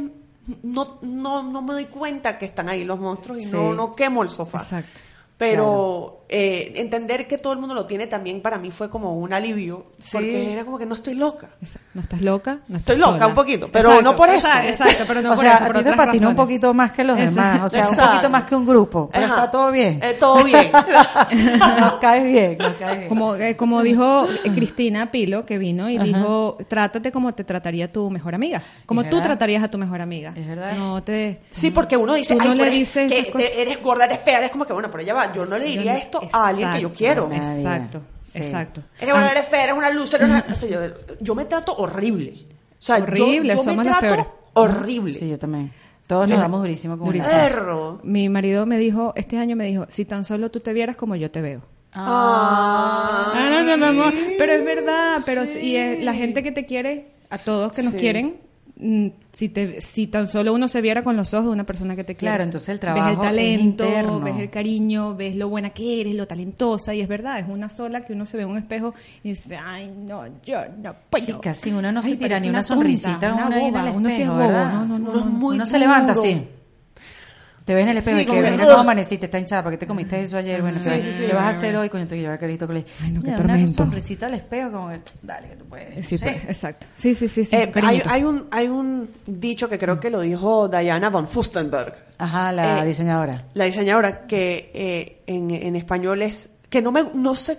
[0.62, 3.52] no, no, no me doy cuenta que están ahí los monstruos y Sí.
[3.52, 4.58] no, no quemo el sofá.
[4.58, 5.00] Exacto.
[5.38, 9.32] Pero eh, entender que todo el mundo lo tiene también para mí fue como un
[9.32, 10.08] alivio, Sí.
[10.12, 11.50] porque era como que no estoy loca.
[11.60, 11.88] Exacto.
[11.94, 13.26] No estás loca, no estás Estoy loca sola.
[13.28, 14.48] un poquito, pero no por eso.
[14.48, 16.72] Exacto, exacto, pero no o por sea, eso, a por ti te patinó un poquito
[16.74, 17.62] más que los demás.
[17.64, 19.10] O sea, un poquito más que un grupo.
[19.12, 19.34] Pero Ajá.
[19.36, 20.00] está todo bien.
[20.02, 20.72] Eh, todo bien.
[21.78, 23.08] nos caes bien, nos caes bien.
[23.08, 27.92] Como, eh, como dijo eh, Cristina Pilo, que vino y dijo, trátate como te trataría
[27.92, 28.62] tu mejor amiga.
[28.86, 30.32] Como tú tratarías a tu mejor amiga.
[30.36, 30.72] Es verdad.
[30.76, 31.40] No te...
[31.50, 34.50] Sí, porque uno dice, Tú no le dices que te- eres gorda, eres fea, eres
[34.50, 36.92] como que, bueno, pero ya va, yo no le diría esto a alguien que yo
[36.92, 37.30] quiero.
[37.32, 38.38] Exacto, Sí.
[38.38, 38.82] exacto.
[39.00, 40.44] Eres eres fea, eres una luz, eres una...
[40.50, 40.80] o sea, yo,
[41.20, 42.44] yo me trato horrible.
[42.46, 44.26] O sea, yo- Horrible, yo, me somos las trato peores.
[44.54, 45.14] horrible.
[45.18, 45.70] Sí, yo también.
[46.06, 47.32] Todos nos damos durísimo con Durísimo.
[47.32, 47.42] una.
[47.42, 48.00] Perro.
[48.02, 51.14] Mi marido me dijo, este año me dijo, si tan solo tú te vieras como
[51.16, 51.62] yo te veo.
[51.94, 53.32] Ah.
[53.34, 54.12] Ah, no, no.
[54.38, 57.82] Pero es verdad, pero si- y es la gente que te quiere, a todos que
[57.82, 57.98] nos Sí.
[58.00, 58.34] quieren, mm,
[59.32, 62.04] si te si tan solo uno se viera con los ojos de una persona que
[62.04, 62.32] te quiere.
[62.32, 64.20] Claro, entonces el ves trabajo el es talento, interno.
[64.20, 67.68] ves el cariño, ves lo buena que eres, lo talentosa y es verdad, es una
[67.70, 71.24] sola que uno se ve en un espejo y dice, "Ay, no, yo no puedo."
[71.24, 74.10] Sí, casi uno no se Ay, tira ni una sonrisita, una en boba, el uno
[74.10, 75.30] sí es bobo, no, no, no, Uno es no.
[75.30, 76.42] muy Uno se levanta así.
[77.64, 78.60] Te ves en el espejo Sí, y como que ugh.
[78.60, 80.60] cómo amaneciste, está hinchada, ¿para qué te comiste eso ayer?
[80.62, 81.26] Bueno, Sí, ¿qué- sí, sí.
[81.26, 81.88] ¿qué vas a hacer hoy?
[81.88, 83.74] Coño, tengo que llevar carito que le Ay, no, qué Mira, una tormento.
[83.84, 86.04] sonrisita al espejo, como que, dale, que tú puedes.
[86.06, 86.24] Sí, Sí.
[86.24, 86.86] pues, exacto.
[86.96, 87.54] Sí, sí, sí, sí.
[87.54, 91.94] Eh, hay, hay un, hay un dicho que creo que lo dijo Diana von Fustenberg,
[92.18, 93.44] Ajá, la Eh, diseñadora.
[93.54, 97.58] la diseñadora, que eh, en, en español es, que no me, no sé,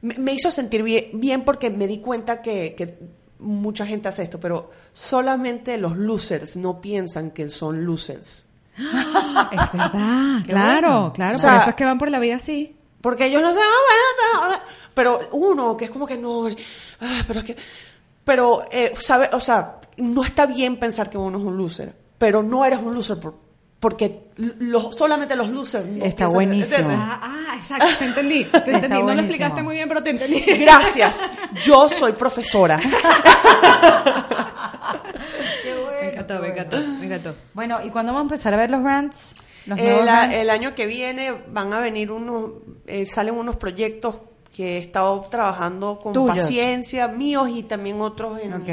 [0.00, 2.98] me, me hizo sentir bien, bien porque me di cuenta que, que
[3.38, 8.46] mucha gente hace esto, pero solamente los losers no piensan que son losers.
[9.52, 11.12] Es verdad, claro, bueno.
[11.12, 11.36] claro.
[11.36, 12.76] O sea- por eso es que van por la vida así.
[13.00, 14.62] Porque ellos no saben, ah, bueno, no, no".
[14.94, 16.46] pero uno que es como que no,
[17.00, 17.56] ah, pero es que,
[18.24, 22.42] pero, eh, sabe, o sea, no está bien pensar que uno es un loser, pero
[22.42, 23.36] no eres un loser por-
[23.78, 24.30] porque
[24.90, 25.86] solamente los losers.
[25.86, 26.88] no Está piensan- buenísimo.
[26.90, 28.44] Ah, ah, exacto, te entendí.
[28.44, 29.02] Te entendí.
[29.04, 30.40] No lo explicaste muy bien, pero te entendí.
[30.58, 31.30] Gracias,
[31.62, 32.80] yo soy profesora.
[36.18, 37.34] Me encantó, me encantó, me encantó.
[37.54, 39.32] Bueno, ¿y cuándo vamos a empezar a ver los rants?
[39.66, 42.52] Los El, año que viene van a venir unos,
[42.86, 44.16] eh, salen unos proyectos
[44.56, 46.36] que he estado trabajando con Tuyos.
[46.38, 48.68] paciencia, míos y también otros en, Ok.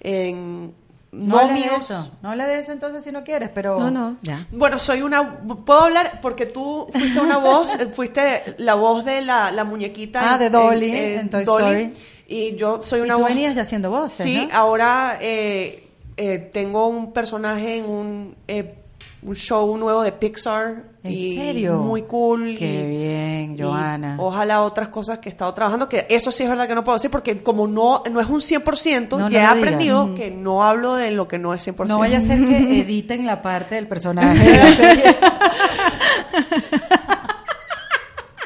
[0.00, 0.74] en
[1.12, 1.82] No, no hables de míos.
[1.84, 2.10] eso.
[2.22, 3.78] No hables de eso entonces si no quieres, pero...
[3.78, 4.46] No, no, ya.
[4.50, 5.38] Bueno, soy una.
[5.38, 10.34] Puedo hablar porque tú fuiste una voz, eh, fuiste la voz de la, la muñequita.
[10.34, 11.92] Ah, de Dolly, en Toy Story.
[12.28, 13.28] Y yo soy Y una tú voz.
[13.28, 14.56] venías ya haciendo voces, Sí, ¿no?
[14.58, 15.85] ahora eh,
[16.16, 18.74] eh, tengo un personaje en un, eh,
[19.22, 20.84] un show nuevo de Pixar.
[21.02, 21.74] ¿En y serio?
[21.78, 22.56] Muy cool.
[22.58, 24.16] Qué y- bien, y Johanna.
[24.18, 26.96] ojalá otras cosas que he estado trabajando, que eso sí es verdad que no puedo
[26.98, 30.20] decir, porque como no, no es un 100%, No, no ya he aprendido digas.
[30.20, 31.86] que no hablo de lo que no es 100%.
[31.88, 35.16] No vaya a ser que editen la parte del personaje de la serie.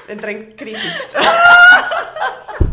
[0.09, 0.92] Entré en crisis.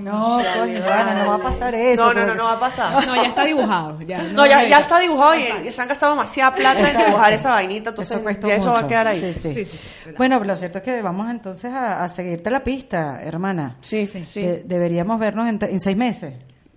[0.00, 2.60] No, coño, Joana, no va a pasar eso, No, no, no, porque- no va a
[2.60, 3.06] pasar.
[3.06, 3.98] No, ya está dibujado.
[4.06, 7.32] Ya, No, ya, ya está dibujado y, y se han gastado demasiada plata en dibujar
[7.32, 9.20] esa vainita, entonces eso cuesta ya eso va a quedar ahí.
[9.20, 9.54] Sí, sí.
[9.54, 10.10] Sí, sí, sí.
[10.16, 13.76] Bueno, lo cierto es que vamos entonces a, a seguirte la pista, hermana.
[13.80, 14.42] Sí, sí, sí.
[14.42, 16.34] De- deberíamos vernos en, en seis meses.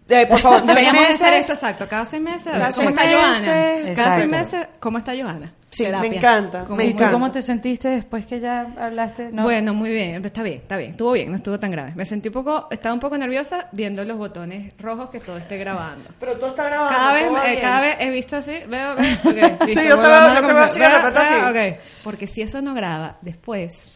[0.10, 1.22] Eh, por favor, seis meses.
[1.22, 1.88] eso, exacto.
[1.88, 3.28] Cada seis meses, Cada cómo seis está Joana.
[3.32, 3.96] meses.
[3.98, 5.52] Cada seis meses, ¿cómo está Joana?
[5.70, 7.12] Sí, me encanta, ¿Cómo- me ¿Y tú encanta.
[7.12, 9.30] cómo te sentiste después que ya hablaste?
[9.34, 9.44] No.
[9.44, 11.92] Bueno, muy bien, está bien, está bien, estuvo bien, no estuvo tan grave.
[11.94, 15.58] Me sentí un poco, estaba un poco nerviosa viendo los botones rojos que todo esté
[15.58, 16.10] grabando.
[16.22, 16.90] Pero todo está grabado.
[16.96, 18.96] Cada vez, eh, cada vez he visto así, veo, veo,
[19.56, 20.64] ok, Sí, yo te veo- a yo te veo comenzar.
[20.64, 21.22] así, de repente
[21.52, 21.76] Veo, así.
[22.04, 23.92] Porque si eso no graba, después...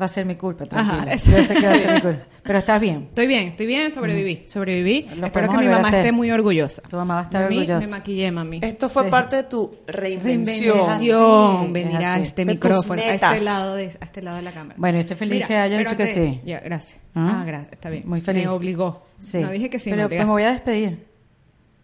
[0.00, 2.24] Va a ser mi culpa, Ajá, Yo sé que va a ser mi culpa.
[2.42, 3.06] Pero estás bien.
[3.10, 5.06] Estoy bien, estoy bien, sobreviví, sobreviví.
[5.16, 6.80] Lo Espero que mi mamá esté muy orgullosa.
[6.88, 7.86] Tu mamá va a estar mí, orgullosa.
[7.86, 8.60] Me maquillé, mami.
[8.62, 9.10] Esto fue Sí.
[9.10, 10.76] parte de tu reinvención.
[10.78, 11.72] Reinvención.
[11.72, 14.74] Venir a este De micrófono, a este lado de, a este lado de la cámara.
[14.78, 16.40] Bueno, yo estoy feliz Mira, que hayas dicho que sí.
[16.44, 16.98] Ya, gracias.
[17.14, 17.40] ¿Ah?
[17.40, 18.04] Ah, gracias, está bien.
[18.06, 18.44] Muy feliz.
[18.44, 19.04] Me obligó.
[19.18, 19.38] Sí.
[19.38, 21.06] No dije que sí, Pero me pues me voy a despedir.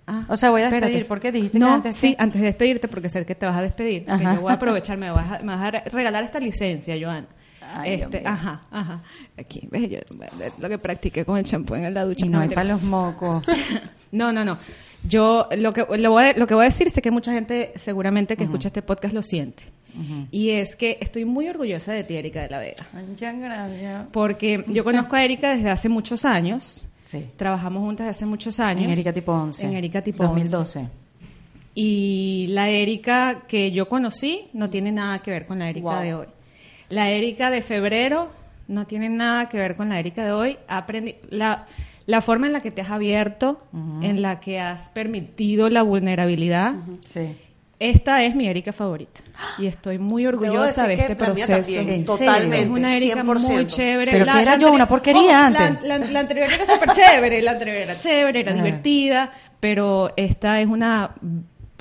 [0.06, 0.86] Ah, O sea, voy a espérate.
[0.86, 1.08] despedir.
[1.08, 3.44] ¿Por qué dijiste que No, antes sí, que- antes de despedirte, porque sé que te
[3.44, 4.04] vas a despedir.
[4.04, 7.26] que yo voy a aprovechar, me vas a, me vas a regalar esta licencia, Joana.
[7.74, 9.02] Ay, este, ajá, ajá.
[9.38, 9.98] Aquí, ves, yo,
[10.58, 12.26] lo que practiqué con el champú en la ducha.
[12.26, 12.62] Y no hay mentira.
[12.62, 13.44] para los mocos.
[14.12, 14.56] No, no, no.
[15.06, 17.72] Yo lo que, lo, voy a, lo que voy a decir es que mucha gente
[17.76, 19.64] seguramente que escucha este podcast lo siente.
[20.30, 22.86] Y es que estoy muy orgullosa de ti, Erika de la Vega.
[22.92, 24.06] Muchas gracias.
[24.12, 26.86] Porque yo conozco a Erika desde hace muchos años.
[27.00, 27.26] Sí.
[27.36, 28.84] Trabajamos juntas desde hace muchos años.
[28.84, 29.66] En Erika tipo 11.
[29.66, 30.34] En Erika tipo 11.
[30.50, 30.88] 2012.
[31.74, 36.00] Y la Erika que yo conocí no tiene nada que ver con la Erika Wow.
[36.02, 36.26] de hoy.
[36.88, 38.30] La Erika de febrero
[38.68, 40.58] no tiene nada que ver con la Erika de hoy.
[40.68, 41.66] Aprendi la,
[42.06, 43.62] la forma en la que te has abierto,
[44.02, 46.74] en la que has permitido la vulnerabilidad.
[47.04, 47.36] Sí.
[47.78, 49.20] Esta es mi Erika favorita.
[49.58, 51.52] Y estoy muy orgullosa de este la mía proceso.
[51.74, 53.38] también, ¿En totalmente, Es una Erika 100%.
[53.40, 54.10] muy chévere.
[54.12, 55.86] Pero que era yo, una porquería la- antes.
[55.86, 59.30] La, la anterior era súper chévere, la anterior era chévere, era divertida,
[59.60, 61.10] pero esta es una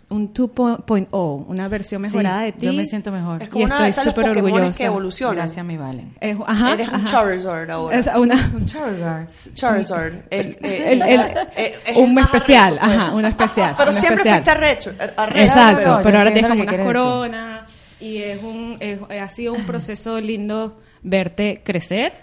[0.09, 2.65] un 2.0, una versión Sí, mejorada de ti.
[2.67, 3.41] yo me siento mejor.
[3.43, 4.77] Es como y una de estoy esas los súper Pokémones orgullosa.
[4.77, 5.35] que evolucionan.
[5.35, 6.13] Gracias, mi Valen.
[6.19, 7.05] Es- ajá, Eres un ajá.
[7.11, 7.97] Charizard ahora.
[7.97, 9.27] Es una, Un Charizard.
[9.55, 10.13] Charizard.
[10.29, 11.19] El- eh, el- el-
[11.55, 12.97] eh, es un el más especial, arrecho, pues.
[12.97, 13.75] ajá, un especial.
[13.77, 14.43] Pero un siempre especial.
[14.43, 14.89] fuiste arrecho.
[14.91, 17.01] eh, arrecho, Exacto, pero- pero, ahora tienes como unas quieres decir.
[17.01, 17.61] coronas
[17.99, 22.13] y es un es- ha sido un proceso lindo verte crecer,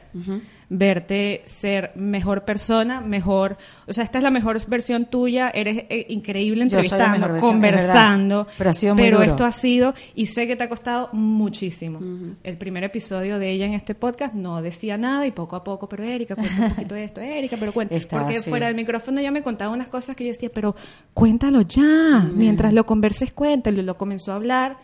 [0.73, 6.07] verte ser mejor persona, mejor, o sea, esta es la mejor versión tuya, eres eh,
[6.09, 8.47] increíble entrevistando, versión, conversando.
[8.57, 9.23] Pero ha sido muy duro.
[9.23, 12.01] esto ha sido y sé que te ha costado muchísimo.
[12.43, 15.89] El primer episodio de ella en este podcast no decía nada y poco a poco,
[15.89, 19.21] pero Erika, cuenta un poquito de esto, Erika, pero cuenta, Estaba porque fuera del micrófono
[19.21, 20.75] ya me contaba unas cosas que yo decía, pero
[21.13, 24.79] cuéntalo ya, mientras lo converses, cuéntalo, y lo comenzó a hablar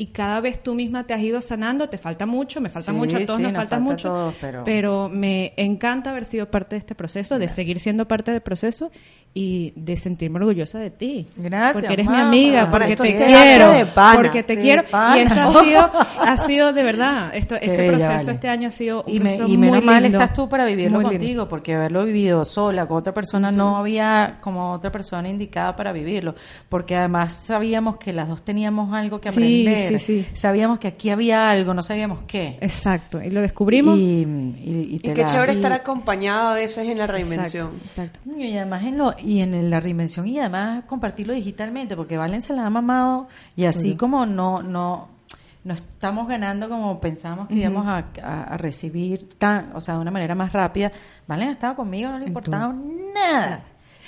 [0.00, 2.96] y cada vez tú misma te has ido sanando, te falta mucho, me falta Sí,
[2.98, 6.76] mucho, a todos sí, nos nos falta, mucho, todos, pero- me encanta haber sido parte
[6.76, 8.90] de este proceso, de seguir siendo parte del proceso
[9.32, 11.28] y de sentirme orgullosa de ti.
[11.36, 14.16] Gracias, Porque eres mi amiga, porque te quiero, de pana.
[14.16, 17.86] porque te De quiero y esto ha sido, ha sido de verdad, esto, Qué este
[17.88, 18.32] proceso vale.
[18.32, 20.48] este año ha sido un y, me- proceso y menos muy mal lindo, estás tú
[20.48, 21.18] para vivirlo muy lindo.
[21.20, 25.92] contigo, porque haberlo vivido sola con otra persona no había como otra persona indicada para
[25.92, 26.34] vivirlo,
[26.68, 29.40] porque además sabíamos que las dos teníamos algo que Sí,
[29.98, 30.26] sí, sí.
[30.34, 32.58] sabíamos que aquí había algo, no sabíamos qué.
[32.60, 33.96] Exacto, y lo descubrimos.
[33.98, 37.06] Y, y- y te Y qué la- chévere y- estar acompañada a veces en la
[37.06, 37.70] reinvención.
[37.86, 38.40] Exacto, exacto.
[38.40, 42.52] Y además en lo y en la reinvención y además compartirlo digitalmente, porque Valen se
[42.54, 45.08] la ha mamado y así como no no
[45.62, 50.00] no estamos ganando como pensábamos que íbamos a, a- a recibir tan, o sea, de
[50.00, 50.90] una manera más rápida.
[51.28, 52.72] Valen ha estado conmigo, no le ha importado
[53.14, 53.60] nada.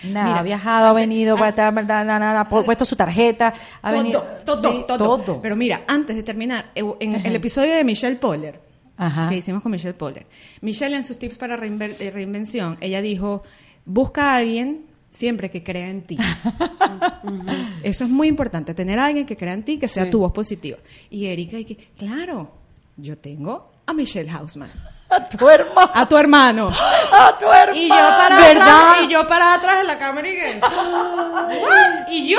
[0.05, 2.97] Nada, Mira, ha viajado, ha venido, va a estar- na- na- na- ha puesto su
[2.97, 3.53] tarjeta,
[3.83, 7.74] ha todo, venido todo, Sí, todo, Pero mira, antes de terminar, eh, en el episodio
[7.74, 8.61] de Michelle Poller,
[8.97, 9.29] Ajá.
[9.29, 10.27] que hicimos con Michelle Poller,
[10.61, 13.43] Michelle en sus tips para reinver- eh, reinvención, ella dijo,
[13.85, 16.16] busca a alguien siempre que crea en ti.
[17.83, 20.11] Eso es muy importante, tener a alguien que crea en ti, que sea Sí.
[20.11, 20.79] tu voz positiva.
[21.11, 22.51] Y Erika, y que, claro,
[22.97, 24.70] yo tengo a Michelle Hausman,
[25.15, 26.69] a tu hermano, a tu hermano.
[27.13, 27.75] a tu hermano.
[27.79, 28.63] Y yo para ¿verdad?
[28.63, 32.09] atrás, y yo para atrás en la cámara y que, "What?
[32.11, 32.39] y yo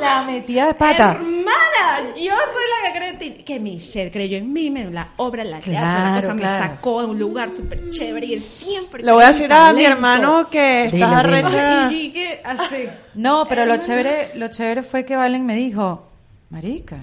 [0.00, 1.12] La metida de pata.
[1.12, 3.30] Hermana, yo soy la que cree en ti.
[3.44, 6.64] Que Michelle creyó en mí, me dio la obra, la teatro, la Claro, cosa, claro.
[6.64, 9.02] me sacó a un lugar súper chévere y él siempre.
[9.02, 11.90] Le voy a decir a mi hermano que estás arrecha.
[11.92, 12.84] Y que así.
[13.14, 16.06] No, pero lo chévere, lo chévere fue que Valen me dijo,
[16.50, 16.96] Marica,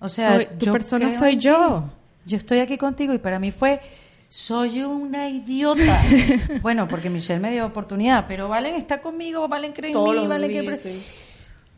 [0.00, 1.84] o sea, Soy- tu yo persona soy yo.
[2.24, 3.80] Yo estoy aquí contigo y para mí fue,
[4.28, 6.02] soy una idiota.
[6.62, 10.48] bueno, porque Michelle me dio oportunidad, pero Valen está conmigo, Valen cree en mí, Valen
[10.48, 11.02] días, sí.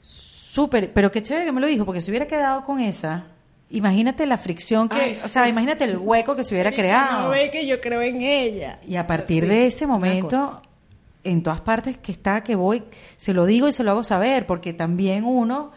[0.00, 3.26] Súper, pero qué chévere que me lo dijo, porque si hubiera quedado con esa,
[3.70, 5.50] imagínate la fricción que, Ay, o sea, sí.
[5.50, 7.32] imagínate el hueco que se hubiera creado.
[7.52, 8.80] que yo creo en ella.
[8.86, 10.60] Y a partir de ese momento,
[11.22, 12.82] en todas partes que está, que voy,
[13.16, 15.70] se lo digo y se lo hago saber, porque también uno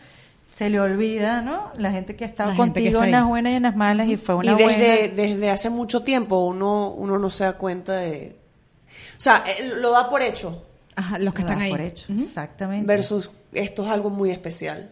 [0.51, 1.71] se le olvida, ¿no?
[1.77, 4.17] La gente que ha estado La contigo en las buenas y en las malas y
[4.17, 5.15] fue una y desde, buena.
[5.15, 8.35] desde hace mucho tiempo uno, uno no se da cuenta de...
[9.17, 10.63] O sea, eh, lo da por hecho
[10.95, 11.71] Ajá, los que Lo están ahí.
[11.71, 12.85] por hecho, exactamente.
[12.85, 14.91] versus esto es algo muy especial.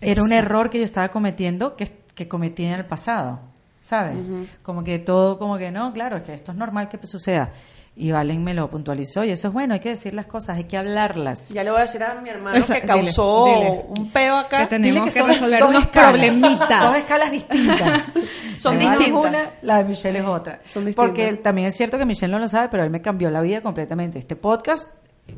[0.00, 3.40] Era un error que yo estaba cometiendo que, que cometí en el pasado,
[3.80, 4.16] ¿sabes?
[4.62, 7.50] Como que todo, como que no, claro, es que esto es normal que suceda.
[7.94, 10.64] Y Valen me lo puntualizó y eso es bueno, hay que decir las cosas, hay
[10.64, 11.50] que hablarlas.
[11.50, 13.84] Ya le voy a decir a mi hermano Esa- que dile, causó dile.
[13.98, 14.60] un peo acá.
[14.60, 16.82] Que tenemos que resolver dos unos escalas, problemitas.
[16.84, 18.02] Dos escalas distintas.
[18.58, 19.28] Son La distintas.
[19.30, 20.60] una, la de Michelle es otra.
[20.64, 20.94] Son distintas.
[20.94, 23.60] Porque también es cierto que Michelle no lo sabe, pero él me cambió la vida
[23.60, 24.18] completamente.
[24.18, 24.88] Este podcast,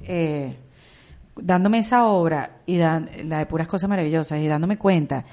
[0.04, 0.54] eh,
[1.34, 5.24] dándome esa obra, y dan- la de puras cosas maravillosas, y dándome cuenta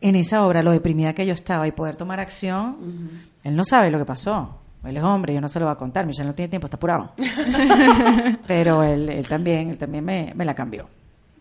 [0.00, 3.90] en esa obra lo deprimida que yo estaba y poder tomar acción, él no sabe
[3.90, 4.60] lo que pasó.
[4.84, 6.06] Él es hombre, yo no se lo voy a contar.
[6.06, 7.12] Michelle no tiene tiempo, está apurado.
[8.46, 10.88] Pero él, él también, él también me, me la cambió.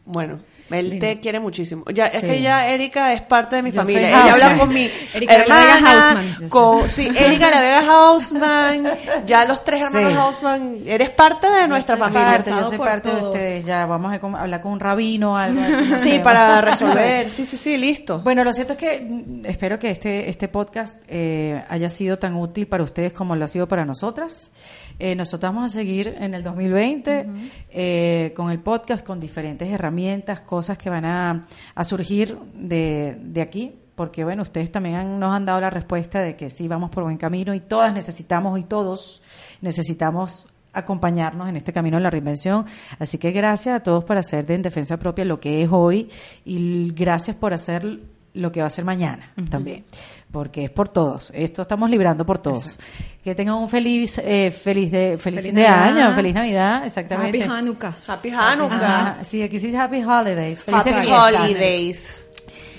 [0.06, 0.40] Bueno,
[0.74, 1.84] él te quiere muchísimo.
[1.94, 4.10] Ya, es que ya Erika es parte de mi Yo familia.
[4.10, 6.50] Ella habla con mi Erika la hermana, Hausman.
[6.50, 8.88] con, sí, Erika la Vega Hausman,
[9.26, 10.18] ya los tres hermanos Sí.
[10.20, 12.28] Hausman, eres parte de nuestra Yo familia.
[12.28, 13.66] parte, yo soy parte de ustedes.
[13.66, 15.62] Ya vamos a hablar con un rabino o algo.
[15.98, 17.30] Sí, para resolver.
[17.30, 18.20] Sí, sí, sí, listo.
[18.20, 22.36] Bueno, lo cierto es que mm, espero que este, este podcast eh, haya sido tan
[22.36, 24.52] útil para ustedes como lo ha sido para nosotras.
[25.00, 27.28] Eh, nosotros vamos a seguir en el 2020
[27.70, 33.42] eh, con el podcast, con diferentes herramientas, cosas que van a, a surgir de, de
[33.42, 33.74] aquí.
[33.96, 37.04] Porque bueno, ustedes también han- nos han dado la respuesta de que sí vamos por
[37.04, 39.22] buen camino y todas necesitamos y todos
[39.62, 40.46] necesitamos
[40.76, 42.66] acompañarnos en este camino de la reinvención.
[42.98, 46.10] Así que gracias a todos por hacer de En Defensa Propia lo que es hoy
[46.44, 48.00] y gracias por hacer
[48.34, 49.86] lo que va a ser mañana también,
[50.32, 51.32] porque es por todos.
[51.36, 52.78] Esto estamos librando por todos.
[53.24, 55.98] Que tengan un feliz, eh, feliz de, feliz, Feliz fin de Navidad.
[55.98, 57.44] año, feliz Navidad, exactamente.
[57.44, 57.96] Happy Hanukkah.
[58.08, 58.76] Happy Hanukkah.
[58.76, 60.64] Ajá, sí, aquí sí dice Happy Holidays.
[60.68, 61.10] Happy.
[61.10, 62.30] Holidays.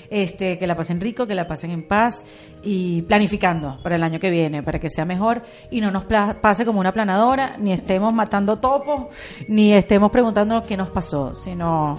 [0.09, 2.23] Este, que la pasen rico, que la pasen en paz
[2.63, 5.41] y planificando para el año que viene, para que sea mejor
[5.71, 9.07] y no nos pase como una planadora, ni estemos matando topos,
[9.47, 11.97] ni estemos preguntándonos qué nos pasó, sino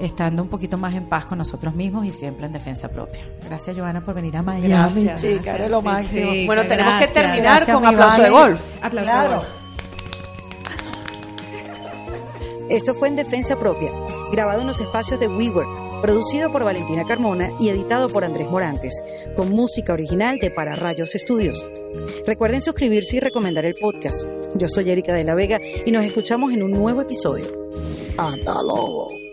[0.00, 3.20] estando un poquito más en paz con nosotros mismos y siempre en defensa propia.
[3.46, 4.68] Gracias, Joana, por venir a Miami,
[5.04, 5.20] Gracias.
[5.20, 6.32] chica, eres lo Sí, máximo.
[6.32, 6.46] sí.
[6.46, 8.60] Bueno, tenemos que terminar Gracias, con aplauso de golf.
[8.82, 9.34] Aplauso de Claro.
[9.36, 9.48] golf.
[12.70, 13.90] Esto fue en Defensa Propia,
[14.32, 19.02] grabado en los espacios de WeWork, producido por Valentina Carmona y editado por Andrés Morantes,
[19.36, 21.68] con música original de Para Rayos Estudios.
[22.26, 24.24] Recuerden suscribirse y recomendar el podcast.
[24.54, 27.46] Yo soy Erika de la Vega y nos escuchamos en un nuevo episodio.
[28.16, 29.29] ¡Hasta luego!